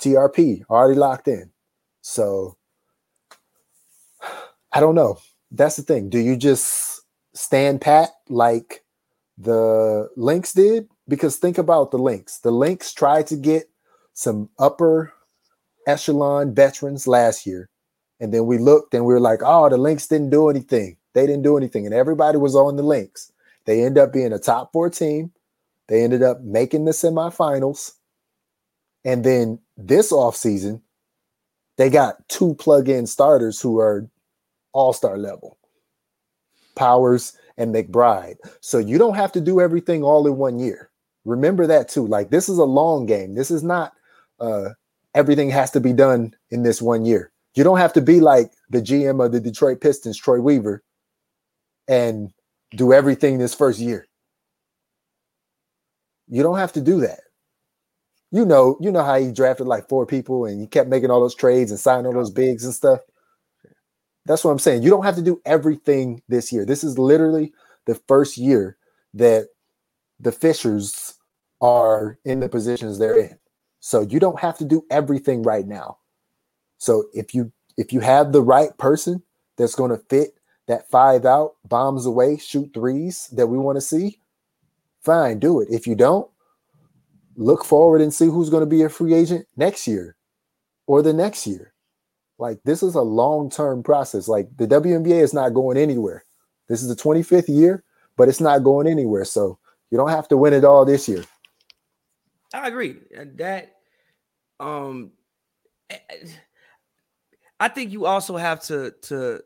TRP 0.00 0.62
already 0.70 0.98
locked 0.98 1.28
in. 1.28 1.50
So 2.00 2.56
I 4.72 4.80
don't 4.80 4.94
know. 4.94 5.18
That's 5.50 5.76
the 5.76 5.82
thing. 5.82 6.10
Do 6.10 6.18
you 6.18 6.36
just 6.36 7.02
stand 7.34 7.80
pat 7.80 8.10
like 8.28 8.84
the 9.36 10.08
Lynx 10.16 10.52
did? 10.52 10.88
Because 11.08 11.36
think 11.36 11.58
about 11.58 11.90
the 11.90 11.98
Lynx. 11.98 12.38
The 12.38 12.50
Lynx 12.50 12.92
tried 12.92 13.26
to 13.28 13.36
get 13.36 13.70
some 14.12 14.50
upper 14.58 15.12
echelon 15.86 16.54
veterans 16.54 17.06
last 17.06 17.46
year. 17.46 17.70
And 18.20 18.34
then 18.34 18.46
we 18.46 18.58
looked 18.58 18.94
and 18.94 19.04
we 19.04 19.14
were 19.14 19.20
like, 19.20 19.40
oh, 19.44 19.68
the 19.68 19.76
Lynx 19.76 20.06
didn't 20.06 20.30
do 20.30 20.48
anything. 20.48 20.96
They 21.14 21.26
didn't 21.26 21.42
do 21.42 21.56
anything, 21.56 21.86
and 21.86 21.94
everybody 21.94 22.38
was 22.38 22.54
on 22.54 22.76
the 22.76 22.82
Lynx. 22.82 23.32
They 23.64 23.82
end 23.82 23.98
up 23.98 24.12
being 24.12 24.32
a 24.32 24.38
top 24.38 24.72
four 24.72 24.88
team. 24.90 25.32
They 25.88 26.02
ended 26.04 26.22
up 26.22 26.42
making 26.42 26.84
the 26.84 26.92
semifinals. 26.92 27.92
And 29.04 29.24
then 29.24 29.58
this 29.76 30.12
offseason, 30.12 30.82
they 31.76 31.90
got 31.90 32.28
two 32.28 32.54
plug-in 32.54 33.06
starters 33.06 33.60
who 33.60 33.78
are 33.78 34.08
all-star 34.72 35.16
level. 35.16 35.56
Powers 36.76 37.32
and 37.56 37.74
McBride. 37.74 38.36
So 38.60 38.78
you 38.78 38.98
don't 38.98 39.16
have 39.16 39.32
to 39.32 39.40
do 39.40 39.60
everything 39.60 40.02
all 40.02 40.26
in 40.26 40.36
one 40.36 40.58
year. 40.58 40.90
Remember 41.24 41.66
that 41.66 41.88
too. 41.88 42.06
Like 42.06 42.30
this 42.30 42.48
is 42.48 42.58
a 42.58 42.64
long 42.64 43.06
game. 43.06 43.34
This 43.34 43.50
is 43.50 43.62
not 43.62 43.92
uh 44.40 44.70
everything 45.14 45.50
has 45.50 45.70
to 45.72 45.80
be 45.80 45.92
done 45.92 46.34
in 46.50 46.62
this 46.62 46.80
one 46.80 47.04
year. 47.04 47.32
You 47.58 47.64
don't 47.64 47.78
have 47.78 47.94
to 47.94 48.00
be 48.00 48.20
like 48.20 48.52
the 48.70 48.80
GM 48.80 49.24
of 49.24 49.32
the 49.32 49.40
Detroit 49.40 49.80
Pistons, 49.80 50.16
Troy 50.16 50.40
Weaver, 50.40 50.84
and 51.88 52.32
do 52.70 52.92
everything 52.92 53.38
this 53.38 53.52
first 53.52 53.80
year. 53.80 54.06
You 56.28 56.44
don't 56.44 56.58
have 56.58 56.72
to 56.74 56.80
do 56.80 57.00
that. 57.00 57.18
You 58.30 58.44
know, 58.44 58.78
you 58.80 58.92
know 58.92 59.02
how 59.02 59.18
he 59.18 59.32
drafted 59.32 59.66
like 59.66 59.88
four 59.88 60.06
people 60.06 60.44
and 60.44 60.60
he 60.60 60.68
kept 60.68 60.88
making 60.88 61.10
all 61.10 61.20
those 61.20 61.34
trades 61.34 61.72
and 61.72 61.80
signing 61.80 62.06
all 62.06 62.12
those 62.12 62.30
bigs 62.30 62.64
and 62.64 62.72
stuff. 62.72 63.00
That's 64.24 64.44
what 64.44 64.52
I'm 64.52 64.60
saying. 64.60 64.84
You 64.84 64.90
don't 64.90 65.04
have 65.04 65.16
to 65.16 65.22
do 65.22 65.40
everything 65.44 66.22
this 66.28 66.52
year. 66.52 66.64
This 66.64 66.84
is 66.84 66.96
literally 66.96 67.52
the 67.86 67.96
first 68.06 68.38
year 68.38 68.76
that 69.14 69.48
the 70.20 70.30
Fishers 70.30 71.14
are 71.60 72.20
in 72.24 72.38
the 72.38 72.48
positions 72.48 73.00
they're 73.00 73.18
in. 73.18 73.36
So 73.80 74.02
you 74.02 74.20
don't 74.20 74.38
have 74.38 74.58
to 74.58 74.64
do 74.64 74.84
everything 74.92 75.42
right 75.42 75.66
now. 75.66 75.98
So 76.78 77.04
if 77.12 77.34
you 77.34 77.52
if 77.76 77.92
you 77.92 78.00
have 78.00 78.32
the 78.32 78.42
right 78.42 78.76
person 78.78 79.22
that's 79.56 79.74
going 79.74 79.90
to 79.90 79.98
fit 80.08 80.30
that 80.66 80.90
five 80.90 81.24
out, 81.24 81.54
bombs 81.64 82.06
away, 82.06 82.36
shoot 82.36 82.70
threes 82.74 83.28
that 83.32 83.46
we 83.46 83.58
want 83.58 83.76
to 83.76 83.80
see, 83.80 84.20
fine, 85.02 85.38
do 85.38 85.60
it. 85.60 85.68
If 85.70 85.86
you 85.86 85.94
don't, 85.94 86.28
look 87.36 87.64
forward 87.64 88.00
and 88.00 88.12
see 88.12 88.26
who's 88.26 88.50
going 88.50 88.62
to 88.62 88.66
be 88.66 88.82
a 88.82 88.88
free 88.88 89.14
agent 89.14 89.46
next 89.56 89.86
year 89.86 90.16
or 90.86 91.02
the 91.02 91.12
next 91.12 91.46
year. 91.46 91.72
Like 92.38 92.60
this 92.64 92.82
is 92.82 92.94
a 92.94 93.02
long-term 93.02 93.82
process. 93.82 94.28
Like 94.28 94.48
the 94.56 94.66
WNBA 94.66 95.22
is 95.22 95.34
not 95.34 95.54
going 95.54 95.76
anywhere. 95.76 96.24
This 96.68 96.82
is 96.82 96.88
the 96.88 97.00
25th 97.00 97.48
year, 97.48 97.82
but 98.16 98.28
it's 98.28 98.40
not 98.40 98.62
going 98.62 98.86
anywhere. 98.86 99.24
So 99.24 99.58
you 99.90 99.98
don't 99.98 100.10
have 100.10 100.28
to 100.28 100.36
win 100.36 100.52
it 100.52 100.64
all 100.64 100.84
this 100.84 101.08
year. 101.08 101.24
I 102.52 102.68
agree. 102.68 102.96
That 103.36 103.72
um 104.60 105.12
I 107.60 107.68
think 107.68 107.92
you 107.92 108.06
also 108.06 108.36
have 108.36 108.60
to 108.64 108.92
to 109.02 109.42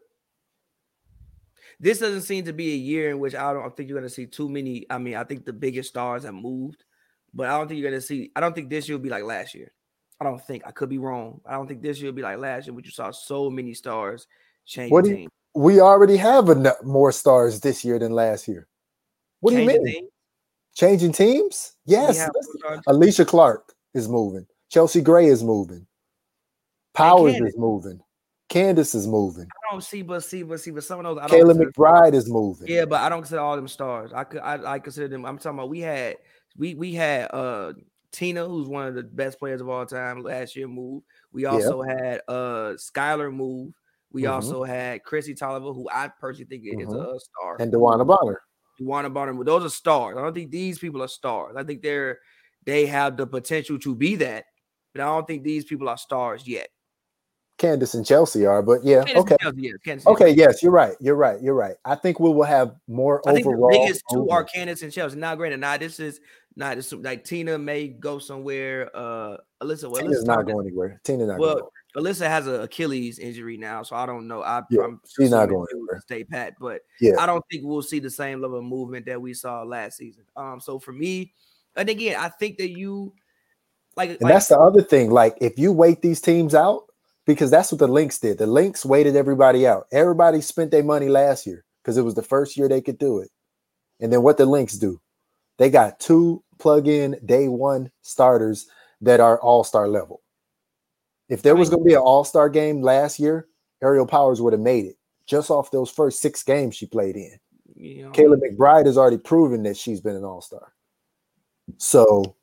this 1.80 1.98
doesn't 1.98 2.22
seem 2.22 2.44
to 2.44 2.52
be 2.52 2.72
a 2.72 2.76
year 2.76 3.10
in 3.10 3.18
which 3.18 3.34
I 3.34 3.52
don't 3.52 3.76
think 3.76 3.88
you're 3.88 3.98
going 3.98 4.08
to 4.08 4.14
see 4.14 4.26
too 4.26 4.48
many. 4.48 4.86
I 4.88 4.98
mean, 4.98 5.16
I 5.16 5.24
think 5.24 5.44
the 5.44 5.52
biggest 5.52 5.88
stars 5.88 6.22
have 6.22 6.34
moved, 6.34 6.84
but 7.34 7.48
I 7.48 7.58
don't 7.58 7.66
think 7.66 7.80
you're 7.80 7.90
going 7.90 8.00
to 8.00 8.06
see. 8.06 8.30
I 8.36 8.40
don't 8.40 8.54
think 8.54 8.70
this 8.70 8.88
year 8.88 8.96
will 8.96 9.02
be 9.02 9.10
like 9.10 9.24
last 9.24 9.54
year. 9.54 9.72
I 10.20 10.24
don't 10.24 10.40
think 10.40 10.62
I 10.64 10.70
could 10.70 10.88
be 10.88 10.98
wrong. 10.98 11.40
I 11.44 11.54
don't 11.54 11.66
think 11.66 11.82
this 11.82 12.00
year 12.00 12.10
will 12.10 12.16
be 12.16 12.22
like 12.22 12.38
last 12.38 12.66
year, 12.66 12.74
but 12.74 12.84
you 12.84 12.92
saw 12.92 13.10
so 13.10 13.50
many 13.50 13.74
stars 13.74 14.28
change. 14.64 14.92
What 14.92 15.04
do 15.04 15.10
you, 15.14 15.28
we 15.54 15.80
already 15.80 16.16
have 16.16 16.48
enough 16.48 16.82
more 16.84 17.10
stars 17.10 17.60
this 17.60 17.84
year 17.84 17.98
than 17.98 18.12
last 18.12 18.46
year. 18.46 18.68
What 19.40 19.50
do 19.50 19.60
you 19.60 19.66
mean? 19.66 19.84
Teams? 19.84 20.08
Changing 20.74 21.12
teams? 21.12 21.74
Yes. 21.84 22.28
Alysha 22.86 23.26
Clark 23.26 23.74
is 23.92 24.08
moving. 24.08 24.46
Chelsea 24.70 25.00
Gray 25.00 25.26
is 25.26 25.42
moving. 25.42 25.86
Powers 26.94 27.34
is 27.34 27.56
moving. 27.56 28.00
Candace 28.48 28.94
is 28.94 29.06
moving. 29.06 29.44
I 29.44 29.72
don't 29.72 29.82
see, 29.82 30.02
but 30.02 30.22
see, 30.22 30.42
but 30.42 30.60
see, 30.60 30.72
but 30.72 30.84
some 30.84 30.98
of 30.98 31.04
those. 31.04 31.18
I 31.24 31.26
Kayla 31.26 31.58
McBride 31.58 32.12
is 32.12 32.28
moving. 32.28 32.68
Yeah, 32.68 32.84
but 32.84 33.00
I 33.00 33.08
don't 33.08 33.20
consider 33.20 33.40
all 33.40 33.56
them 33.56 33.66
stars. 33.66 34.12
I 34.14 34.24
could, 34.24 34.40
I, 34.40 34.74
I 34.74 34.78
consider 34.78 35.08
them. 35.08 35.24
I'm 35.24 35.38
talking 35.38 35.58
about. 35.58 35.70
We 35.70 35.80
had, 35.80 36.16
we 36.58 36.74
we 36.74 36.92
had 36.92 37.32
uh 37.32 37.72
Tina, 38.12 38.46
who's 38.46 38.68
one 38.68 38.86
of 38.86 38.94
the 38.94 39.04
best 39.04 39.38
players 39.38 39.62
of 39.62 39.70
all 39.70 39.86
time 39.86 40.22
last 40.22 40.54
year, 40.54 40.68
move. 40.68 41.02
We 41.32 41.46
also 41.46 41.82
yeah. 41.82 41.94
had 41.94 42.20
uh 42.28 42.74
Skylar 42.76 43.34
move. 43.34 43.72
We 44.12 44.24
mm-hmm. 44.24 44.32
also 44.32 44.64
had 44.64 45.02
Kristi 45.02 45.34
Toliver, 45.34 45.74
who 45.74 45.88
I 45.90 46.08
personally 46.08 46.44
think 46.44 46.64
mm-hmm. 46.64 46.82
is 46.82 46.94
a 46.94 47.20
star. 47.20 47.56
And 47.58 47.72
DeWanna 47.72 48.06
Bonner. 48.06 48.42
DeWanna 48.78 49.14
Bonner. 49.14 49.44
Those 49.44 49.64
are 49.64 49.70
stars. 49.70 50.18
I 50.18 50.20
don't 50.20 50.34
think 50.34 50.50
these 50.50 50.78
people 50.78 51.02
are 51.02 51.08
stars. 51.08 51.56
I 51.56 51.64
think 51.64 51.80
they're 51.80 52.18
they 52.66 52.84
have 52.84 53.16
the 53.16 53.26
potential 53.26 53.78
to 53.78 53.94
be 53.94 54.16
that, 54.16 54.44
but 54.92 55.00
I 55.00 55.06
don't 55.06 55.26
think 55.26 55.42
these 55.42 55.64
people 55.64 55.88
are 55.88 55.96
stars 55.96 56.46
yet. 56.46 56.68
Candace 57.58 57.94
and 57.94 58.04
Chelsea 58.04 58.44
are, 58.44 58.62
but 58.62 58.84
yeah, 58.84 59.04
Candace 59.04 59.22
okay, 59.22 59.36
Chelsea, 59.40 59.72
yeah, 59.86 59.96
okay, 60.06 60.30
yes, 60.30 60.62
you're 60.62 60.72
right, 60.72 60.94
you're 61.00 61.14
right, 61.14 61.40
you're 61.40 61.54
right. 61.54 61.76
I 61.84 61.94
think 61.94 62.18
we 62.18 62.30
will 62.30 62.42
have 62.42 62.74
more 62.88 63.22
I 63.26 63.32
overall. 63.32 63.70
Think 63.70 63.82
the 63.82 63.86
biggest 63.86 64.04
two 64.10 64.28
are 64.30 64.44
Candace 64.44 64.82
and 64.82 64.92
Chelsea. 64.92 65.16
Now, 65.16 65.34
granted, 65.36 65.60
now 65.60 65.76
this 65.76 66.00
is 66.00 66.20
not 66.56 66.76
this 66.76 66.92
like 66.92 67.24
Tina 67.24 67.58
may 67.58 67.88
go 67.88 68.18
somewhere. 68.18 68.90
Uh, 68.94 69.36
Alyssa, 69.62 69.90
well, 69.90 70.02
Tina's 70.02 70.24
not 70.24 70.46
going 70.46 70.66
anywhere. 70.66 71.00
Tina 71.04 71.26
not 71.26 71.38
well, 71.38 71.70
going. 71.94 72.04
Alyssa 72.06 72.26
has 72.26 72.46
an 72.46 72.62
Achilles 72.62 73.18
injury 73.18 73.56
now, 73.56 73.82
so 73.82 73.96
I 73.96 74.06
don't 74.06 74.26
know. 74.26 74.42
I, 74.42 74.62
yeah, 74.70 74.82
I'm 74.82 75.00
she's 75.06 75.30
not 75.30 75.48
going 75.48 75.66
anywhere. 75.72 76.00
Stay 76.00 76.24
pat, 76.24 76.54
but 76.58 76.80
yeah, 77.00 77.12
I 77.18 77.26
don't 77.26 77.44
think 77.50 77.64
we'll 77.64 77.82
see 77.82 78.00
the 78.00 78.10
same 78.10 78.40
level 78.40 78.58
of 78.58 78.64
movement 78.64 79.06
that 79.06 79.20
we 79.20 79.34
saw 79.34 79.62
last 79.62 79.98
season. 79.98 80.24
Um, 80.36 80.58
so 80.58 80.78
for 80.78 80.92
me, 80.92 81.32
and 81.76 81.88
again, 81.88 82.16
I 82.18 82.28
think 82.28 82.58
that 82.58 82.70
you 82.70 83.12
like, 83.96 84.10
and 84.10 84.22
like, 84.22 84.32
that's 84.32 84.48
the 84.48 84.58
other 84.58 84.82
thing. 84.82 85.10
Like, 85.10 85.36
if 85.40 85.58
you 85.58 85.72
wait 85.72 86.00
these 86.00 86.20
teams 86.20 86.54
out, 86.54 86.84
because 87.26 87.50
that's 87.50 87.72
what 87.72 87.78
the 87.78 87.88
Lynx 87.88 88.18
did. 88.18 88.38
The 88.38 88.46
Lynx 88.46 88.84
waited 88.84 89.16
everybody 89.16 89.66
out. 89.66 89.86
Everybody 89.92 90.40
spent 90.40 90.70
their 90.70 90.84
money 90.84 91.08
last 91.08 91.46
year 91.46 91.64
because 91.82 91.96
it 91.96 92.02
was 92.02 92.14
the 92.14 92.22
first 92.22 92.56
year 92.56 92.68
they 92.68 92.80
could 92.80 92.98
do 92.98 93.18
it. 93.18 93.30
And 94.00 94.12
then 94.12 94.22
what 94.22 94.36
the 94.36 94.46
Lynx 94.46 94.74
do? 94.74 95.00
They 95.58 95.70
got 95.70 96.00
two 96.00 96.42
plug-in 96.58 97.18
day 97.24 97.48
one 97.48 97.90
starters 98.02 98.66
that 99.00 99.20
are 99.20 99.40
all-star 99.40 99.88
level. 99.88 100.22
If 101.28 101.42
there 101.42 101.56
was 101.56 101.70
going 101.70 101.82
to 101.82 101.86
be 101.86 101.94
an 101.94 102.00
all-star 102.00 102.48
game 102.48 102.82
last 102.82 103.18
year, 103.18 103.46
Aerial 103.82 104.06
Powers 104.06 104.40
would 104.40 104.52
have 104.52 104.60
made 104.60 104.86
it 104.86 104.96
just 105.26 105.50
off 105.50 105.70
those 105.70 105.90
first 105.90 106.20
six 106.20 106.42
games 106.42 106.74
she 106.74 106.86
played 106.86 107.16
in. 107.16 107.38
Yeah. 107.74 108.06
Kayla 108.06 108.36
McBride 108.36 108.86
has 108.86 108.98
already 108.98 109.18
proven 109.18 109.62
that 109.62 109.76
she's 109.76 110.00
been 110.00 110.16
an 110.16 110.24
all-star. 110.24 110.72
So, 111.78 112.36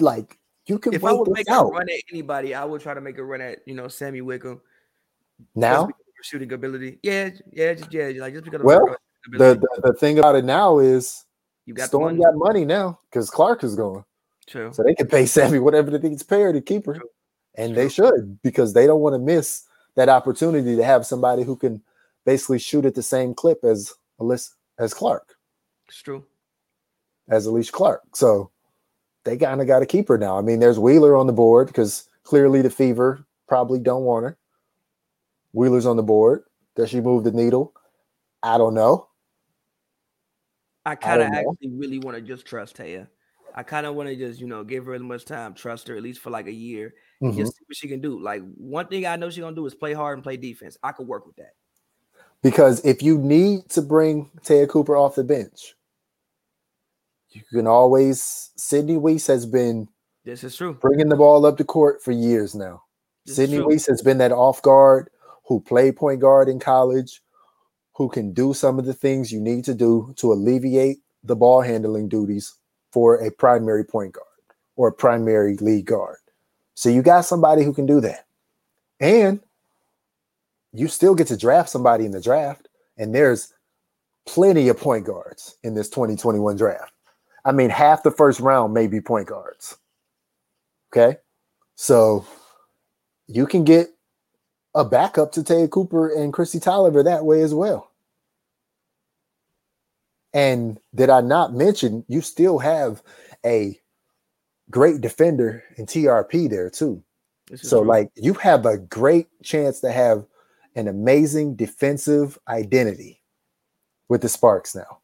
like, 0.00 0.35
you 0.66 0.78
can 0.78 0.94
if 0.94 1.04
I 1.04 1.12
would 1.12 1.30
make 1.30 1.48
out. 1.48 1.68
a 1.68 1.72
run 1.72 1.88
at 1.88 2.00
anybody, 2.10 2.54
I 2.54 2.64
would 2.64 2.80
try 2.80 2.94
to 2.94 3.00
make 3.00 3.18
a 3.18 3.24
run 3.24 3.40
at 3.40 3.60
you 3.66 3.74
know 3.74 3.88
Sami 3.88 4.20
Whitcomb. 4.20 4.60
Now 5.54 5.88
shooting 6.22 6.52
ability, 6.52 6.98
yeah, 7.02 7.30
yeah, 7.52 7.74
just, 7.74 7.92
yeah, 7.92 8.10
like 8.18 8.34
just 8.34 8.44
because. 8.44 8.62
Well, 8.62 8.96
the, 9.30 9.54
the, 9.54 9.80
the 9.84 9.92
thing 9.94 10.18
about 10.18 10.34
it 10.36 10.44
now 10.44 10.78
is 10.78 11.24
you 11.66 11.74
got 11.74 11.88
Storm 11.88 12.16
money. 12.16 12.24
got 12.24 12.34
money 12.36 12.64
now 12.64 13.00
because 13.10 13.30
Clark 13.30 13.64
is 13.64 13.74
going. 13.74 14.04
True. 14.46 14.72
So 14.72 14.82
they 14.82 14.94
can 14.94 15.08
pay 15.08 15.26
Sammy 15.26 15.58
whatever 15.58 15.90
they 15.90 15.98
think 15.98 16.26
pay 16.28 16.42
her 16.42 16.52
to 16.52 16.60
keep 16.60 16.86
her, 16.86 16.94
True. 16.94 17.08
and 17.56 17.74
True. 17.74 17.82
they 17.82 17.88
should 17.88 18.42
because 18.42 18.72
they 18.72 18.86
don't 18.86 19.00
want 19.00 19.14
to 19.14 19.18
miss 19.18 19.64
that 19.94 20.08
opportunity 20.08 20.76
to 20.76 20.84
have 20.84 21.06
somebody 21.06 21.42
who 21.42 21.56
can 21.56 21.82
basically 22.24 22.58
shoot 22.58 22.84
at 22.84 22.94
the 22.94 23.02
same 23.02 23.34
clip 23.34 23.64
as 23.64 23.94
Alyssa 24.20 24.50
as 24.78 24.92
Clark. 24.92 25.36
It's 25.88 26.02
true. 26.02 26.24
As 27.28 27.46
Alysha 27.46 27.72
Clark. 27.72 28.02
So 28.14 28.50
they 29.26 29.36
kind 29.36 29.60
of 29.60 29.66
got 29.66 29.80
to 29.80 29.86
keep 29.86 30.08
her 30.08 30.16
now. 30.16 30.38
I 30.38 30.40
mean, 30.40 30.60
there's 30.60 30.78
Wheeler 30.78 31.16
on 31.16 31.26
the 31.26 31.32
board 31.32 31.66
because 31.66 32.08
clearly 32.22 32.62
the 32.62 32.70
Fever 32.70 33.26
probably 33.48 33.80
don't 33.80 34.04
want 34.04 34.24
her. 34.24 34.38
Wheeler's 35.52 35.84
on 35.84 35.96
the 35.96 36.02
board. 36.02 36.44
Does 36.76 36.90
she 36.90 37.00
move 37.00 37.24
the 37.24 37.32
needle? 37.32 37.74
I 38.42 38.56
don't 38.56 38.74
know. 38.74 39.08
I 40.84 40.94
kind 40.94 41.22
of 41.22 41.32
actually 41.32 41.70
really 41.72 41.98
want 41.98 42.16
to 42.16 42.22
just 42.22 42.46
trust 42.46 42.76
Te'a. 42.76 43.08
I 43.54 43.62
kind 43.62 43.86
of 43.86 43.94
want 43.94 44.08
to 44.08 44.14
just, 44.14 44.40
you 44.40 44.46
know, 44.46 44.62
give 44.62 44.84
her 44.84 44.94
as 44.94 45.00
much 45.00 45.24
time, 45.24 45.54
trust 45.54 45.88
her 45.88 45.96
at 45.96 46.02
least 46.02 46.20
for 46.20 46.30
like 46.30 46.46
a 46.46 46.52
year, 46.52 46.94
mm-hmm. 47.22 47.36
just 47.36 47.56
see 47.56 47.64
what 47.66 47.76
she 47.76 47.88
can 47.88 48.00
do. 48.00 48.20
Like 48.20 48.42
one 48.56 48.86
thing 48.86 49.06
I 49.06 49.16
know 49.16 49.30
she's 49.30 49.40
gonna 49.40 49.56
do 49.56 49.66
is 49.66 49.74
play 49.74 49.94
hard 49.94 50.18
and 50.18 50.22
play 50.22 50.36
defense. 50.36 50.76
I 50.82 50.92
could 50.92 51.08
work 51.08 51.26
with 51.26 51.36
that. 51.36 51.54
Because 52.42 52.84
if 52.84 53.02
you 53.02 53.18
need 53.18 53.68
to 53.70 53.82
bring 53.82 54.30
Te'a 54.44 54.66
Cooper 54.68 54.96
off 54.96 55.14
the 55.16 55.24
bench, 55.24 55.74
you 57.36 57.58
can 57.58 57.66
always. 57.66 58.50
Sydney 58.56 58.96
Wiese 58.96 59.26
has 59.26 59.46
been. 59.46 59.88
This 60.24 60.42
is 60.42 60.56
true. 60.56 60.74
Bringing 60.74 61.08
the 61.08 61.16
ball 61.16 61.46
up 61.46 61.56
the 61.56 61.64
court 61.64 62.02
for 62.02 62.12
years 62.12 62.54
now. 62.54 62.82
This 63.24 63.36
Sydney 63.36 63.60
Wiese 63.60 63.86
has 63.86 64.02
been 64.02 64.18
that 64.18 64.32
off 64.32 64.62
guard 64.62 65.10
who 65.46 65.60
played 65.60 65.96
point 65.96 66.20
guard 66.20 66.48
in 66.48 66.58
college, 66.58 67.22
who 67.94 68.08
can 68.08 68.32
do 68.32 68.52
some 68.52 68.78
of 68.78 68.84
the 68.84 68.94
things 68.94 69.32
you 69.32 69.40
need 69.40 69.64
to 69.64 69.74
do 69.74 70.12
to 70.16 70.32
alleviate 70.32 70.98
the 71.22 71.36
ball 71.36 71.60
handling 71.60 72.08
duties 72.08 72.54
for 72.90 73.16
a 73.16 73.30
primary 73.30 73.84
point 73.84 74.12
guard 74.12 74.26
or 74.76 74.88
a 74.88 74.92
primary 74.92 75.56
lead 75.56 75.86
guard. 75.86 76.18
So 76.74 76.88
you 76.88 77.02
got 77.02 77.24
somebody 77.24 77.64
who 77.64 77.72
can 77.72 77.86
do 77.86 78.00
that. 78.00 78.26
And 79.00 79.40
you 80.72 80.88
still 80.88 81.14
get 81.14 81.26
to 81.28 81.36
draft 81.36 81.70
somebody 81.70 82.04
in 82.04 82.10
the 82.10 82.20
draft. 82.20 82.68
And 82.98 83.14
there's 83.14 83.52
plenty 84.26 84.68
of 84.68 84.78
point 84.78 85.06
guards 85.06 85.56
in 85.62 85.74
this 85.74 85.88
2021 85.88 86.56
draft. 86.56 86.92
I 87.46 87.52
mean, 87.52 87.70
half 87.70 88.02
the 88.02 88.10
first 88.10 88.40
round 88.40 88.74
may 88.74 88.88
be 88.88 89.00
point 89.00 89.28
guards. 89.28 89.78
Okay. 90.92 91.18
So 91.76 92.26
you 93.28 93.46
can 93.46 93.62
get 93.62 93.88
a 94.74 94.84
backup 94.84 95.30
to 95.32 95.44
Te'a 95.44 95.68
Cooper 95.68 96.08
and 96.08 96.32
Kristi 96.32 96.60
Toliver 96.60 97.04
that 97.04 97.24
way 97.24 97.42
as 97.42 97.54
well. 97.54 97.92
And 100.34 100.78
did 100.94 101.08
I 101.08 101.20
not 101.20 101.54
mention 101.54 102.04
you 102.08 102.20
still 102.20 102.58
have 102.58 103.02
a 103.44 103.78
great 104.70 105.00
defender 105.00 105.62
in 105.76 105.86
TRP 105.86 106.50
there 106.50 106.68
too? 106.68 107.02
So, 107.54 107.78
true. 107.78 107.88
like, 107.88 108.10
you 108.16 108.34
have 108.34 108.66
a 108.66 108.76
great 108.76 109.28
chance 109.44 109.78
to 109.80 109.92
have 109.92 110.26
an 110.74 110.88
amazing 110.88 111.54
defensive 111.54 112.38
identity 112.48 113.22
with 114.08 114.20
the 114.20 114.28
Sparks 114.28 114.74
now. 114.74 114.98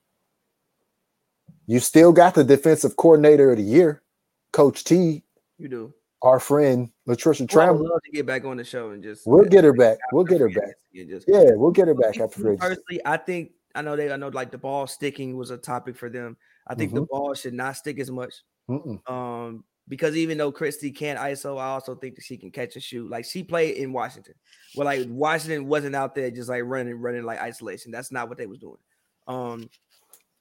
You 1.67 1.81
still 1.81 2.13
got 2.13 2.35
the 2.35 2.45
defensive 2.45 2.97
coordinator 2.97 3.53
of 3.53 3.59
the 3.59 3.63
year, 3.63 4.03
Coach 4.53 4.85
T. 4.85 5.23
You 5.59 5.69
do. 5.69 5.95
Our 6.23 6.39
friend 6.39 6.91
Latricia 7.09 7.47
Trammell. 7.47 7.75
I'd 7.75 7.91
love 7.91 8.03
to 8.05 8.11
get 8.13 8.27
back 8.27 8.45
on 8.45 8.57
the 8.57 8.65
show 8.65 8.91
and 8.91 9.03
just. 9.03 9.27
We'll 9.27 9.45
get 9.45 9.65
her 9.65 9.73
back. 9.73 9.99
We'll 10.13 10.25
get 10.25 10.41
her 10.41 10.49
back. 10.49 10.75
Just, 10.95 11.27
yeah, 11.29 11.51
we'll 11.55 11.71
get 11.71 11.89
her 11.89 11.95
back 11.95 12.19
after 12.21 12.57
Personally, 12.57 13.01
I 13.05 13.17
think 13.17 13.53
I 13.75 13.83
know 13.83 13.97
they. 13.97 14.13
I 14.13 14.17
know 14.17 14.29
like 14.29 14.51
the 14.51 14.59
ball 14.59 14.87
sticking 14.87 15.37
was 15.37 15.51
a 15.51 15.57
topic 15.57 15.97
for 15.97 16.09
them. 16.09 16.37
I 16.67 16.75
think 16.75 16.91
mm-hmm. 16.91 17.01
the 17.01 17.07
ball 17.07 17.35
should 17.35 17.55
not 17.55 17.77
stick 17.77 17.99
as 17.99 18.11
much. 18.11 18.35
Mm-mm. 18.69 19.11
Um, 19.11 19.65
because 19.89 20.17
even 20.17 20.39
though 20.39 20.53
Kristi 20.53 20.95
can't 20.95 21.19
ISO, 21.19 21.59
I 21.59 21.67
also 21.67 21.95
think 21.95 22.15
that 22.15 22.25
she 22.25 22.37
can 22.37 22.51
catch 22.51 22.75
and 22.75 22.83
shoot. 22.83 23.11
Like 23.11 23.25
she 23.25 23.43
played 23.43 23.77
in 23.77 23.93
Washington. 23.93 24.35
Well, 24.77 24.85
like 24.85 25.07
Washington 25.09 25.67
wasn't 25.67 25.97
out 25.97 26.15
there 26.15 26.31
just 26.31 26.49
like 26.49 26.63
running, 26.65 26.95
running 26.95 27.25
like 27.25 27.41
isolation. 27.41 27.91
That's 27.91 28.13
not 28.13 28.29
what 28.29 28.39
they 28.39 28.47
was 28.47 28.59
doing. 28.59 28.79
Um, 29.27 29.69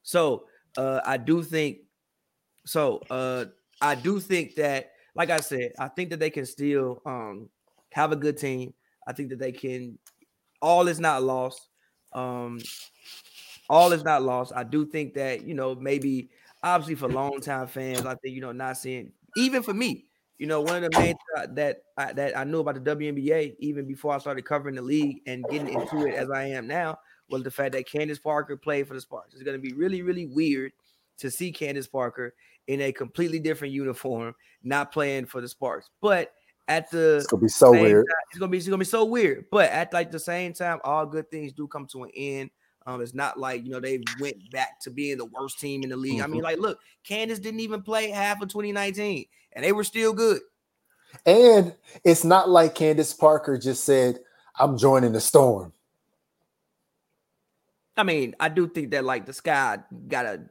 so 0.04 0.46
uh 0.78 1.02
I 1.06 1.18
do 1.18 1.44
think 1.44 1.80
so 2.66 3.00
uh 3.10 3.46
I 3.82 3.96
do 3.96 4.20
think 4.20 4.56
that, 4.56 4.92
like 5.16 5.30
I 5.32 5.40
said, 5.40 5.74
I 5.80 5.88
think 5.90 6.12
that 6.12 6.20
they 6.20 6.30
can 6.30 6.46
still 6.46 7.02
um 7.06 7.50
have 7.92 8.12
a 8.12 8.16
good 8.18 8.38
team. 8.38 8.74
I 9.08 9.14
think 9.14 9.30
that 9.32 9.40
they 9.40 9.52
can 9.52 10.00
all 10.62 10.88
is 10.88 11.00
not 11.00 11.24
lost. 11.24 11.70
Um 12.14 12.60
all 13.70 13.92
is 13.94 14.04
not 14.04 14.22
lost. 14.24 14.52
I 14.56 14.64
do 14.64 14.86
think 14.86 15.14
that, 15.16 15.44
you 15.46 15.54
know, 15.54 15.76
maybe 15.76 16.30
obviously 16.64 16.96
for 16.96 17.08
long 17.08 17.40
time 17.42 17.68
fans, 17.68 18.06
I 18.06 18.16
think, 18.16 18.36
you 18.36 18.42
know, 18.42 18.52
not 18.52 18.78
seeing 18.78 19.14
even 19.38 19.64
for 19.64 19.74
me, 19.74 20.06
you 20.38 20.48
know, 20.48 20.62
one 20.62 20.84
of 20.84 20.92
the 20.92 20.98
main 21.00 21.16
that 21.56 21.84
I, 21.98 22.14
that 22.14 22.38
I 22.38 22.44
knew 22.44 22.60
about 22.60 22.76
the 22.76 22.82
WNBA 22.82 23.56
even 23.60 23.88
before 23.88 24.14
I 24.14 24.18
started 24.18 24.44
covering 24.44 24.76
the 24.76 24.82
league 24.82 25.22
and 25.26 25.48
getting 25.48 25.70
into 25.70 26.06
it 26.06 26.16
as 26.16 26.30
I 26.30 26.46
am 26.48 26.68
now 26.68 26.98
was 27.32 27.44
the 27.44 27.52
fact 27.52 27.74
that 27.74 27.88
Candace 27.88 28.20
Parker 28.20 28.58
played 28.58 28.88
for 28.88 28.94
the 28.94 29.02
Sparks. 29.02 29.34
It's 29.34 29.44
going 29.44 29.60
to 29.60 29.62
be 29.62 29.74
really, 29.74 30.02
really 30.02 30.28
weird 30.28 30.74
to 31.18 31.32
see 31.32 31.52
Candace 31.52 31.88
Parker 31.88 32.34
in 32.68 32.82
a 32.82 32.92
completely 32.92 33.40
different 33.40 33.74
uniform, 33.74 34.36
not 34.64 34.92
playing 34.92 35.26
for 35.26 35.42
the 35.42 35.48
Sparks. 35.48 35.90
But 36.02 36.34
at 36.68 36.90
the 36.92 37.18
it's 37.18 37.28
gonna 37.28 37.42
be 37.42 37.50
so 37.50 37.72
weird. 37.72 38.06
Time, 38.08 38.16
it's 38.30 38.40
gonna 38.40 38.52
be 38.52 38.58
it's 38.58 38.68
gonna 38.68 38.78
be 38.78 38.86
so 38.86 39.06
weird. 39.06 39.46
But 39.52 39.70
at 39.72 39.94
like 39.94 40.12
the 40.12 40.20
same 40.20 40.54
time, 40.54 40.80
all 40.84 41.06
good 41.06 41.30
things 41.30 41.54
do 41.54 41.68
come 41.68 41.86
to 41.88 42.04
an 42.04 42.12
end. 42.16 42.50
Um, 42.86 43.02
it's 43.02 43.14
not 43.14 43.40
like 43.40 43.64
you 43.64 43.72
know 43.72 43.80
they 43.80 44.02
went 44.20 44.50
back 44.52 44.80
to 44.82 44.90
being 44.90 45.18
the 45.18 45.26
worst 45.26 45.60
team 45.60 45.84
in 45.84 45.90
the 45.90 45.98
league. 45.98 46.16
Mm-hmm. 46.16 46.24
I 46.24 46.28
mean, 46.28 46.36
mm-hmm. 46.38 46.44
like, 46.44 46.60
look, 46.60 46.80
Candace 47.04 47.40
didn't 47.40 47.60
even 47.60 47.82
play 47.82 48.10
half 48.10 48.42
of 48.42 48.50
2019, 48.50 49.26
and 49.54 49.66
they 49.66 49.72
were 49.72 49.84
still 49.84 50.14
good. 50.14 50.42
And 51.26 51.76
it's 52.04 52.24
not 52.24 52.50
like 52.50 52.76
Candace 52.76 53.14
Parker 53.14 53.58
just 53.58 53.84
said, 53.84 54.20
"I'm 54.58 54.78
joining 54.78 55.12
the 55.12 55.22
storm." 55.22 55.74
I 57.98 58.04
mean, 58.04 58.36
I 58.40 58.50
do 58.50 58.68
think 58.68 58.92
that 58.92 59.04
like 59.04 59.26
the 59.26 59.34
Sky 59.34 59.80
got 60.08 60.26
a 60.26 60.42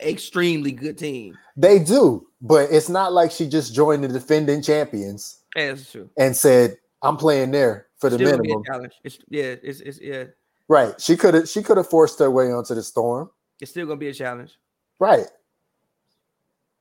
extremely 0.00 0.72
good 0.72 0.98
team. 0.98 1.36
They 1.56 1.78
do, 1.78 2.26
but 2.40 2.70
it's 2.70 2.88
not 2.88 3.12
like 3.12 3.30
she 3.30 3.48
just 3.48 3.74
joined 3.74 4.04
the 4.04 4.08
defending 4.08 4.62
champions. 4.62 5.40
Yeah, 5.56 5.68
that's 5.68 5.90
true. 5.90 6.10
And 6.16 6.36
said, 6.36 6.76
"I'm 7.02 7.16
playing 7.16 7.52
there 7.52 7.86
for 7.98 8.10
the 8.10 8.16
Still 8.16 8.38
minimum." 8.38 8.62
It's, 9.04 9.18
yeah, 9.28 9.54
it's, 9.62 9.80
it's 9.80 10.00
yeah. 10.00 10.24
Right. 10.68 11.00
She 11.00 11.16
could 11.16 11.34
have 11.34 11.48
she 11.48 11.62
could 11.62 11.76
have 11.76 11.88
forced 11.88 12.18
her 12.18 12.30
way 12.30 12.52
onto 12.52 12.74
the 12.74 12.82
storm. 12.82 13.30
It's 13.60 13.70
still 13.70 13.86
gonna 13.86 13.96
be 13.96 14.08
a 14.08 14.14
challenge. 14.14 14.58
Right. 14.98 15.26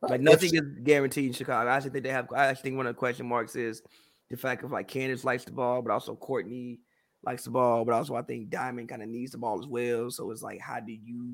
Like 0.02 0.22
nothing 0.22 0.54
is 0.54 0.62
guaranteed 0.84 1.28
in 1.28 1.34
Chicago. 1.34 1.70
I 1.70 1.76
actually 1.76 1.92
think 1.92 2.04
they 2.04 2.12
have. 2.12 2.28
I 2.36 2.48
actually 2.48 2.64
think 2.64 2.78
one 2.78 2.88
of 2.88 2.96
the 2.96 3.00
question 3.00 3.28
marks 3.28 3.56
is 3.56 3.82
the 4.30 4.38
fact 4.38 4.64
of 4.64 4.72
like 4.72 4.88
Candace 4.88 5.24
likes 5.24 5.46
the 5.46 5.52
ball, 5.52 5.82
but 5.82 5.92
also 5.92 6.16
Courtney 6.16 6.80
likes 7.24 7.44
the 7.44 7.50
ball, 7.50 7.86
but 7.86 7.94
also 7.94 8.16
I 8.16 8.22
think 8.22 8.50
Diamond 8.50 8.90
kind 8.90 9.04
of 9.04 9.10
needs 9.10 9.32
the 9.32 9.38
ball 9.38 9.60
as 9.60 9.68
well. 9.68 10.10
So 10.12 10.32
it's 10.32 10.42
like, 10.42 10.60
how 10.60 10.80
do 10.80 10.94
you 10.94 11.34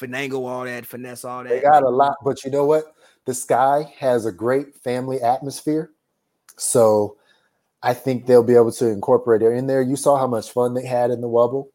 finagle 0.00 0.46
all 0.46 0.64
that, 0.64 0.86
finesse 0.86 1.24
all 1.24 1.42
that? 1.42 1.48
They 1.48 1.60
got 1.60 1.82
a 1.82 1.88
lot, 1.88 2.16
but 2.24 2.44
you 2.44 2.50
know 2.50 2.64
what? 2.64 2.84
The 3.24 3.34
Sky 3.34 3.92
has 3.98 4.24
a 4.24 4.32
great 4.32 4.76
family 4.76 5.20
atmosphere, 5.20 5.90
so 6.56 7.16
I 7.82 7.94
think 7.94 8.26
they'll 8.26 8.42
be 8.42 8.54
able 8.54 8.72
to 8.72 8.88
incorporate 8.88 9.42
it 9.42 9.52
in 9.52 9.66
there. 9.66 9.82
You 9.82 9.96
saw 9.96 10.16
how 10.16 10.26
much 10.26 10.50
fun 10.50 10.74
they 10.74 10.86
had 10.86 11.10
in 11.10 11.20
the 11.20 11.28
Wubble. 11.28 11.68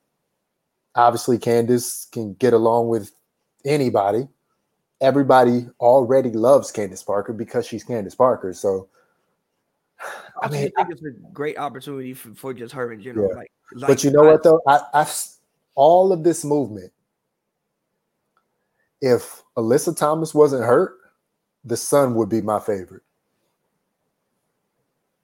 Obviously, 0.95 1.37
Candace 1.37 2.07
can 2.11 2.33
get 2.33 2.53
along 2.53 2.89
with 2.89 3.11
anybody. 3.65 4.27
Everybody 4.99 5.67
already 5.79 6.31
loves 6.31 6.71
Candace 6.71 7.03
Parker 7.03 7.33
because 7.33 7.65
she's 7.65 7.83
Candace 7.83 8.15
Parker. 8.15 8.53
So, 8.53 8.89
I, 10.41 10.49
mean, 10.49 10.61
think 10.61 10.73
I, 10.77 10.85
it's 10.89 11.03
a 11.03 11.11
great 11.31 11.57
opportunity 11.57 12.13
for, 12.13 12.33
for 12.33 12.53
just 12.53 12.73
her 12.73 12.91
in 12.91 13.01
general. 13.01 13.29
Yeah. 13.29 13.37
Like, 13.37 13.51
like, 13.73 13.87
but 13.87 14.03
you 14.03 14.11
know 14.11 14.23
I, 14.23 14.31
what 14.31 14.43
though, 14.43 14.61
I, 14.67 14.81
I've 14.93 15.13
all 15.75 16.11
of 16.11 16.23
this 16.23 16.43
movement. 16.43 16.91
If 19.01 19.43
Alyssa 19.57 19.95
Thomas 19.95 20.33
wasn't 20.33 20.63
hurt, 20.63 20.97
the 21.63 21.77
Sun 21.77 22.15
would 22.15 22.29
be 22.29 22.41
my 22.41 22.59
favorite. 22.59 23.03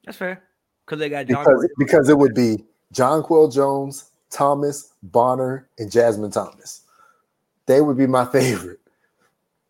That's 0.05 0.17
fair 0.17 0.43
because 0.85 0.99
they 0.99 1.09
got 1.09 1.27
John 1.27 1.43
because, 1.43 1.69
because 1.77 2.09
it 2.09 2.17
would 2.17 2.33
be 2.33 2.63
Jonquel 2.93 3.53
Jones, 3.53 4.11
Thomas, 4.29 4.93
Bonner, 5.03 5.67
and 5.77 5.91
Jasmine 5.91 6.31
Thomas. 6.31 6.81
They 7.65 7.81
would 7.81 7.97
be 7.97 8.07
my 8.07 8.25
favorite. 8.31 8.79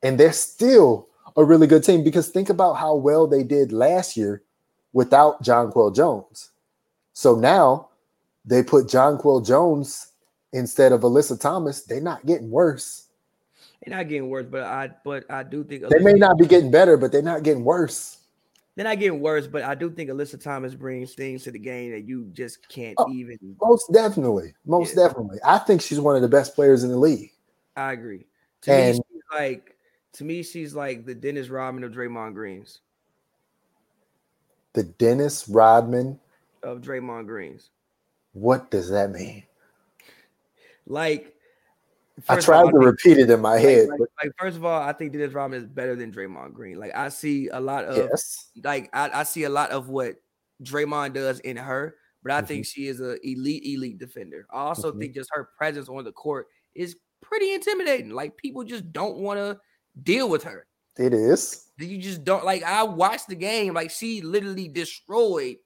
And 0.04 0.20
they're 0.20 0.32
still 0.32 1.08
a 1.36 1.44
really 1.44 1.68
good 1.68 1.84
team 1.84 2.04
because 2.04 2.30
think 2.30 2.50
about 2.50 2.74
how 2.74 2.96
well 2.96 3.28
they 3.28 3.44
did 3.44 3.72
last 3.72 4.16
year 4.16 4.44
without 4.98 5.44
Jonquel 5.44 5.96
Jones. 5.96 6.50
So 7.14 7.36
now 7.36 7.90
they 8.44 8.64
put 8.64 8.88
Jonquel 8.88 9.46
Jones 9.46 10.12
instead 10.54 10.92
of 10.92 11.02
Alyssa 11.02 11.40
Thomas. 11.40 11.82
They're 11.82 12.02
not 12.02 12.26
getting 12.26 12.50
worse. 12.50 13.08
They're 13.86 13.96
not 13.96 14.10
getting 14.10 14.30
worse, 14.30 14.48
but 14.50 14.64
I 14.64 14.90
but 15.06 15.30
I 15.30 15.44
do 15.44 15.64
think 15.64 15.88
they 15.88 16.00
may 16.00 16.14
not 16.14 16.40
be 16.40 16.48
getting 16.48 16.72
better, 16.72 16.98
but 16.98 17.12
they're 17.12 17.22
not 17.22 17.44
getting 17.44 17.64
worse 17.64 18.18
they're 18.78 18.86
not 18.86 19.00
getting 19.00 19.22
worse, 19.22 19.48
but 19.48 19.64
I 19.64 19.74
do 19.74 19.90
think 19.90 20.12
Alyssa 20.12 20.40
Thomas 20.40 20.76
brings 20.76 21.16
things 21.16 21.44
to 21.46 21.52
the 21.52 21.58
game 21.58 21.92
that 21.94 22.02
you 22.02 22.30
just 22.32 22.70
can't 22.70 22.94
oh, 23.00 23.12
even. 23.12 23.40
Most 23.60 23.92
definitely, 23.92 24.54
most 24.68 24.96
yeah. 24.96 25.08
definitely. 25.08 25.40
I 25.44 25.58
think 25.58 25.82
she's 25.82 26.00
one 26.00 26.16
of 26.16 26.22
the 26.22 26.28
best 26.28 26.54
players 26.54 26.84
in 26.84 26.92
the 26.92 26.98
league. 26.98 27.32
I 27.76 27.94
agree. 27.94 28.28
To 28.62 28.72
and, 28.72 28.98
me, 28.98 29.04
she's 29.12 29.24
like 29.34 29.76
to 30.14 30.24
me, 30.24 30.44
she's 30.44 30.76
like 30.76 31.08
the 31.08 31.16
Dennis 31.16 31.50
Rodman 31.50 31.86
of 31.86 31.92
Draymond 31.92 32.36
Greens. 32.36 32.82
The 34.74 34.84
Dennis 34.84 35.48
Rodman 35.50 36.20
of 36.64 36.82
Draymond 36.82 37.28
Greens. 37.28 37.70
What 38.34 38.70
does 38.70 38.90
that 38.90 39.12
mean? 39.12 39.44
Like 40.86 41.34
I 42.30 42.40
tried 42.40 42.64
all, 42.64 42.72
to 42.72 42.78
repeat 42.78 43.18
it 43.18 43.30
in 43.30 43.42
my 43.42 43.56
like, 43.56 43.62
head. 43.62 43.90
Like, 43.90 44.00
like, 44.24 44.32
first 44.40 44.58
of 44.58 44.66
all, 44.66 44.82
I 44.82 44.94
think 44.94 45.12
Dennis 45.12 45.34
Rodman 45.34 45.62
is 45.62 45.68
better 45.68 45.96
than 45.96 46.12
Draymond 46.12 46.54
Green. 46.54 46.80
Like 46.80 46.96
I 46.96 47.10
see 47.10 47.50
a 47.50 47.60
lot 47.60 47.86
of 47.86 47.98
yes. 47.98 48.50
like 48.64 48.90
I, 48.94 49.10
I 49.14 49.24
see 49.24 49.44
a 49.44 49.50
lot 49.50 49.72
of 49.72 49.90
what 49.90 50.16
Draymond 50.64 51.14
does 51.14 51.40
in 51.42 51.58
her, 51.58 51.96
but 52.24 52.32
I 52.32 52.38
mm-hmm. 52.38 52.48
think 52.48 52.66
she 52.66 52.88
is 52.88 53.00
an 53.00 53.18
elite, 53.24 53.64
elite 53.66 54.00
defender. 54.00 54.48
I 54.52 54.60
also 54.60 54.90
mm-hmm. 54.90 55.00
think 55.00 55.16
just 55.16 55.30
her 55.34 55.50
presence 55.58 55.90
on 55.90 56.04
the 56.04 56.12
court 56.12 56.48
is 56.76 56.96
pretty 57.22 57.54
intimidating. 57.54 58.10
Like 58.10 58.38
people 58.38 58.64
just 58.64 58.92
don't 58.92 59.18
want 59.18 59.40
to 59.40 59.60
deal 60.02 60.30
with 60.30 60.44
her. 60.44 60.66
It 60.98 61.14
is. 61.14 61.66
You 61.78 61.98
just 61.98 62.24
don't 62.24 62.44
like. 62.44 62.64
I 62.64 62.84
watched 62.84 63.28
the 63.28 63.36
game. 63.36 63.74
Like 63.74 63.92
she 63.92 64.22
literally 64.22 64.68
destroyed 64.68 65.58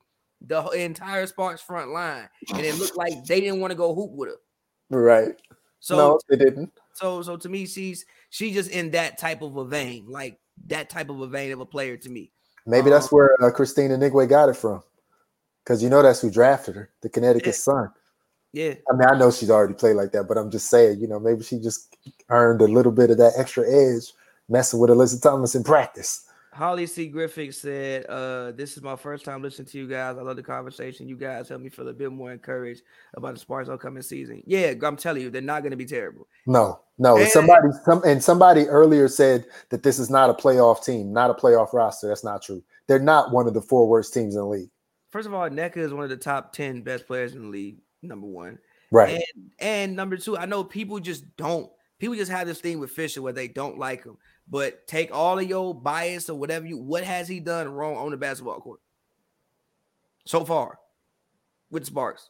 the 0.42 0.62
entire 0.70 1.26
Sparks 1.28 1.62
front 1.62 1.92
line, 1.92 2.28
and 2.54 2.66
it 2.66 2.78
looked 2.78 2.98
like 2.98 3.24
they 3.26 3.40
didn't 3.40 3.60
want 3.60 3.72
to 3.72 3.78
go 3.78 3.94
hoop 3.96 4.12
with 4.12 4.30
her. 4.30 4.98
Right. 4.98 5.36
So 5.80 5.96
no, 5.96 6.20
they 6.30 6.36
didn't. 6.36 6.72
So 6.94 7.22
so 7.22 7.38
to 7.38 7.50
me, 7.50 7.66
she's 7.66 8.06
she's 8.30 8.54
just 8.54 8.72
in 8.72 8.92
that 8.92 9.18
type 9.18 9.42
of 9.42 9.56
a 9.56 9.66
vein, 9.66 10.06
like 10.08 10.38
that 10.68 10.90
type 10.90 11.10
of 11.10 11.22
a 11.22 11.28
vein 11.28 11.52
of 11.52 11.60
a 11.60 11.66
player 11.66 11.98
to 11.98 12.10
me. 12.10 12.32
Maybe 12.66 12.86
um, 12.86 12.92
that's 12.92 13.12
where 13.12 13.42
uh, 13.42 13.52
Kristine 13.52 13.90
Anigwe 13.90 14.28
got 14.28 14.50
it 14.50 14.58
from, 14.58 14.84
because 15.64 15.82
you 15.82 15.90
know 15.90 16.02
that's 16.02 16.22
who 16.22 16.30
drafted 16.30 16.76
her, 16.76 16.90
the 17.02 17.10
Connecticut 17.10 17.48
yeah. 17.48 17.54
Sun. 17.54 17.90
Yeah. 18.54 18.74
I 18.92 18.96
mean, 18.96 19.08
I 19.08 19.18
know 19.18 19.32
she's 19.32 19.50
already 19.50 19.74
played 19.74 19.96
like 19.96 20.12
that, 20.12 20.28
but 20.28 20.38
I'm 20.38 20.52
just 20.52 20.70
saying, 20.70 21.00
you 21.00 21.08
know, 21.08 21.20
maybe 21.20 21.42
she 21.42 21.58
just 21.58 21.96
earned 22.30 22.62
a 22.62 22.66
little 22.66 22.92
bit 22.92 23.10
of 23.10 23.18
that 23.18 23.34
extra 23.38 23.64
edge 23.64 24.12
messing 24.52 24.80
with 24.80 24.90
Alyssa 24.90 25.22
Thomas 25.22 25.56
in 25.56 25.64
practice. 25.64 26.28
Holly 26.54 26.86
C. 26.86 27.08
Griffith 27.08 27.56
said, 27.56 28.06
uh, 28.08 28.52
This 28.52 28.76
is 28.76 28.84
my 28.84 28.98
first 28.98 29.24
time 29.24 29.42
listening 29.42 29.68
to 29.70 29.78
you 29.78 29.88
guys. 29.88 30.18
I 30.18 30.22
love 30.22 30.36
the 30.36 30.44
conversation. 30.44 31.08
You 31.08 31.16
guys 31.16 31.48
help 31.48 31.62
me 31.62 31.70
feel 31.70 31.88
a 31.88 31.94
bit 31.94 32.12
more 32.12 32.34
encouraged 32.34 32.82
about 33.14 33.36
the 33.36 33.40
Sparks 33.40 33.70
upcoming 33.70 34.04
season. 34.04 34.44
Yeah, 34.46 34.74
I'm 34.84 34.98
telling 34.98 35.22
you, 35.22 35.30
they're 35.30 35.42
not 35.42 35.62
going 35.62 35.72
to 35.72 35.78
be 35.78 35.86
terrible. 35.86 36.28
No, 36.46 36.82
no. 36.98 37.18
And, 37.18 37.30
somebody 37.30 37.70
some, 37.86 38.02
and 38.04 38.22
somebody 38.22 38.68
earlier 38.68 39.08
said 39.08 39.46
that 39.70 39.84
this 39.84 39.98
is 39.98 40.10
not 40.10 40.30
a 40.30 40.34
playoff 40.34 40.84
team, 40.84 41.14
not 41.14 41.30
a 41.30 41.34
playoff 41.34 41.72
roster. 41.72 42.10
That's 42.10 42.24
not 42.24 42.42
true. 42.42 42.62
They're 42.88 43.00
not 43.00 43.32
one 43.32 43.48
of 43.48 43.54
the 43.54 43.62
four 43.62 43.88
worst 43.88 44.14
teams 44.14 44.36
in 44.36 44.42
the 44.42 44.48
league. 44.48 44.70
first 45.10 45.28
of 45.28 45.34
all, 45.34 45.50
Nneka 45.50 45.78
is 45.78 45.94
one 45.94 46.04
of 46.04 46.10
the 46.10 46.18
top 46.18 46.52
10 46.52 46.82
best 46.82 47.08
players 47.08 47.34
in 47.34 47.44
the 47.44 47.48
league, 47.48 47.78
number 48.02 48.28
one. 48.28 48.60
Right. 48.92 49.24
And 49.38 49.52
and 49.60 49.96
number 49.96 50.18
two, 50.18 50.38
I 50.38 50.46
know 50.46 50.66
people 50.66 51.00
just 51.00 51.38
don't 51.38 51.72
people 51.98 52.16
just 52.16 52.32
have 52.32 52.46
this 52.46 52.60
thing 52.60 52.80
with 52.80 52.92
Fisher 52.92 53.22
where 53.22 53.32
they 53.32 53.48
don't 53.48 53.78
like 53.78 54.04
him. 54.04 54.18
But 54.52 54.86
take 54.86 55.16
all 55.16 55.40
of 55.40 55.48
your 55.48 55.74
bias 55.74 56.30
or 56.30 56.38
whatever 56.38 56.68
you 56.68 56.78
what 56.78 57.06
has 57.06 57.30
he 57.30 57.40
done 57.40 57.70
wrong 57.70 57.96
on 57.96 58.12
the 58.12 58.18
basketball 58.18 58.60
court 58.60 58.82
so 60.26 60.44
far 60.44 60.78
with 61.72 61.86
Sparks? 61.86 62.30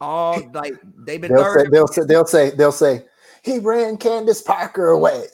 All 0.00 0.48
like 0.52 0.74
they've 1.06 1.20
been 1.20 1.32
They'll 1.32 1.42
third. 1.42 1.64
say, 1.64 1.70
they'll 1.70 1.88
say 1.88 2.02
they'll 2.04 2.26
say 2.26 2.50
they'll 2.50 2.72
say 2.72 3.06
he 3.42 3.58
ran 3.58 3.96
Candace 3.96 4.42
Parker 4.42 4.88
away. 4.88 5.24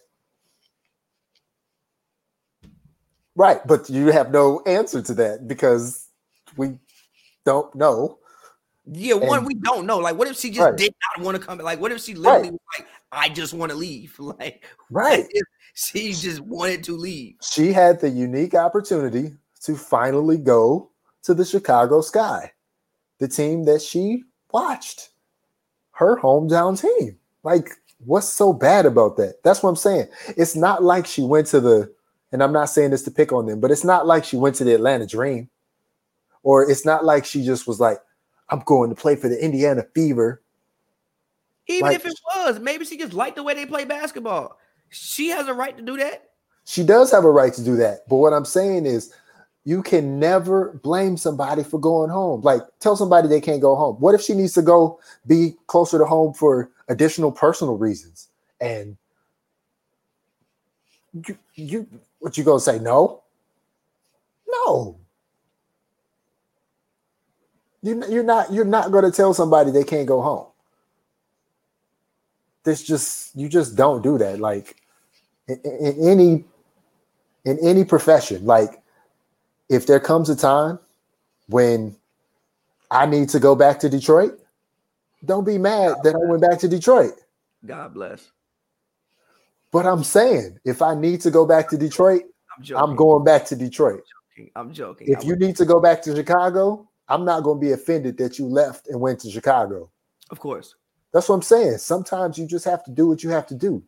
Right, 3.37 3.67
but 3.67 3.91
you 3.91 4.13
have 4.13 4.31
no 4.31 4.61
answer 4.61 5.03
to 5.03 5.15
that 5.15 5.49
because 5.49 6.07
we 6.57 6.79
don't 7.45 7.75
know. 7.75 8.19
Yeah, 8.87 9.15
one 9.15 9.39
And- 9.39 9.47
we 9.47 9.55
don't 9.55 9.87
know. 9.87 9.99
Like, 9.99 10.17
what 10.17 10.29
if 10.29 10.37
she 10.39 10.51
just 10.51 10.61
Right. 10.65 10.77
did 10.77 10.95
not 11.17 11.25
want 11.25 11.41
to 11.41 11.43
come? 11.47 11.59
Like, 11.59 11.81
what 11.81 11.91
if 11.93 12.03
she 12.03 12.15
literally 12.15 12.51
Right. 12.51 12.53
was 12.53 12.61
like, 12.79 12.89
"I 13.13 13.29
just 13.31 13.55
want 13.55 13.71
to 13.73 13.77
leave"? 13.79 14.19
Like, 14.39 14.65
Right. 14.91 15.27
if 15.31 15.47
she 15.75 16.13
just 16.13 16.41
wanted 16.41 16.85
to 16.85 16.97
leave. 16.97 17.37
She 17.41 17.73
had 17.73 18.01
the 18.01 18.11
unique 18.11 18.55
opportunity 18.55 19.35
to 19.63 19.77
finally 19.77 20.37
go 20.37 20.91
to 21.23 21.33
the 21.33 21.45
Chicago 21.45 22.03
Sky, 22.03 22.53
the 23.19 23.29
team 23.29 23.65
that 23.65 23.81
she 23.81 24.25
watched, 24.53 25.11
her 25.93 26.17
hometown 26.21 26.79
team. 26.79 27.19
Like, 27.43 27.71
what's 28.05 28.29
so 28.29 28.53
bad 28.53 28.85
about 28.85 29.17
that? 29.17 29.43
That's 29.43 29.63
what 29.63 29.71
I'm 29.71 29.77
saying. 29.77 30.09
It's 30.37 30.55
not 30.55 30.83
like 30.83 31.07
she 31.07 31.23
went 31.23 31.47
to 31.49 31.61
the, 31.61 31.91
and 32.33 32.43
I'm 32.43 32.53
not 32.53 32.69
saying 32.69 32.91
this 32.91 33.03
to 33.05 33.11
pick 33.11 33.33
on 33.33 33.47
them, 33.47 33.61
but 33.61 33.71
it's 33.71 33.85
not 33.85 34.07
like 34.07 34.25
she 34.25 34.37
went 34.37 34.57
to 34.57 34.65
the 34.65 34.75
Atlanta 34.75 35.07
Dream, 35.07 35.49
or 36.43 36.69
it's 36.71 36.85
not 36.85 37.05
like 37.07 37.25
she 37.25 37.43
just 37.45 37.67
was 37.67 37.81
like, 37.81 37.99
I'm 38.51 38.61
going 38.61 38.91
to 38.91 38.97
play 38.97 39.17
for 39.17 39.29
the 39.29 39.43
Indiana 39.43 39.85
Fever. 39.95 40.43
Even 41.67 41.87
Like- 41.87 41.97
if 41.97 42.07
it 42.07 42.15
was, 42.37 42.61
maybe 42.61 42.85
she 42.85 42.99
just 42.99 43.15
liked 43.15 43.37
the 43.37 43.43
way 43.43 43.55
they 43.55 43.67
play 43.67 43.85
basketball. 43.85 44.59
She 44.91 45.29
has 45.29 45.49
a 45.49 45.55
right 45.55 45.77
to 45.77 45.83
do 45.83 45.97
that. 45.97 46.31
She 46.65 46.85
does 46.85 47.11
have 47.11 47.25
a 47.25 47.31
right 47.31 47.53
to 47.55 47.63
do 47.63 47.77
that. 47.77 48.09
But 48.09 48.17
what 48.17 48.33
I'm 48.33 48.45
saying 48.45 48.87
is, 48.87 49.13
you 49.65 49.83
can 49.83 50.19
never 50.19 50.79
blame 50.83 51.17
somebody 51.17 51.65
for 51.65 51.81
going 51.81 52.11
home. 52.11 52.43
Like, 52.43 52.63
tell 52.81 52.97
somebody 52.97 53.29
they 53.29 53.41
can't 53.41 53.63
go 53.63 53.75
home. 53.75 53.97
What 53.97 54.15
if 54.15 54.21
she 54.21 54.35
needs 54.35 54.53
to 54.55 54.63
go 54.63 55.01
be 55.27 55.57
closer 55.69 55.99
to 55.99 56.05
home 56.05 56.35
for 56.35 56.71
additional 56.89 57.33
personal 57.33 57.79
reasons? 57.79 58.29
And 58.61 58.97
you, 61.27 61.39
you 61.55 61.87
what 62.19 62.37
you 62.37 62.45
gonna 62.45 62.61
say? 62.61 62.79
No, 62.79 63.23
no. 64.47 64.99
You, 67.85 68.03
you're 68.09 68.25
not. 68.25 68.51
You're 68.51 68.65
not 68.65 68.91
going 68.93 69.05
to 69.05 69.11
tell 69.11 69.35
somebody 69.35 69.71
they 69.71 69.85
can't 69.85 70.09
go 70.09 70.23
home. 70.23 70.47
This 72.65 72.83
just 72.83 73.37
you 73.37 73.47
just 73.47 73.77
don't 73.77 74.03
do 74.03 74.17
that. 74.17 74.41
Like 74.41 74.75
in, 75.49 75.61
in 75.65 75.87
in 75.93 76.09
any 76.09 76.45
in 77.45 77.59
any 77.63 77.85
profession, 77.85 78.47
like 78.47 78.83
if 79.69 79.87
there 79.87 80.01
comes 80.01 80.31
a 80.31 80.37
time 80.37 80.79
when 81.49 81.95
I 82.91 83.05
need 83.05 83.29
to 83.31 83.39
go 83.39 83.55
back 83.55 83.81
to 83.81 83.91
Detroit, 83.91 84.39
don't 85.23 85.45
be 85.45 85.59
mad 85.59 85.97
that 86.05 86.15
I 86.15 86.19
went 86.31 86.41
back 86.41 86.59
to 86.61 86.69
Detroit. 86.69 87.13
God 87.67 87.93
bless. 87.93 88.31
But 89.73 89.85
I'm 89.85 90.05
saying 90.05 90.59
if 90.65 90.81
I 90.81 90.95
need 90.95 91.21
to 91.21 91.31
go 91.31 91.45
back 91.45 91.69
to 91.69 91.77
Detroit, 91.77 92.23
I'm. 92.75 92.77
I'm 92.93 92.97
going 92.97 93.25
back 93.25 93.45
to 93.47 93.57
Detroit. 93.57 94.05
I'm 94.57 94.73
joking. 94.73 95.07
If 95.11 95.19
I 95.19 95.23
you 95.23 95.31
would- 95.31 95.41
need 95.41 95.57
to 95.57 95.67
go 95.67 95.81
back 95.81 96.01
to 96.03 96.17
Chicago, 96.17 96.89
I'm 97.09 97.25
not 97.25 97.43
going 97.43 97.61
to 97.61 97.67
be 97.67 97.73
offended 97.73 98.17
that 98.19 98.39
you 98.39 98.47
left 98.47 98.89
and 98.89 99.01
went 99.01 99.21
to 99.21 99.31
Chicago. 99.31 99.91
of 100.31 100.41
course. 100.41 100.75
That's 101.13 101.29
what 101.29 101.37
I'm 101.37 101.43
saying. 101.43 101.79
Sometimes 101.79 102.39
you 102.39 102.47
just 102.47 102.65
have 102.65 102.83
to 102.85 102.91
do 102.91 103.07
what 103.07 103.23
you 103.23 103.31
have 103.31 103.47
to 103.47 103.55
do. 103.55 103.83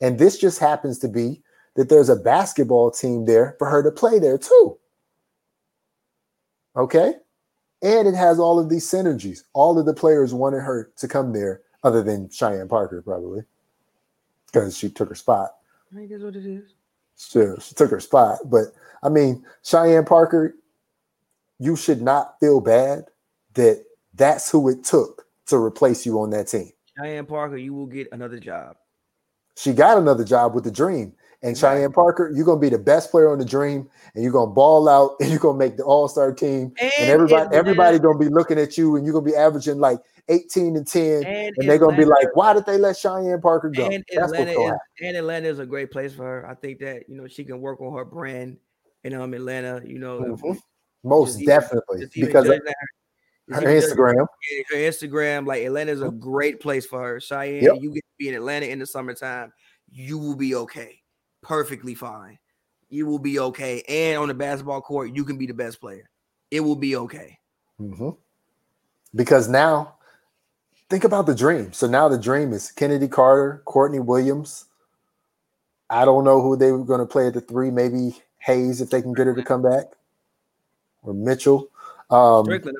And 0.00 0.18
this 0.18 0.38
just 0.38 0.58
happens 0.58 0.98
to 1.00 1.08
be 1.08 1.42
that 1.74 1.90
there's 1.90 2.08
a 2.08 2.16
basketball 2.16 2.90
team 2.90 3.26
there 3.26 3.54
for 3.58 3.68
her 3.68 3.82
to 3.82 3.90
play 3.90 4.18
there 4.18 4.38
too. 4.38 4.78
Okay? 6.74 7.14
And 7.82 8.08
it 8.08 8.14
has 8.14 8.38
all 8.38 8.58
of 8.58 8.70
these 8.70 8.90
synergies. 8.90 9.42
All 9.52 9.78
of 9.78 9.84
the 9.84 9.92
players 9.92 10.32
wanted 10.32 10.60
her 10.60 10.90
to 10.96 11.06
come 11.06 11.32
there, 11.32 11.60
other 11.84 12.02
than 12.02 12.30
Cheyenne 12.30 12.68
Parker, 12.68 13.02
probably, 13.02 13.42
because 14.46 14.76
she 14.76 14.88
took 14.88 15.10
her 15.10 15.14
spot. 15.14 15.56
I 15.92 15.96
think 15.96 16.10
that's 16.10 16.22
what 16.22 16.34
it 16.34 16.46
is. 16.46 16.72
Sure, 17.16 17.60
she 17.60 17.74
took 17.74 17.90
her 17.90 18.00
spot. 18.00 18.38
But 18.46 18.66
I 19.02 19.08
mean, 19.08 19.44
Cheyenne 19.62 20.04
Parker, 20.04 20.56
you 21.58 21.76
should 21.76 22.00
not 22.02 22.38
feel 22.40 22.60
bad 22.60 23.04
that 23.54 23.84
that's 24.14 24.50
who 24.50 24.68
it 24.68 24.84
took 24.84 25.26
to 25.46 25.56
replace 25.56 26.04
you 26.06 26.20
on 26.20 26.30
that 26.30 26.48
team. 26.48 26.70
Cheyenne 26.96 27.26
Parker, 27.26 27.56
you 27.56 27.74
will 27.74 27.86
get 27.86 28.08
another 28.12 28.38
job. 28.38 28.76
She 29.56 29.72
got 29.72 29.98
another 29.98 30.24
job 30.24 30.54
with 30.54 30.64
the 30.64 30.70
Dream. 30.70 31.14
And 31.42 31.50
Right. 31.62 31.76
Cheyenne 31.78 31.92
Parker, 31.92 32.32
you're 32.34 32.44
gonna 32.44 32.60
be 32.60 32.68
the 32.68 32.78
best 32.78 33.12
player 33.12 33.30
on 33.30 33.38
the 33.38 33.44
Dream, 33.44 33.88
and 34.14 34.24
you're 34.24 34.32
gonna 34.32 34.50
ball 34.50 34.88
out, 34.88 35.16
and 35.20 35.30
you're 35.30 35.38
gonna 35.38 35.58
make 35.58 35.76
the 35.76 35.84
All 35.84 36.08
Star 36.08 36.32
team, 36.32 36.72
and, 36.80 36.92
And 36.98 37.10
everybody, 37.10 37.48
everybody 37.52 37.98
gonna 37.98 38.18
be 38.18 38.28
looking 38.28 38.58
at 38.58 38.76
you, 38.76 38.96
and 38.96 39.06
you're 39.06 39.12
gonna 39.12 39.24
be 39.24 39.36
averaging 39.36 39.78
like 39.78 40.00
18 40.28 40.76
and 40.76 40.86
10, 40.86 41.24
and, 41.24 41.54
and 41.56 41.68
they're 41.68 41.78
gonna 41.78 41.96
be 41.96 42.04
like, 42.04 42.34
"Why 42.34 42.54
did 42.54 42.66
they 42.66 42.76
let 42.76 42.96
Cheyenne 42.96 43.40
Parker 43.40 43.68
go?" 43.68 43.86
And 43.86 44.04
That's 44.16 44.32
Atlanta 44.32 44.50
is, 44.50 44.72
and 45.00 45.16
Atlanta 45.16 45.48
is 45.48 45.58
a 45.60 45.66
great 45.66 45.92
place 45.92 46.12
for 46.12 46.24
her. 46.24 46.48
I 46.48 46.54
think 46.54 46.80
that 46.80 47.08
you 47.08 47.16
know 47.16 47.28
she 47.28 47.44
can 47.44 47.60
work 47.60 47.80
on 47.80 47.96
her 47.96 48.04
brand 48.04 48.58
in 49.04 49.14
um 49.14 49.32
Atlanta. 49.32 49.80
You 49.84 50.00
know, 50.00 50.20
Mhm. 50.20 50.58
Most 51.04 51.44
definitely 51.44 52.08
even 52.14 52.26
because 52.26 52.46
her, 52.46 52.60
her 53.48 53.60
Instagram. 53.62 54.26
her 54.70 54.76
Instagram, 54.76 55.46
like 55.46 55.62
Atlanta 55.62 55.92
is 55.92 56.02
a 56.02 56.10
great 56.10 56.60
place 56.60 56.86
for 56.86 57.00
her. 57.02 57.20
Cheyenne, 57.20 57.62
Yep. 57.62 57.76
you 57.80 57.90
get 57.92 58.00
to 58.00 58.14
be 58.18 58.28
in 58.28 58.34
Atlanta 58.34 58.66
in 58.66 58.78
the 58.78 58.86
summertime, 58.86 59.52
you 59.90 60.18
will 60.18 60.36
be 60.36 60.54
okay, 60.54 61.00
perfectly 61.42 61.94
fine. 61.94 62.38
You 62.90 63.06
will 63.06 63.18
be 63.18 63.38
okay, 63.38 63.82
and 63.88 64.18
on 64.18 64.28
the 64.28 64.34
basketball 64.34 64.80
court, 64.80 65.14
you 65.14 65.24
can 65.24 65.38
be 65.38 65.46
the 65.46 65.54
best 65.54 65.80
player. 65.80 66.08
It 66.50 66.60
will 66.60 66.76
be 66.76 66.96
okay. 66.96 67.38
Mhm. 67.80 68.16
Because 69.14 69.48
now, 69.48 69.96
think 70.90 71.04
about 71.04 71.26
the 71.26 71.34
dream. 71.34 71.72
So 71.72 71.86
now 71.86 72.08
the 72.08 72.18
dream 72.18 72.52
is 72.52 72.70
Kennedy 72.72 73.08
Carter, 73.08 73.62
Courtney 73.66 74.00
Williams. 74.00 74.64
I 75.90 76.04
don't 76.04 76.24
know 76.24 76.40
who 76.42 76.56
they 76.56 76.72
were 76.72 76.84
going 76.84 77.00
to 77.00 77.06
play 77.06 77.26
at 77.26 77.34
the 77.34 77.40
three. 77.40 77.70
Maybe 77.70 78.20
Hayes 78.38 78.80
if 78.80 78.90
they 78.90 79.00
can 79.02 79.12
get 79.14 79.26
her 79.26 79.34
to 79.34 79.42
come 79.42 79.62
back, 79.62 79.86
or 81.08 81.14
Mitchell. 81.14 81.68
Um, 82.10 82.44
Strickland, 82.44 82.78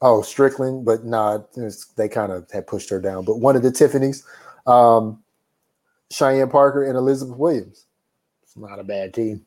Oh, 0.00 0.22
Strickland, 0.22 0.84
but 0.84 1.04
nah, 1.04 1.40
they 1.96 2.08
kind 2.08 2.30
of 2.30 2.48
had 2.52 2.66
pushed 2.68 2.88
her 2.90 3.00
down. 3.00 3.24
But 3.24 3.40
one 3.40 3.56
of 3.56 3.62
the 3.62 3.72
Tiffany's, 3.72 4.24
um, 4.66 5.22
Cheyenne 6.10 6.50
Parker 6.50 6.84
and 6.84 6.96
Elizabeth 6.96 7.36
Williams. 7.36 7.86
It's 8.42 8.56
not 8.56 8.78
a 8.78 8.84
bad 8.84 9.12
team. 9.12 9.44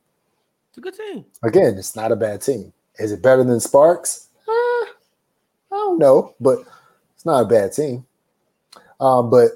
It's 0.70 0.78
a 0.78 0.82
good 0.82 0.95
team. 0.95 1.26
Again, 1.43 1.76
it's 1.78 1.95
not 1.95 2.12
a 2.12 2.16
bad 2.16 2.41
team. 2.41 2.74
Is 2.99 3.12
it 3.12 3.22
better 3.22 3.43
than 3.43 3.59
Sparks? 3.59 4.28
Eh, 4.47 4.51
I 4.51 4.88
don't 5.72 5.99
know, 5.99 6.36
but 6.39 6.59
it's 7.16 7.26
not 7.26 7.43
a 7.43 7.47
bad 7.47 7.72
team. 7.72 8.05
Um, 8.99 9.30
but 9.30 9.51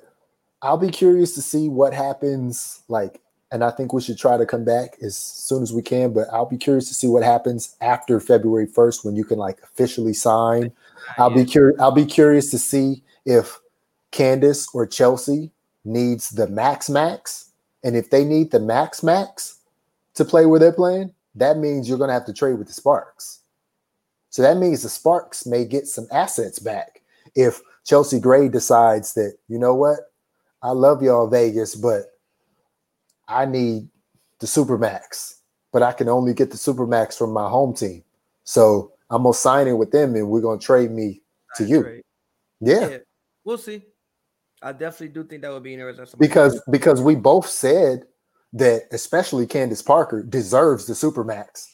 I'll 0.62 0.78
be 0.78 0.90
curious 0.90 1.36
to 1.36 1.42
see 1.42 1.68
what 1.70 1.94
happens. 1.94 2.84
Like, 2.88 3.22
and 3.56 3.64
I 3.64 3.72
think 3.72 3.94
we 3.94 4.02
should 4.02 4.18
try 4.18 4.36
to 4.36 4.46
come 4.46 4.66
back 4.66 4.98
as 5.02 5.16
soon 5.16 5.64
as 5.64 5.72
we 5.72 5.82
can. 5.82 6.12
But 6.12 6.28
I'll 6.30 6.46
be 6.46 6.58
curious 6.58 6.90
to 6.90 6.94
see 6.94 7.08
what 7.08 7.24
happens 7.24 7.78
after 7.80 8.20
February 8.20 8.66
first 8.66 9.06
when 9.06 9.16
you 9.16 9.24
can 9.24 9.38
like 9.40 9.60
officially 9.64 10.14
sign. 10.14 10.74
I'll 11.18 11.30
be 11.30 11.46
curious. 11.46 11.80
I'll 11.80 11.92
be 11.94 12.06
curious 12.06 12.52
to 12.52 12.60
see 12.60 13.02
if 13.26 13.58
Candace 14.12 14.68
or 14.74 14.86
Chelsea 14.86 15.52
needs 15.86 16.32
the 16.32 16.48
max 16.48 16.90
max, 16.90 17.52
and 17.82 17.96
if 17.96 18.10
they 18.10 18.26
need 18.26 18.52
the 18.52 18.60
max 18.60 19.02
max 19.02 19.60
to 20.16 20.26
play 20.26 20.46
where 20.46 20.60
they're 20.60 20.74
playing, 20.74 21.14
that 21.36 21.58
means 21.58 21.88
you're 21.88 21.98
going 21.98 22.10
to 22.10 22.14
have 22.14 22.26
to 22.26 22.34
trade 22.34 22.58
with 22.58 22.68
the 22.68 22.74
Sparks. 22.74 23.40
So 24.32 24.42
that 24.42 24.58
means 24.58 24.84
the 24.84 24.90
Sparks 24.90 25.46
may 25.46 25.64
get 25.64 25.88
some 25.88 26.08
assets 26.12 26.60
back 26.60 27.04
if 27.36 27.62
Chelsea 27.86 28.20
Gray 28.20 28.50
decides 28.50 29.14
that 29.14 29.38
you 29.48 29.58
know 29.58 29.76
what, 29.76 30.12
I 30.62 30.72
love 30.72 31.02
y'all 31.02 31.28
Vegas, 31.28 31.74
but 31.74 32.15
I 33.28 33.46
need 33.46 33.90
the 34.40 34.48
Supermax, 34.48 35.40
but 35.72 35.82
I 35.84 35.92
can 35.92 36.10
only 36.10 36.34
get 36.34 36.52
the 36.52 36.58
Supermax 36.58 37.18
from 37.18 37.32
my 37.32 37.50
home 37.50 37.74
team. 37.74 38.04
So 38.44 38.94
I'm 39.10 39.24
gonna 39.24 39.34
sign 39.34 39.68
in 39.68 39.78
with 39.78 39.92
them, 39.92 40.16
and 40.16 40.30
we're 40.30 40.42
gonna 40.42 40.60
trade 40.60 40.92
me 40.92 41.22
to 41.56 41.66
you. 41.66 42.02
Yeah, 42.60 42.90
Yeah, 42.90 42.98
we'll 43.44 43.58
see. 43.58 43.84
I 44.62 44.72
definitely 44.72 45.10
do 45.10 45.24
think 45.24 45.42
that 45.44 45.52
would 45.52 45.64
be 45.64 45.74
interesting. 45.74 46.18
because 46.20 46.62
because 46.72 47.02
we 47.02 47.16
both 47.16 47.48
said 47.48 48.06
that, 48.54 48.84
especially 48.92 49.46
Candace 49.46 49.82
Parker 49.82 50.24
deserves 50.24 50.86
the 50.86 50.94
Supermax. 50.94 51.68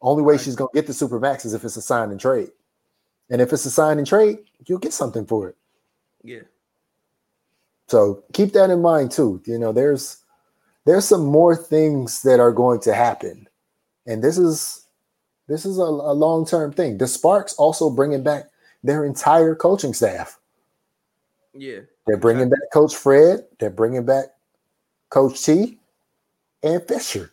Only 0.00 0.22
way 0.22 0.34
Right. 0.34 0.40
she's 0.40 0.56
gonna 0.56 0.70
get 0.74 0.86
the 0.86 0.92
Supermax 0.92 1.44
is 1.44 1.54
if 1.54 1.64
it's 1.64 1.76
a 1.76 1.82
sign 1.82 2.10
and 2.10 2.20
trade, 2.20 2.50
and 3.30 3.40
if 3.42 3.52
it's 3.52 3.64
a 3.66 3.70
sign 3.70 3.98
and 3.98 4.06
trade, 4.06 4.38
you'll 4.66 4.78
get 4.78 4.92
something 4.92 5.26
for 5.26 5.48
it. 5.48 5.56
yeah, 6.22 6.42
So 7.88 8.24
keep 8.32 8.52
that 8.52 8.70
in 8.70 8.80
mind 8.82 9.10
too. 9.12 9.40
You 9.44 9.58
know, 9.58 9.72
there's 9.72 10.18
there's 10.88 11.04
some 11.06 11.26
more 11.26 11.54
things 11.54 12.22
that 12.22 12.40
are 12.40 12.52
going 12.52 12.80
to 12.80 12.94
happen, 12.94 13.46
and 14.06 14.24
this 14.24 14.38
is 14.38 14.86
This 15.48 15.64
is 15.64 15.78
a, 15.78 15.82
a 15.82 16.12
long 16.12 16.44
term 16.46 16.72
thing. 16.72 16.98
The 16.98 17.06
Sparks 17.06 17.54
also 17.54 17.88
bringing 17.90 18.22
back 18.22 18.50
their 18.84 19.04
entire 19.04 19.54
coaching 19.54 19.94
staff. 19.94 20.38
Yeah, 21.54 21.80
They're 22.06 22.16
bringing 22.20 22.48
back 22.48 22.70
Coach 22.72 22.94
Fred. 22.94 23.46
They're 23.58 23.70
bringing 23.70 24.04
back 24.04 24.26
Coach 25.10 25.42
T 25.42 25.78
and 26.62 26.82
Fisher. 26.86 27.32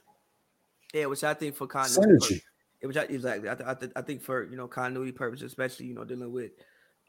yeah, 0.93 1.05
which 1.07 1.23
I 1.23 1.33
think 1.33 1.55
for 1.55 1.67
continuity, 1.67 2.35
Synergy. 2.35 2.41
Yeah, 2.81 2.87
which 2.87 2.97
I, 2.97 3.03
exactly. 3.03 3.49
I, 3.49 3.55
th- 3.55 3.67
I, 3.69 3.73
th- 3.73 3.91
I 3.95 4.01
think 4.01 4.21
for 4.23 4.43
you 4.43 4.55
know 4.57 4.67
continuity 4.67 5.11
purposes, 5.11 5.47
especially 5.51 5.87
you 5.87 5.93
know 5.93 6.05
dealing 6.05 6.31
with 6.31 6.51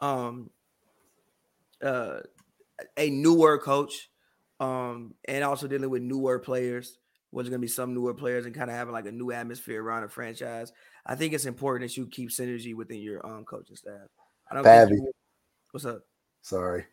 um 0.00 0.50
uh 1.82 2.18
a 2.96 3.10
newer 3.10 3.58
coach, 3.58 4.10
um, 4.60 5.14
and 5.26 5.44
also 5.44 5.66
dealing 5.68 5.90
with 5.90 6.02
newer 6.02 6.38
players. 6.38 6.98
Was 7.32 7.48
going 7.48 7.60
to 7.60 7.64
be 7.64 7.68
some 7.68 7.92
newer 7.92 8.14
players 8.14 8.46
and 8.46 8.54
kind 8.54 8.70
of 8.70 8.76
having 8.76 8.94
like 8.94 9.04
a 9.04 9.12
new 9.12 9.30
atmosphere 9.30 9.82
around 9.82 10.04
a 10.04 10.08
franchise. 10.08 10.72
I 11.04 11.16
think 11.16 11.34
it's 11.34 11.44
important 11.44 11.90
that 11.90 11.96
you 11.96 12.06
keep 12.06 12.30
synergy 12.30 12.74
within 12.74 13.00
your 13.00 13.26
um 13.26 13.44
coaching 13.44 13.76
staff. 13.76 14.08
I 14.50 14.54
don't 14.54 14.90
you- 14.90 15.12
what's 15.72 15.84
up? 15.84 16.02
Sorry. 16.40 16.86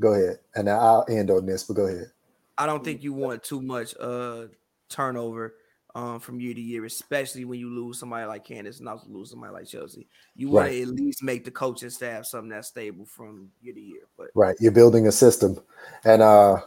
Go 0.00 0.14
ahead. 0.14 0.38
And 0.54 0.70
I'll 0.70 1.04
end 1.08 1.30
on 1.30 1.44
this, 1.44 1.64
but 1.64 1.74
go 1.74 1.86
ahead. 1.86 2.12
I 2.56 2.66
don't 2.66 2.84
think 2.84 3.02
you 3.02 3.12
want 3.12 3.42
too 3.42 3.60
much 3.60 3.94
uh 4.00 4.46
turnover 4.88 5.56
um 5.94 6.20
from 6.20 6.40
year 6.40 6.54
to 6.54 6.60
year, 6.60 6.84
especially 6.84 7.44
when 7.44 7.58
you 7.58 7.68
lose 7.68 7.98
somebody 7.98 8.26
like 8.26 8.44
Candace 8.44 8.78
and 8.78 8.88
also 8.88 9.06
lose 9.08 9.30
somebody 9.30 9.52
like 9.52 9.66
Chelsea. 9.66 10.08
You 10.34 10.48
want 10.50 10.68
Right. 10.68 10.72
to 10.76 10.82
at 10.82 10.88
least 10.88 11.22
make 11.22 11.44
the 11.44 11.50
coaching 11.50 11.90
staff 11.90 12.26
something 12.26 12.48
that's 12.48 12.68
stable 12.68 13.04
from 13.04 13.50
year 13.60 13.74
to 13.74 13.80
year. 13.80 14.02
But 14.16 14.28
Right. 14.34 14.56
You're 14.60 14.72
building 14.72 15.06
a 15.08 15.12
system. 15.12 15.60
And 16.04 16.22
uh 16.22 16.62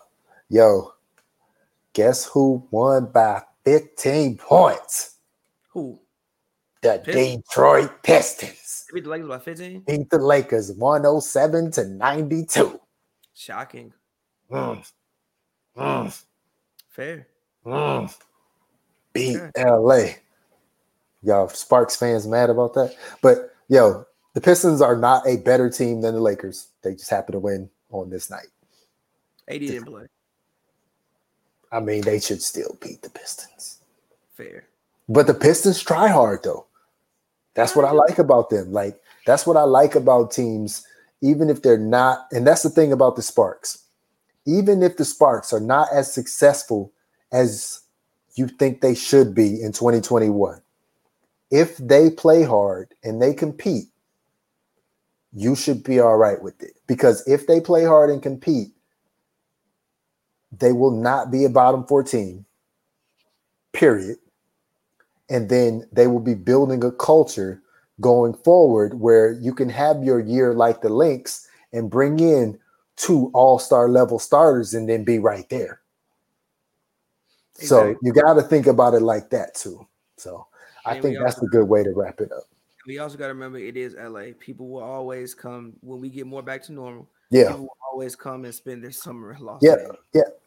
yo, 0.50 0.93
guess 1.93 2.26
who 2.26 2.68
won 2.72 3.12
by 3.12 3.41
15 3.66 4.38
points? 4.38 5.18
who? 5.70 6.00
The 6.82 7.02
Pistons. 7.04 7.43
Detroit 7.48 8.04
Pistons. 8.04 8.86
They 8.91 9.00
beat 9.00 9.04
the 9.04 9.10
Lakers 9.10 9.28
by 9.28 9.39
15? 9.39 9.80
Beat 9.82 10.10
the 10.10 10.20
Lakers 10.20 10.72
107 10.72 11.72
to 11.72 11.88
92. 11.88 12.80
Shocking. 13.34 13.93
Mm. 14.52 14.91
Mm. 15.78 16.24
Fair. 16.89 17.28
Mm. 17.66 18.16
Beat 19.14 19.38
Okay. 19.38 19.64
LA. 19.64 20.04
Y'all 21.24 21.50
Sparks 21.50 21.95
fans 21.95 22.28
mad 22.28 22.50
about 22.50 22.74
that? 22.76 22.95
But 23.22 23.54
yo, 23.68 24.06
the 24.34 24.41
Pistons 24.41 24.82
are 24.82 24.95
not 24.95 25.28
a 25.28 25.38
better 25.38 25.70
team 25.70 26.02
than 26.02 26.14
the 26.14 26.22
Lakers. 26.22 26.68
They 26.84 26.93
just 26.93 27.10
happen 27.10 27.34
to 27.34 27.39
win 27.39 27.70
on 27.89 28.10
this 28.10 28.30
night. 28.30 28.48
AD 29.48 29.60
didn't 29.60 29.86
play. 29.86 30.06
I 31.72 31.80
mean, 31.80 32.01
they 32.01 32.20
should 32.20 32.41
still 32.41 32.78
beat 32.82 33.01
the 33.01 33.09
Pistons. 33.09 33.80
Fair. 34.34 34.65
But 35.09 35.28
the 35.28 35.34
Pistons 35.34 35.82
try 35.82 36.07
hard 36.07 36.43
though. 36.43 36.65
That's 37.53 37.76
what 37.76 37.86
I 37.86 37.91
like 37.91 38.20
about 38.20 38.49
them. 38.49 38.72
Like 38.72 38.99
that's 39.26 39.47
what 39.47 39.57
I 39.57 39.63
like 39.63 39.95
about 39.95 40.32
teams, 40.32 40.86
even 41.22 41.49
if 41.49 41.61
they're 41.61 41.78
not. 41.78 42.28
And 42.32 42.45
that's 42.45 42.63
the 42.63 42.70
thing 42.70 42.91
about 42.91 43.15
the 43.15 43.22
Sparks. 43.22 43.84
Even 44.45 44.82
if 44.84 44.97
the 44.97 45.05
Sparks 45.05 45.51
are 45.51 45.59
not 45.59 45.88
as 45.91 46.13
successful 46.13 46.91
as 47.32 47.82
you 48.36 48.47
think 48.47 48.82
they 48.82 48.95
should 48.95 49.34
be 49.34 49.61
in 49.61 49.74
2021, 49.74 50.61
if 51.51 51.78
they 51.78 52.09
play 52.09 52.43
hard 52.43 52.93
and 53.03 53.22
they 53.22 53.34
compete, 53.34 53.88
you 55.34 55.55
should 55.55 55.84
be 55.84 55.99
all 55.99 56.18
right 56.18 56.41
with 56.41 56.61
it. 56.63 56.74
Because 56.88 57.28
if 57.28 57.47
they 57.47 57.59
play 57.59 57.84
hard 57.84 58.09
and 58.09 58.22
compete, 58.22 58.72
they 60.52 60.72
will 60.72 60.91
not 60.91 61.32
be 61.32 61.45
a 61.45 61.50
bottom 61.50 61.86
14. 61.86 62.45
Period 63.74 64.18
and 65.30 65.50
then 65.50 65.88
they 65.91 66.08
will 66.08 66.22
be 66.22 66.34
building 66.34 66.84
a 66.84 66.91
culture 66.91 67.62
going 68.00 68.34
forward 68.34 69.00
where 69.00 69.34
you 69.34 69.54
can 69.54 69.68
have 69.70 70.04
your 70.04 70.20
year 70.20 70.54
like 70.54 70.82
the 70.82 70.89
Lynx 70.89 71.48
and 71.74 71.89
bring 71.89 72.20
in 72.20 72.58
two 72.95 73.30
all-star 73.34 73.89
level 73.89 74.20
starters 74.20 74.74
and 74.74 74.88
then 74.88 75.04
be 75.04 75.20
right 75.20 75.48
there. 75.50 75.82
So 77.54 77.82
Exactly. 77.82 78.08
you 78.08 78.14
got 78.14 78.34
to 78.36 78.41
think 78.41 78.68
about 78.68 78.93
it 78.93 79.02
like 79.02 79.30
that 79.32 79.54
too. 79.56 79.86
So 80.16 80.48
I 80.86 80.93
And 80.93 81.02
think 81.04 81.18
that's 81.20 81.36
also- 81.36 81.48
a 81.48 81.50
good 81.50 81.68
way 81.68 81.84
to 81.84 81.91
wrap 81.91 82.22
it 82.22 82.32
up. 82.32 82.43
We 82.88 83.00
also 83.00 83.18
got 83.18 83.28
to 83.28 83.34
remember 83.34 83.58
it 83.58 83.76
is 83.76 83.95
LA. 83.95 84.32
People 84.39 84.70
will 84.70 84.82
always 84.84 85.36
come 85.36 85.74
when 85.82 86.00
we 86.00 86.10
get 86.10 86.26
more 86.26 86.41
back 86.41 86.64
to 86.64 86.72
normal. 86.72 87.10
Yeah, 87.30 87.49
People 87.49 87.61
will 87.63 87.78
always 87.91 88.15
come 88.15 88.45
and 88.45 88.53
spend 88.55 88.84
their 88.84 88.91
summer 88.91 89.34
in 89.34 89.41
Los 89.41 89.61
Yeah. 89.61 89.73
Angeles. 89.73 89.99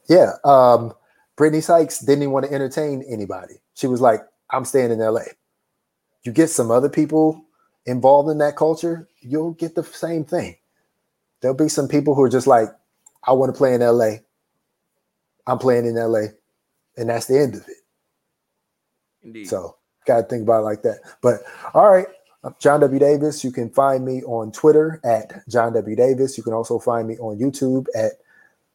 yeah. 0.09 0.33
Um, 0.45 0.95
Brittany 1.37 1.61
Sykes 1.61 2.01
didn't 2.01 2.23
even 2.23 2.33
want 2.33 2.47
to 2.47 2.53
entertain 2.53 3.03
anybody. 3.09 3.61
She 3.75 3.87
was 3.87 4.01
like, 4.01 4.21
"I'm 4.51 4.65
staying 4.65 4.91
in 4.91 5.01
LA." 5.01 5.23
You 6.23 6.33
get 6.33 6.49
some 6.49 6.71
other 6.71 6.89
people 6.89 7.45
involved 7.87 8.31
in 8.31 8.39
that 8.39 8.57
culture, 8.57 9.09
you'll 9.21 9.53
get 9.53 9.75
the 9.75 9.83
same 9.85 10.25
thing. 10.25 10.57
There'll 11.41 11.57
be 11.57 11.69
some 11.69 11.89
people 11.89 12.15
who 12.15 12.23
are 12.23 12.29
just 12.29 12.47
like, 12.47 12.69
"I 13.25 13.33
want 13.33 13.53
to 13.53 13.57
play 13.57 13.75
in 13.75 13.83
LA. 13.83 14.19
I'm 15.47 15.59
playing 15.59 15.87
in 15.87 15.97
LA," 15.97 16.29
and 16.97 17.09
that's 17.09 17.27
the 17.27 17.39
end 17.39 17.55
of 17.55 17.67
it. 17.69 17.77
Indeed. 19.23 19.49
So 19.49 19.77
got 20.07 20.17
to 20.23 20.23
think 20.25 20.43
about 20.43 20.61
it 20.61 20.65
like 20.65 20.83
that. 20.83 21.01
But 21.23 21.43
all 21.75 21.91
right, 21.91 22.07
John 22.59 22.81
W. 22.81 22.99
Davis. 22.99 23.45
You 23.45 23.53
can 23.53 23.71
find 23.71 24.05
me 24.05 24.23
on 24.23 24.53
Twitter 24.53 25.01
at 25.05 25.47
John 25.49 25.73
W. 25.75 25.95
Davis. 25.95 26.39
You 26.39 26.45
can 26.45 26.53
also 26.53 26.79
find 26.79 27.07
me 27.07 27.19
on 27.19 27.39
YouTube 27.39 27.87
at 27.95 28.13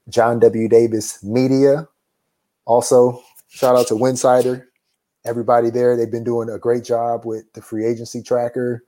John 0.10 0.40
W. 0.40 0.68
Davis 0.68 1.24
Media. 1.24 1.88
Also, 2.66 3.22
shout 3.48 3.76
out 3.76 3.88
to 3.88 3.96
Winsidr, 3.96 4.66
everybody 5.24 5.70
there. 5.70 5.98
They've 5.98 6.12
been 6.12 6.24
doing 6.24 6.50
a 6.50 6.60
great 6.60 6.84
job 6.84 7.26
with 7.26 7.52
the 7.54 7.62
free 7.62 7.86
agency 7.86 8.22
tracker. 8.22 8.84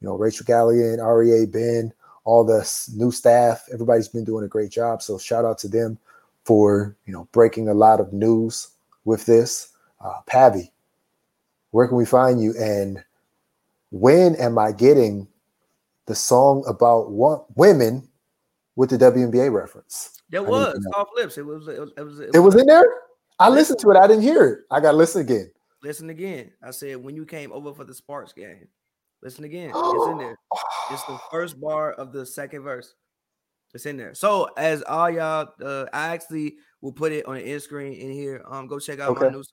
You 0.00 0.08
know, 0.08 0.16
Rachel 0.16 0.46
Galligan, 0.46 0.98
REA 0.98 1.46
Ben, 1.46 1.92
all 2.24 2.44
the 2.44 2.68
new 2.94 3.10
staff. 3.10 3.66
Everybody's 3.72 4.08
been 4.08 4.24
doing 4.24 4.44
a 4.44 4.48
great 4.48 4.70
job. 4.70 5.02
So 5.02 5.18
shout 5.18 5.44
out 5.44 5.58
to 5.58 5.68
them 5.68 5.98
for 6.44 6.96
you 7.06 7.12
know 7.12 7.28
breaking 7.32 7.68
a 7.68 7.74
lot 7.74 8.00
of 8.00 8.12
news 8.12 8.68
with 9.04 9.26
this. 9.26 9.68
Uh, 10.00 10.20
Pavy, 10.26 10.72
where 11.70 11.86
can 11.86 11.96
we 11.96 12.06
find 12.06 12.42
you? 12.42 12.54
And 12.58 13.04
when 13.92 14.34
am 14.36 14.58
I 14.58 14.72
getting 14.72 15.28
the 16.06 16.14
song 16.14 16.64
about 16.66 17.10
wo- 17.10 17.46
women 17.54 18.08
with 18.74 18.90
the 18.90 18.98
WNBA 18.98 19.52
reference? 19.52 20.18
there 20.30 20.42
was 20.42 20.74
soft 20.92 21.10
lips. 21.14 21.36
It 21.38 21.44
was. 21.46 21.68
It 21.68 21.78
was. 21.78 21.92
It 21.96 22.04
was. 22.04 22.20
It 22.20 22.38
was 22.38 22.54
in 22.56 22.66
there. 22.66 22.84
I 23.38 23.48
listened 23.48 23.78
to 23.80 23.90
it. 23.90 23.96
I 23.96 24.06
didn't 24.06 24.22
hear 24.22 24.44
it. 24.46 24.58
I 24.70 24.80
got 24.80 24.92
to 24.92 24.96
listen 24.96 25.20
again. 25.20 25.50
Listen 25.82 26.10
again. 26.10 26.52
I 26.62 26.70
said 26.70 26.96
when 26.96 27.14
you 27.14 27.26
came 27.26 27.52
over 27.52 27.74
for 27.74 27.84
the 27.84 27.94
Sparks 27.94 28.32
game. 28.32 28.68
Listen 29.22 29.44
again. 29.44 29.70
It's 29.74 30.06
in 30.06 30.18
there. 30.18 30.36
It's 30.90 31.04
the 31.04 31.18
first 31.30 31.60
bar 31.60 31.92
of 31.92 32.12
the 32.12 32.26
second 32.26 32.62
verse. 32.62 32.94
It's 33.72 33.86
in 33.86 33.96
there. 33.96 34.14
So 34.14 34.48
as 34.56 34.82
all 34.82 35.08
y'all, 35.08 35.48
uh, 35.62 35.86
I 35.92 36.08
actually 36.08 36.56
will 36.82 36.92
put 36.92 37.12
it 37.12 37.24
on 37.26 37.36
the 37.36 37.42
end 37.42 37.62
screen 37.62 37.92
in 37.94 38.10
here. 38.10 38.44
Um, 38.50 38.66
go 38.66 38.78
check 38.78 38.98
out 39.00 39.14
my 39.14 39.26
Okay. 39.26 39.30
new 39.30 39.42
song, 39.42 39.44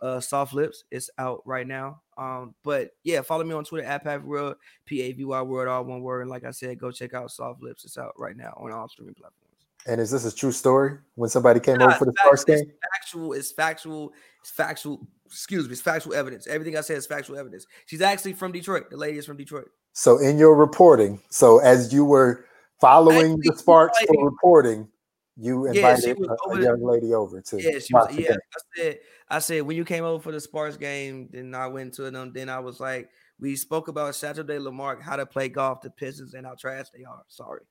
uh, 0.00 0.20
"Soft 0.20 0.54
Lips." 0.54 0.84
It's 0.90 1.10
out 1.18 1.42
right 1.44 1.66
now. 1.66 2.00
Um, 2.16 2.54
but 2.62 2.90
yeah, 3.02 3.22
follow 3.22 3.44
me 3.44 3.54
on 3.54 3.64
Twitter 3.64 3.86
at 3.86 4.04
Pav 4.04 4.22
World, 4.24 4.56
P 4.86 5.02
A 5.02 5.12
V 5.12 5.24
Y 5.24 5.42
World, 5.42 5.68
all 5.68 5.84
one 5.84 6.00
word. 6.02 6.22
And 6.22 6.30
like 6.30 6.44
I 6.44 6.50
said, 6.50 6.78
go 6.78 6.90
check 6.90 7.14
out 7.14 7.30
"Soft 7.30 7.62
Lips." 7.62 7.84
It's 7.84 7.98
out 7.98 8.12
right 8.18 8.36
now 8.36 8.54
on 8.56 8.72
all 8.72 8.88
streaming 8.88 9.14
platforms. 9.14 9.40
And 9.86 10.00
is 10.00 10.10
this 10.10 10.24
a 10.24 10.34
true 10.34 10.52
story? 10.52 10.98
When 11.16 11.28
somebody 11.28 11.60
came 11.60 11.76
Nah, 11.76 11.86
over 11.86 11.94
for 11.96 12.04
the 12.06 12.12
fact- 12.12 12.38
Sparks 12.38 12.44
game? 12.44 12.58
It's 12.60 12.78
factual. 12.92 13.32
It's 13.34 13.52
factual. 13.52 14.12
It's 14.40 14.50
factual. 14.50 15.06
Excuse 15.26 15.66
me. 15.66 15.72
It's 15.72 15.80
factual 15.82 16.14
evidence. 16.14 16.46
Everything 16.46 16.76
I 16.76 16.80
said 16.80 16.96
is 16.96 17.06
factual 17.06 17.36
evidence. 17.36 17.66
She's 17.86 18.00
actually 18.00 18.32
from 18.32 18.52
Detroit. 18.52 18.88
The 18.90 18.96
lady 18.96 19.18
is 19.18 19.26
from 19.26 19.36
Detroit. 19.36 19.68
So 19.92 20.18
in 20.18 20.38
your 20.38 20.54
reporting, 20.54 21.20
so 21.28 21.58
as 21.58 21.92
you 21.92 22.04
were 22.04 22.46
following 22.80 23.38
the 23.40 23.54
Sparks 23.56 23.98
for 24.06 24.24
reporting, 24.24 24.88
you 25.36 25.64
Yeah, 25.66 25.72
invited 25.72 26.18
was 26.18 26.28
a, 26.28 26.50
a 26.50 26.56
the- 26.56 26.62
young 26.64 26.82
lady 26.84 27.12
over 27.14 27.40
to 27.40 27.60
Yeah, 27.62 27.78
she 27.78 27.92
was. 27.94 28.14
Yeah. 28.16 28.32
I 28.34 28.58
said. 28.76 28.98
I 29.28 29.38
said 29.38 29.62
when 29.62 29.76
you 29.76 29.84
came 29.84 30.04
over 30.04 30.22
for 30.22 30.32
the 30.32 30.40
Sparks 30.40 30.76
game, 30.76 31.28
then 31.32 31.54
I 31.54 31.66
went 31.66 31.94
to 31.94 32.10
them. 32.10 32.32
Then 32.32 32.48
I 32.48 32.58
was 32.60 32.78
like, 32.78 33.08
we 33.40 33.56
spoke 33.56 33.88
about 33.88 34.14
Saturday 34.14 34.58
Lamarck, 34.58 35.02
how 35.02 35.16
to 35.16 35.26
play 35.26 35.48
golf, 35.48 35.80
the 35.80 35.90
Pistons, 35.90 36.34
and 36.34 36.46
how 36.46 36.54
trash 36.54 36.86
they 36.96 37.04
are. 37.04 37.22
Sorry, 37.28 37.62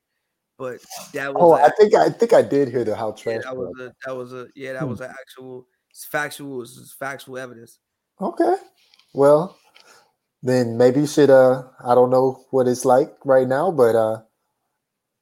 but 0.58 0.78
that 1.12 1.32
was. 1.32 1.42
Oh, 1.42 1.54
a- 1.54 1.62
I 1.64 1.70
think 1.70 1.94
I 1.94 2.10
think 2.10 2.32
I 2.32 2.42
did 2.42 2.68
hear 2.68 2.84
the 2.84 2.94
how 2.96 3.10
yeah, 3.16 3.22
trash. 3.22 3.44
that 3.44 3.56
was. 3.56 3.72
was 3.78 3.86
a. 3.86 3.92
That 4.04 4.16
was 4.16 4.32
a. 4.32 4.46
Yeah, 4.54 4.72
that 4.74 4.82
Hmm. 4.82 4.88
was 4.90 5.00
an 5.00 5.10
actual. 5.10 5.66
Factual. 6.10 6.66
Factual 6.98 7.38
evidence. 7.38 7.78
Okay. 8.20 8.56
Well, 9.14 9.56
then 10.42 10.76
maybe 10.76 11.00
you 11.02 11.06
should 11.06 11.30
uh 11.30 11.62
I 11.86 11.94
don't 11.94 12.10
know 12.10 12.44
what 12.50 12.66
it's 12.66 12.84
like 12.84 13.14
right 13.24 13.46
now, 13.46 13.70
but 13.70 13.94
uh 13.94 14.22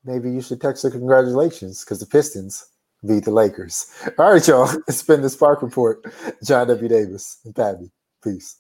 maybe 0.04 0.30
you 0.30 0.42
should 0.42 0.60
text 0.60 0.82
her 0.84 0.90
congratulations 0.90 1.84
because 1.84 2.00
the 2.00 2.06
Pistons 2.06 2.66
beat 3.06 3.24
the 3.24 3.30
Lakers. 3.32 3.86
All 4.18 4.32
right, 4.32 4.46
y'all. 4.48 4.70
It's 4.88 5.02
been 5.02 5.22
the 5.22 5.30
Spark 5.30 5.62
Report. 5.62 6.04
John 6.44 6.68
W. 6.68 6.88
Davis 6.88 7.38
and 7.44 7.54
Pavy. 7.54 7.92
Peace. 8.24 8.58